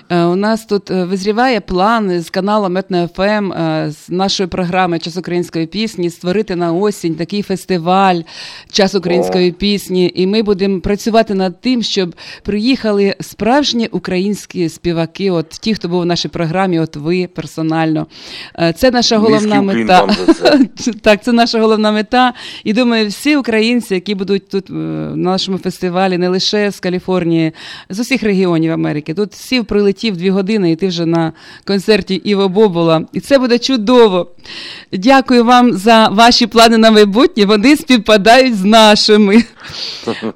Е, 0.08 0.24
У 0.24 0.36
нас 0.36 0.66
тут 0.66 0.90
е, 0.90 1.04
визріває 1.04 1.60
план 1.60 2.20
з 2.20 2.30
каналом 2.30 2.76
Етно 2.76 3.08
ФМ, 3.16 3.52
е, 3.52 3.90
з 3.90 4.10
нашої 4.10 4.48
програми 4.48 4.98
Час 4.98 5.16
української 5.16 5.66
пісні 5.66 6.10
створити 6.10 6.56
на 6.56 6.72
осінь 6.72 7.14
такий 7.14 7.42
фестиваль 7.42 8.20
Час 8.72 8.94
української 8.94 9.52
пісні. 9.52 10.12
І 10.14 10.26
ми 10.26 10.42
будемо 10.42 10.80
працювати 10.80 11.34
над 11.34 11.60
тим, 11.60 11.82
щоб 11.82 12.14
приїхали 12.42 13.14
справжні 13.20 13.86
українські 13.86 14.68
співаки, 14.68 15.30
от 15.30 15.48
ті, 15.48 15.74
хто 15.74 15.88
був 15.88 16.02
в 16.02 16.06
нашій 16.06 16.28
програмі, 16.28 16.80
от 16.80 16.96
ви 16.96 17.26
персонально. 17.26 18.06
Е, 18.58 18.72
Це 18.72 18.90
наша 18.90 19.18
головна 19.18 19.62
Низький 19.62 19.84
мета. 19.84 20.08
Так, 21.02 21.24
це 21.24 21.32
наша 21.32 21.60
головна 21.60 21.92
мета. 21.92 22.32
І 22.64 22.72
думаю, 22.72 23.08
всі 23.08 23.36
українці, 23.36 23.94
які 23.94 24.14
будуть 24.14 24.48
тут 24.48 24.70
на 24.70 25.16
нашому 25.16 25.58
фестивалі, 25.58 26.18
не 26.18 26.28
лише 26.28 26.70
з 26.70 26.80
Каліфорнії, 26.80 27.52
з 27.90 27.98
усіх 27.98 28.22
регіонів 28.22 28.72
Америки. 28.72 29.14
Тут 29.14 29.32
всі 29.32 29.52
сів, 29.52 29.64
прилетів 29.82 30.16
дві 30.16 30.30
години, 30.30 30.70
і 30.70 30.76
ти 30.76 30.88
вже 30.88 31.06
на 31.06 31.32
концерті 31.64 32.14
Іво 32.14 32.48
Бобола. 32.48 33.04
І 33.12 33.20
це 33.20 33.38
буде 33.38 33.58
чудово. 33.58 34.30
Дякую 34.92 35.44
вам 35.44 35.72
за 35.72 36.08
ваші 36.08 36.46
плани 36.46 36.78
на 36.78 36.90
майбутнє. 36.90 37.44
Вони 37.44 37.76
співпадають 37.76 38.56
з 38.56 38.64
нашими. 38.64 39.44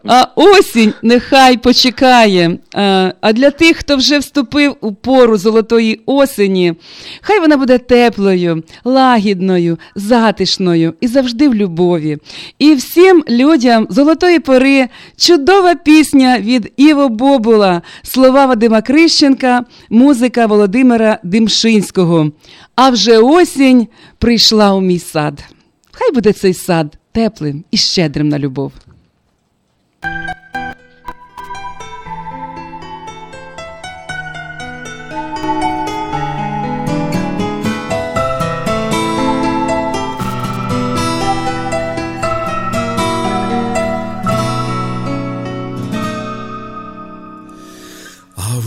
А 0.05 0.25
осінь 0.35 0.93
нехай 1.03 1.57
почекає. 1.57 2.59
А, 2.75 3.13
А 3.21 3.33
для 3.33 3.51
тих, 3.51 3.77
хто 3.77 3.97
вже 3.97 4.19
вступив 4.19 4.77
у 4.81 4.93
пору 4.93 5.37
золотої 5.37 6.01
осені, 6.07 6.75
хай 7.21 7.41
вона 7.41 7.57
буде 7.57 7.79
теплою, 7.79 8.63
лагідною, 8.85 9.79
затишною 9.95 10.95
і 11.01 11.07
завжди 11.07 11.49
в 11.49 11.55
любові. 11.55 12.19
І 12.59 12.75
всім 12.75 13.25
людям 13.29 13.87
золотої 13.91 14.39
пори 14.39 14.89
чудова 15.17 15.75
пісня 15.75 16.39
від 16.41 16.73
Іво 16.77 17.09
Бобула, 17.09 17.83
слова 18.03 18.47
Вадима 18.47 18.83
Крищенка, 18.83 19.36
музика 19.91 20.47
Володимира 20.47 21.19
Димшинського. 21.23 22.33
А 22.75 22.91
вже 22.91 23.19
осінь 23.19 23.89
прийшла 24.19 24.75
у 24.75 24.81
мій 24.81 24.99
сад. 24.99 25.45
Хай 25.93 26.13
буде 26.13 26.33
цей 26.33 26.55
сад 26.55 26.99
теплим 27.13 27.65
і 27.71 27.77
щедрим 27.77 28.29
на 28.29 28.39
любов. 28.39 28.73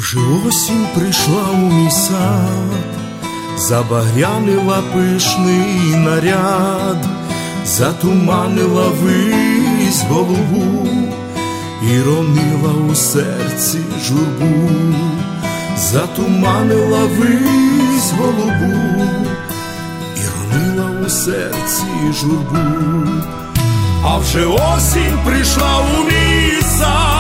Вже 0.10 0.20
осінь 0.48 0.86
прийшла 0.96 1.44
у 1.54 1.74
мій 1.74 1.92
сад, 1.92 2.72
забагрянила 3.58 4.84
пишний 4.94 5.96
наряд, 5.96 7.06
затуманила 7.66 8.88
вись 8.88 10.04
голубу 10.10 10.88
і 11.84 12.02
ронила 12.02 12.74
у 12.92 12.96
серці 12.96 13.78
журбу, 14.08 14.70
затуманила 15.78 17.02
вись 17.18 18.12
голубу 18.18 19.04
і 20.16 20.22
ронила 20.36 21.06
у 21.06 21.10
серці 21.10 21.86
журбу. 22.22 23.10
А 24.04 24.18
вже 24.18 24.46
осінь 24.46 25.20
прийшла 25.26 25.80
у 25.80 26.04
мій 26.04 26.62
сад, 26.62 27.19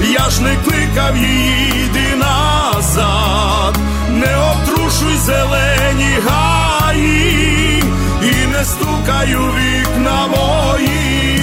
я 0.00 0.30
ж 0.30 0.42
не 0.42 0.56
кликав 0.56 1.16
її 1.16 1.84
йди 1.84 2.16
назад, 2.16 3.78
не 4.10 4.36
обтрушуй 4.36 5.16
зелені 5.16 6.18
гаї 6.26 7.82
і 8.22 8.46
не 8.52 8.64
стукаю 8.64 9.38
вікна 9.38 10.26
мої, 10.26 11.40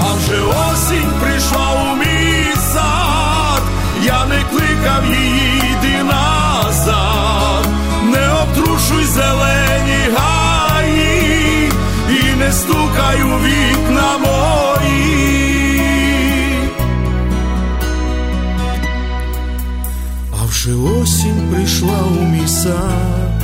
а 0.00 0.14
вже 0.14 0.40
осінь 0.42 1.12
прийшла 1.20 1.72
у 1.72 1.96
мій 1.96 2.54
сад, 2.72 3.62
я 4.02 4.26
не 4.26 4.42
кликав 4.50 5.06
її 5.06 5.58
йди 5.58 6.02
назад, 6.02 7.66
не 8.04 8.30
обтрушуй 8.42 9.04
зелені 9.04 10.00
гаї 10.16 11.70
і 12.10 12.36
не 12.36 12.52
стукай 12.52 13.22
у 13.22 13.38
вікна 13.38 14.18
мої. 14.18 14.55
А 20.68 21.00
осінь 21.00 21.48
прийшла 21.52 21.98
у 22.20 22.24
мій 22.24 22.48
сад, 22.48 23.42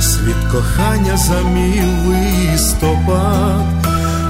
світ 0.00 0.52
кохання 0.52 1.16
замів 1.16 2.06
листопад, 2.06 3.86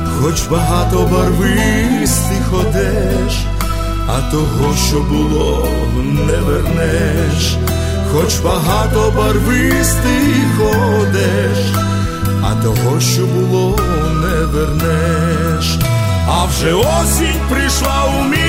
хоч 0.07 0.43
багато 0.51 0.99
барвистих 1.13 2.53
одеж, 2.61 3.39
а 4.09 4.31
того, 4.31 4.75
що 4.89 5.01
було, 5.01 5.69
не 6.27 6.37
вернеш, 6.37 7.57
хоч 8.13 8.39
багато 8.39 9.13
барвистих 9.17 10.61
одеж 11.01 11.73
а 12.43 12.63
того, 12.63 13.01
що 13.01 13.27
було, 13.27 13.79
не 14.23 14.47
вернеш. 14.47 15.79
А 16.29 16.45
вже 16.45 16.73
осінь 16.73 17.41
прийшла 17.51 18.05
у 18.21 18.25
мій 18.25 18.42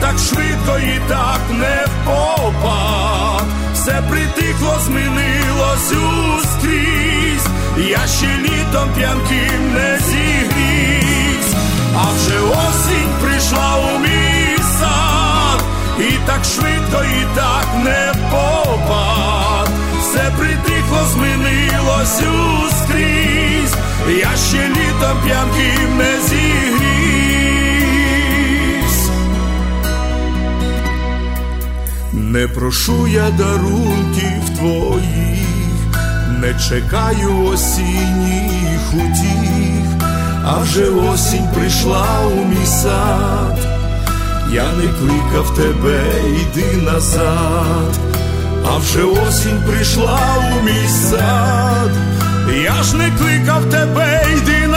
так 0.00 0.18
швидко, 0.18 0.78
і 0.78 1.00
так 1.08 1.40
не 1.50 1.86
попад. 2.04 3.44
Все 3.74 4.02
притихло, 4.10 4.78
змінилось 4.84 5.92
ускрізь, 5.92 7.46
я 7.76 8.06
ще 8.06 8.26
літом 8.26 8.88
п'янким 8.96 9.74
не 9.74 9.98
зігрівсь, 9.98 11.54
а 11.96 12.12
вже 12.16 12.40
осінь 12.40 13.12
прийшла 13.22 13.76
у 13.76 13.98
мій 13.98 14.58
сад, 14.78 15.64
і 15.98 16.26
так 16.26 16.44
швидко, 16.44 17.04
і 17.04 17.36
так 17.36 17.66
не 17.84 18.12
попад. 18.30 19.68
Все 20.00 20.32
притихло, 20.38 21.06
змінилось 21.12 22.22
ускрізь, 22.66 23.76
я 24.08 24.30
ще 24.48 24.68
літом 24.68 25.18
п'янким 25.24 25.96
не 25.96 26.20
зігрівсь. 26.28 27.05
Не 32.32 32.48
прошу 32.48 33.06
я 33.06 33.30
дарунків 33.30 34.58
твоїх, 34.58 36.00
не 36.40 36.54
чекаю 36.68 37.44
осінніх 37.44 38.94
утіх, 38.94 40.06
а 40.44 40.58
вже 40.58 40.84
осінь 40.90 41.48
прийшла 41.54 42.06
у 42.26 42.44
мій 42.44 42.66
сад, 42.66 43.58
я 44.52 44.64
не 44.64 44.88
кликав 44.98 45.54
тебе, 45.56 46.00
йди 46.40 46.82
назад. 46.82 47.94
А 48.68 48.76
вже 48.76 49.02
осінь 49.02 49.62
прийшла 49.66 50.20
у 50.58 50.64
мій 50.64 50.88
сад, 50.88 51.90
я 52.64 52.82
ж 52.82 52.96
не 52.96 53.10
кликав 53.18 53.64
тебе, 53.70 54.26
йди 54.36 54.66
назад. 54.66 54.75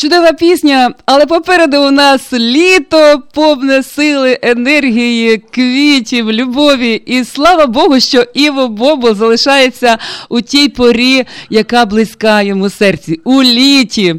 Чудова 0.00 0.32
пісня, 0.32 0.94
але 1.06 1.26
попереду 1.26 1.82
у 1.82 1.90
нас 1.90 2.32
літо, 2.32 3.22
повне 3.34 3.82
сили, 3.82 4.38
енергії, 4.42 5.38
квітів, 5.38 6.32
любові. 6.32 7.02
І 7.06 7.24
слава 7.24 7.66
Богу, 7.66 8.00
що 8.00 8.24
Іво 8.34 8.68
Бобо 8.68 9.14
залишається 9.14 9.98
у 10.28 10.40
тій 10.40 10.68
порі, 10.68 11.26
яка 11.50 11.86
близька 11.86 12.42
йому 12.42 12.70
серці. 12.70 13.20
У 13.24 13.42
літі. 13.42 14.14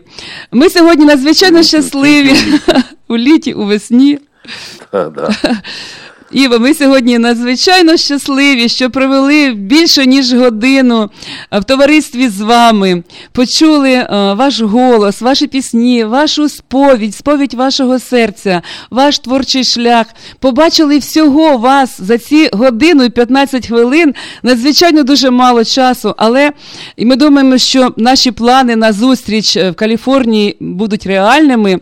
Ми 0.52 0.70
сьогодні 0.70 1.06
надзвичайно 1.06 1.64
щасливі. 1.64 2.36
у 3.08 3.18
літі, 3.18 3.54
у 3.54 3.66
весні. 3.66 4.20
Іво, 6.34 6.60
ми 6.60 6.74
сьогодні 6.74 7.18
надзвичайно 7.18 7.98
щасливі, 7.98 8.70
що 8.70 8.90
провели 8.90 9.52
більше 9.52 10.06
ніж 10.06 10.34
годину 10.34 11.10
е, 11.52 11.60
в 11.60 11.64
товаристві 11.64 12.30
з 12.30 12.42
вами. 12.42 13.04
Почули 13.32 13.92
е, 13.92 14.08
ваш 14.34 14.62
голос, 14.62 15.22
ваші 15.22 15.48
пісні, 15.48 16.04
вашу 16.04 16.50
сповідь, 16.50 17.16
сповідь 17.16 17.54
вашого 17.54 18.00
серця, 18.00 18.62
ваш 18.90 19.20
творчий 19.20 19.64
шлях. 19.64 20.06
Побачили 20.40 20.98
всього 20.98 21.58
вас 21.58 22.02
за 22.02 22.18
ці 22.18 22.50
годину 22.54 23.04
і 23.04 23.10
15 23.10 23.68
хвилин. 23.68 24.14
Надзвичайно 24.44 25.04
дуже 25.04 25.30
мало 25.30 25.64
часу, 25.64 26.14
але 26.18 26.52
ми 26.98 27.16
думаємо, 27.16 27.58
що 27.58 27.94
наші 27.98 28.32
плани 28.32 28.76
на 28.76 28.94
зустріч 28.94 29.58
е, 29.58 29.72
в 29.72 29.76
Каліфорнії 29.76 30.58
будуть 30.60 31.06
реальними. 31.06 31.80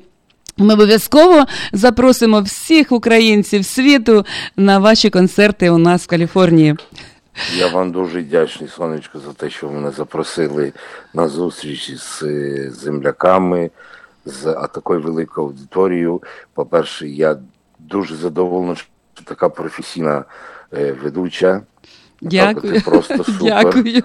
Ми 0.59 0.73
обов'язково 0.73 1.45
запросимо 1.73 2.41
всіх 2.41 2.91
українців 2.91 3.65
світу 3.65 4.25
на 4.57 4.79
ваші 4.79 5.09
концерти 5.09 5.69
у 5.69 5.77
нас 5.77 6.03
в 6.03 6.07
Каліфорнії. 6.07 6.75
Я 7.57 7.67
вам 7.67 7.91
дуже 7.91 8.19
вдячний, 8.21 8.69
сонечко, 8.69 9.19
за 9.19 9.33
те, 9.33 9.49
що 9.49 9.67
ви 9.67 9.73
мене 9.73 9.91
запросили 9.91 10.73
на 11.13 11.27
зустріч 11.27 11.91
з 11.97 12.23
е, 12.23 12.71
земляками, 12.71 13.69
з 14.25 14.43
такою 14.73 15.01
великою 15.01 15.47
аудиторією. 15.47 16.21
По-перше, 16.53 17.07
я 17.07 17.37
дуже 17.79 18.15
задоволений, 18.15 18.75
що 18.75 19.23
така 19.23 19.49
професійна 19.49 20.23
е, 20.73 20.91
ведуча. 21.03 21.61
Дякую. 22.21 22.73
Ти 22.73 22.79
просто 22.79 23.23
супер. 23.23 23.37
Дякую. 23.41 24.03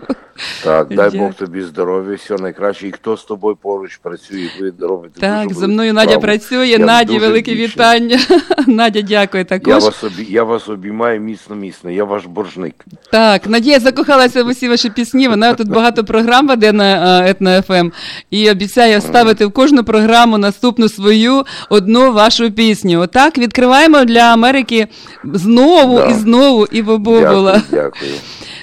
Так, 0.64 0.88
дай 0.88 0.96
Дякую. 0.96 1.22
Бог 1.22 1.34
тобі 1.34 1.62
здоров'я, 1.62 2.16
все 2.16 2.36
найкраще. 2.36 2.88
І 2.88 2.92
хто 2.92 3.16
з 3.16 3.24
тобою 3.24 3.56
поруч 3.56 3.96
працює, 3.96 4.48
ви 4.60 4.72
робите 4.80 5.20
Так, 5.20 5.54
зі 5.54 5.66
мною 5.66 5.92
Надя 5.92 6.04
справу. 6.10 6.22
працює. 6.22 6.66
Я 6.66 6.78
Наді, 6.78 7.18
велике 7.18 7.54
вітання. 7.54 8.18
Надя, 8.66 9.00
дякую 9.02 9.44
також. 9.44 9.68
Я 9.68 9.78
вас, 9.78 10.04
обі... 10.04 10.26
я 10.30 10.42
вас 10.44 10.68
обіймаю 10.68 11.20
міцно, 11.20 11.56
міцно. 11.56 11.90
Я 11.90 12.04
ваш 12.04 12.26
боржник. 12.26 12.84
Так, 13.12 13.46
Надія 13.46 13.80
закохалася 13.80 14.44
в 14.44 14.46
усі 14.46 14.68
ваші 14.68 14.90
пісні. 14.90 15.28
Вона 15.28 15.54
тут 15.54 15.68
багато 15.68 16.04
програм 16.04 16.48
веде 16.48 16.72
на 16.72 17.20
е, 17.26 17.30
Етно 17.30 17.62
ФМ 17.62 17.90
і 18.30 18.50
обіцяє 18.50 18.98
вставити 18.98 19.46
в 19.46 19.52
кожну 19.52 19.84
програму 19.84 20.38
наступну 20.38 20.88
свою 20.88 21.44
одну 21.70 22.12
вашу 22.12 22.50
пісню. 22.50 23.00
Отак 23.00 23.38
відкриваємо 23.38 24.04
для 24.04 24.20
Америки 24.32 24.86
знову 25.24 25.98
Да. 25.98 26.06
і 26.06 26.14
знову 26.14 26.66
Іво 26.66 26.98
Бобола. 26.98 27.52
Дякую, 27.70 27.82
дякую. 27.82 28.03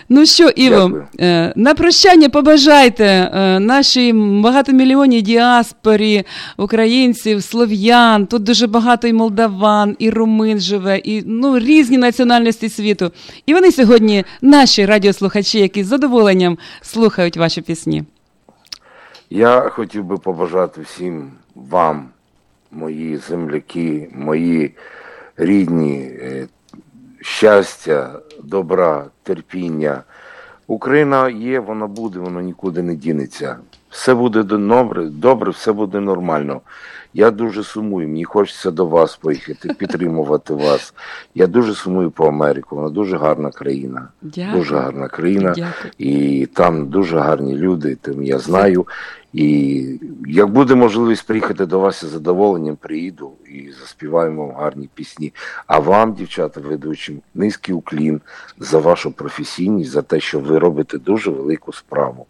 Ну 0.10 0.26
що, 0.26 0.50
Іво, 0.50 0.76
Дякую. 0.76 1.08
е, 1.20 1.54
на 1.56 1.74
прощання 1.74 2.30
побажайте 2.30 3.06
е, 3.06 3.60
нашій 3.60 4.14
багатомільйонній 4.14 5.22
діаспорі 5.22 6.24
українців, 6.58 7.44
слов'ян. 7.44 8.28
Тут 8.28 8.44
дуже 8.44 8.68
багато 8.68 9.08
і 9.08 9.14
молдаван, 9.14 9.96
і 10.00 10.10
румин 10.10 10.60
живе, 10.60 10.98
і 10.98 11.24
ну 11.26 11.60
різні 11.60 11.98
національності 11.98 12.70
світу. 12.70 13.12
І 13.46 13.54
вони 13.54 13.72
сьогодні 13.72 14.24
наші 14.42 14.86
радіослухачі, 14.86 15.60
які 15.60 15.84
з 15.84 15.88
задоволенням 15.88 16.58
слухають 16.82 17.38
ваші 17.38 17.62
пісні. 17.62 18.04
Я 19.30 19.70
хотів 19.70 20.04
би 20.04 20.18
побажати 20.18 20.82
всім 20.82 21.32
вам, 21.56 22.10
мої 22.72 23.18
земляки, 23.18 24.10
мої 24.16 24.72
рідні, 25.38 25.98
е, 26.00 26.48
щастя, 27.22 28.20
добра, 28.44 29.06
терпіння. 29.24 30.04
Україна 30.68 31.30
є, 31.30 31.60
вона 31.60 31.88
буде, 31.88 32.20
вона 32.20 32.42
нікуди 32.42 32.82
не 32.82 32.96
дінеться. 32.96 33.58
Все 33.90 34.14
буде 34.14 34.44
добре, 34.44 35.06
добре, 35.06 35.52
все 35.52 35.72
буде 35.72 36.00
нормально. 36.00 36.62
Я 37.14 37.32
дуже 37.32 37.64
сумую, 37.64 38.08
мені 38.08 38.24
хочеться 38.24 38.72
до 38.72 38.86
вас 38.86 39.16
поїхати, 39.16 39.74
підтримувати 39.74 40.54
вас. 40.54 40.94
Я 41.36 41.48
дуже 41.48 41.74
сумую 41.74 42.12
по 42.12 42.28
Америку, 42.28 42.76
вона 42.76 42.90
дуже 42.90 43.18
гарна 43.18 43.52
країна. 43.52 44.08
Дякую. 44.22 44.58
Дуже 44.58 44.76
гарна 44.76 45.08
країна. 45.08 45.54
Дякую. 45.56 45.94
І 45.98 46.46
там 46.46 46.88
дуже 46.88 47.20
гарні 47.20 47.56
люди, 47.56 47.96
тим 47.96 48.24
я 48.24 48.40
знаю. 48.40 48.88
І 49.34 49.86
як 50.28 50.50
буде 50.50 50.76
можливість 50.76 51.28
приїхати 51.28 51.66
до 51.66 51.80
вас 51.80 52.04
із 52.04 52.10
задоволенням, 52.10 52.76
приїду 52.76 53.32
і 53.50 53.72
заспіваємо 53.72 54.48
вам 54.48 54.56
гарні 54.56 54.90
пісні. 54.94 55.34
А 55.68 55.80
вам, 55.80 56.14
дівчата, 56.14 56.62
ведучим, 56.62 57.22
низький 57.34 57.76
уклін 57.76 58.22
за 58.60 58.80
вашу 58.80 59.12
професійність, 59.12 59.92
за 59.92 60.02
те, 60.02 60.20
що 60.20 60.40
ви 60.40 60.60
робите 60.60 60.98
дуже 60.98 61.32
велику 61.32 61.74
справу. 61.74 62.26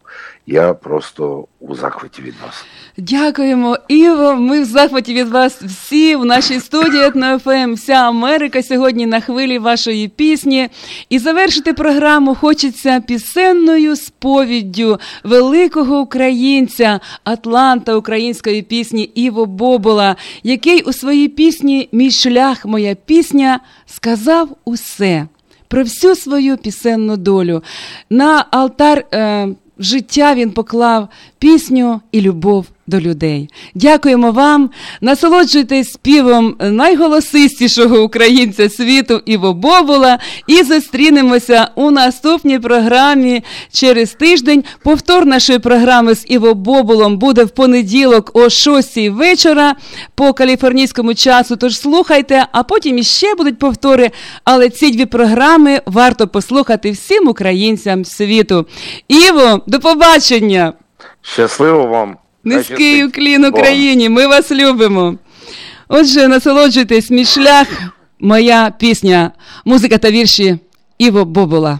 Я 0.48 0.74
просто 0.74 1.48
у 1.60 1.76
захваті 1.76 2.22
від 2.22 2.34
вас. 2.46 2.66
Дякуємо, 2.98 3.78
Іво. 3.88 4.36
Ми 4.36 4.62
в 4.62 4.66
захваті 4.66 5.14
від 5.14 5.28
вас 5.28 5.62
всі 5.62 6.16
в 6.16 6.26
нашій 6.26 6.60
студії 6.60 7.12
ФМ. 7.44 7.74
Вся 7.74 7.94
Америка 7.94 8.64
сьогодні 8.64 9.06
на 9.06 9.20
хвилі 9.20 9.60
вашої 9.60 10.08
пісні. 10.08 10.70
І 11.10 11.20
завершити 11.20 11.74
програму 11.74 12.36
хочеться 12.36 13.00
пісенною 13.08 13.96
сповіддю 13.96 15.00
великого 15.24 16.00
українця, 16.00 17.00
атланта 17.24 17.96
української 17.96 18.62
пісні 18.62 19.04
Іво 19.04 19.46
Бобола, 19.46 20.16
який 20.44 20.82
у 20.82 20.94
своїй 20.94 21.28
пісні 21.28 21.90
Мій 21.92 22.12
шлях, 22.12 22.66
моя 22.66 22.96
пісня 22.96 23.60
сказав 23.86 24.50
усе 24.66 25.28
про 25.72 25.84
всю 25.84 26.16
свою 26.16 26.58
пісенну 26.58 27.18
долю. 27.18 27.64
На 28.10 28.46
алтар 28.52 29.06
е, 29.14 29.48
життя 29.84 30.36
він 30.36 30.52
поклав 30.52 31.08
пісню 31.40 32.02
і 32.12 32.22
любов 32.22 32.66
до 32.88 33.00
людей. 33.00 33.50
Дякуємо 33.76 34.32
вам. 34.32 34.70
Насолоджуйтесь 35.02 35.92
співом 35.92 36.56
найголосистішого 36.60 38.02
українця 38.02 38.70
світу 38.70 39.22
Іво 39.26 39.54
Бобула. 39.54 40.20
І 40.48 40.64
зустрінемося 40.64 41.68
у 41.76 41.92
наступній 41.92 42.60
програмі 42.60 43.44
через 43.72 44.14
тиждень. 44.14 44.64
Повтор 44.84 45.26
нашої 45.26 45.60
програми 45.60 46.16
з 46.16 46.26
Іво 46.28 46.54
Бобулом 46.54 47.18
буде 47.18 47.44
в 47.44 47.50
понеділок 47.50 48.32
о 48.34 48.50
6 48.50 48.98
вечора 48.98 49.76
по 50.16 50.34
каліфорнійському 50.34 51.14
часу. 51.14 51.56
Тож 51.56 51.78
слухайте, 51.78 52.46
а 52.52 52.64
потім 52.64 52.98
іще 52.98 53.36
будуть 53.36 53.60
повтори. 53.60 54.12
Але 54.44 54.70
ці 54.70 54.92
дві 54.92 55.06
програми 55.06 55.82
варто 55.86 56.28
послухати 56.28 56.92
всім 56.92 57.28
українцям 57.28 58.06
світу. 58.06 58.66
Іво, 59.08 59.62
до 59.68 59.80
побачення! 59.80 60.74
Щасливо 61.22 61.86
вам! 61.86 62.18
Низький 62.44 63.06
уклін 63.06 63.46
Україні, 63.46 64.10
ми 64.10 64.28
вас 64.28 64.52
любимо. 64.52 65.16
Отже, 65.88 66.28
насолоджуйтесь, 66.28 67.10
мій 67.12 67.26
шлях, 67.26 67.68
моя 68.20 68.72
пісня, 68.80 69.32
музика 69.66 69.98
та 69.98 70.12
вірші 70.12 70.58
Іво 70.98 71.26
Бобула. 71.26 71.80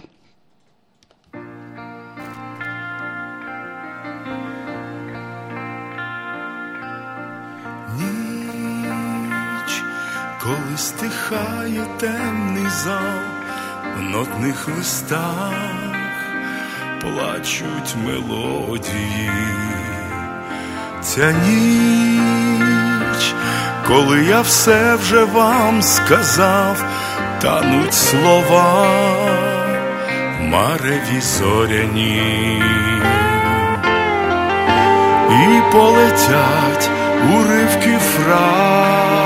ніч, 7.98 9.82
коли 10.42 10.76
стихає 10.76 11.86
темний 11.98 12.70
зал, 12.84 13.20
в 13.98 14.02
нотних 14.02 14.68
листах 14.68 15.54
плачуть 17.00 17.96
мелодії. 18.06 19.30
Ця 21.04 21.32
ніч, 21.32 23.34
коли 23.88 24.24
я 24.24 24.40
все 24.40 24.94
вже 24.94 25.24
вам 25.24 25.82
сказав, 25.82 26.84
тануть 27.40 27.94
слова 27.94 28.86
мареві 30.40 31.20
зоряні 31.20 32.62
і 35.30 35.60
полетять 35.72 36.90
уривки 37.34 37.98
фраз, 37.98 39.22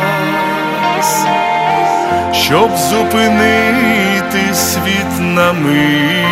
щоб 2.33 2.77
зупинити 2.77 4.55
світ 4.55 5.21
на 5.21 5.53
мить, 5.53 6.27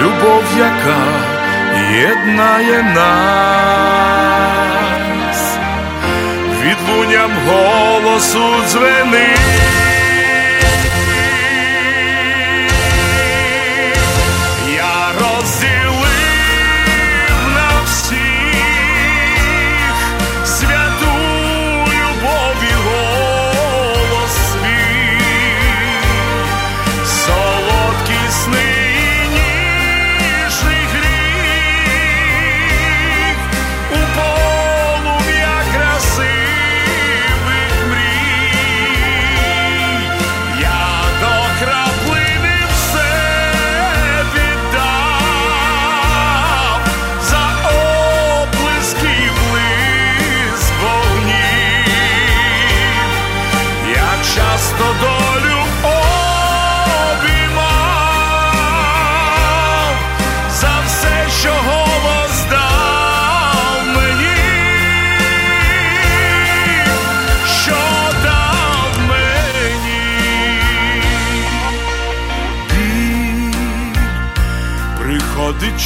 любов, 0.00 0.44
яка 0.58 1.37
єднає 1.98 2.82
нас, 2.82 3.78
відлунням 6.62 7.30
голосу 7.46 8.62
дзвенить. 8.68 9.87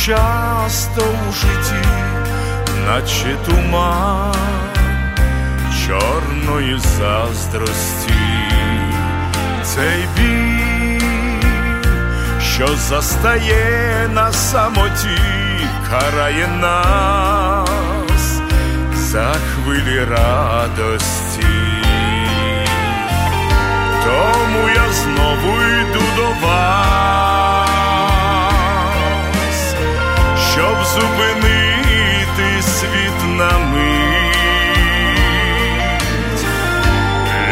Часто 0.06 1.02
у 1.28 1.32
житті, 1.32 1.88
наче 2.86 3.36
туман 3.46 4.34
чорної 5.86 6.78
заздрості, 6.78 8.14
цей 9.62 10.08
біль, 10.16 11.00
що 12.54 12.66
застає 12.76 14.08
на 14.14 14.32
самоті, 14.32 15.20
карає 15.90 16.48
нас 16.48 18.40
за 18.94 19.32
хвилі 19.32 20.04
радості. 20.04 21.46
Тому 24.04 24.68
я 24.74 24.92
знову 24.92 25.62
йду 25.62 26.02
до 26.16 26.46
вас 26.46 27.71
зупинити 30.94 32.62
світ 32.62 33.36
на 33.38 33.58
мить, 33.58 34.36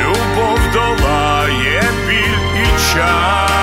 любов 0.01 0.59
долає 0.73 1.83
біль 2.07 2.63
і 2.63 2.95
час. 2.95 3.60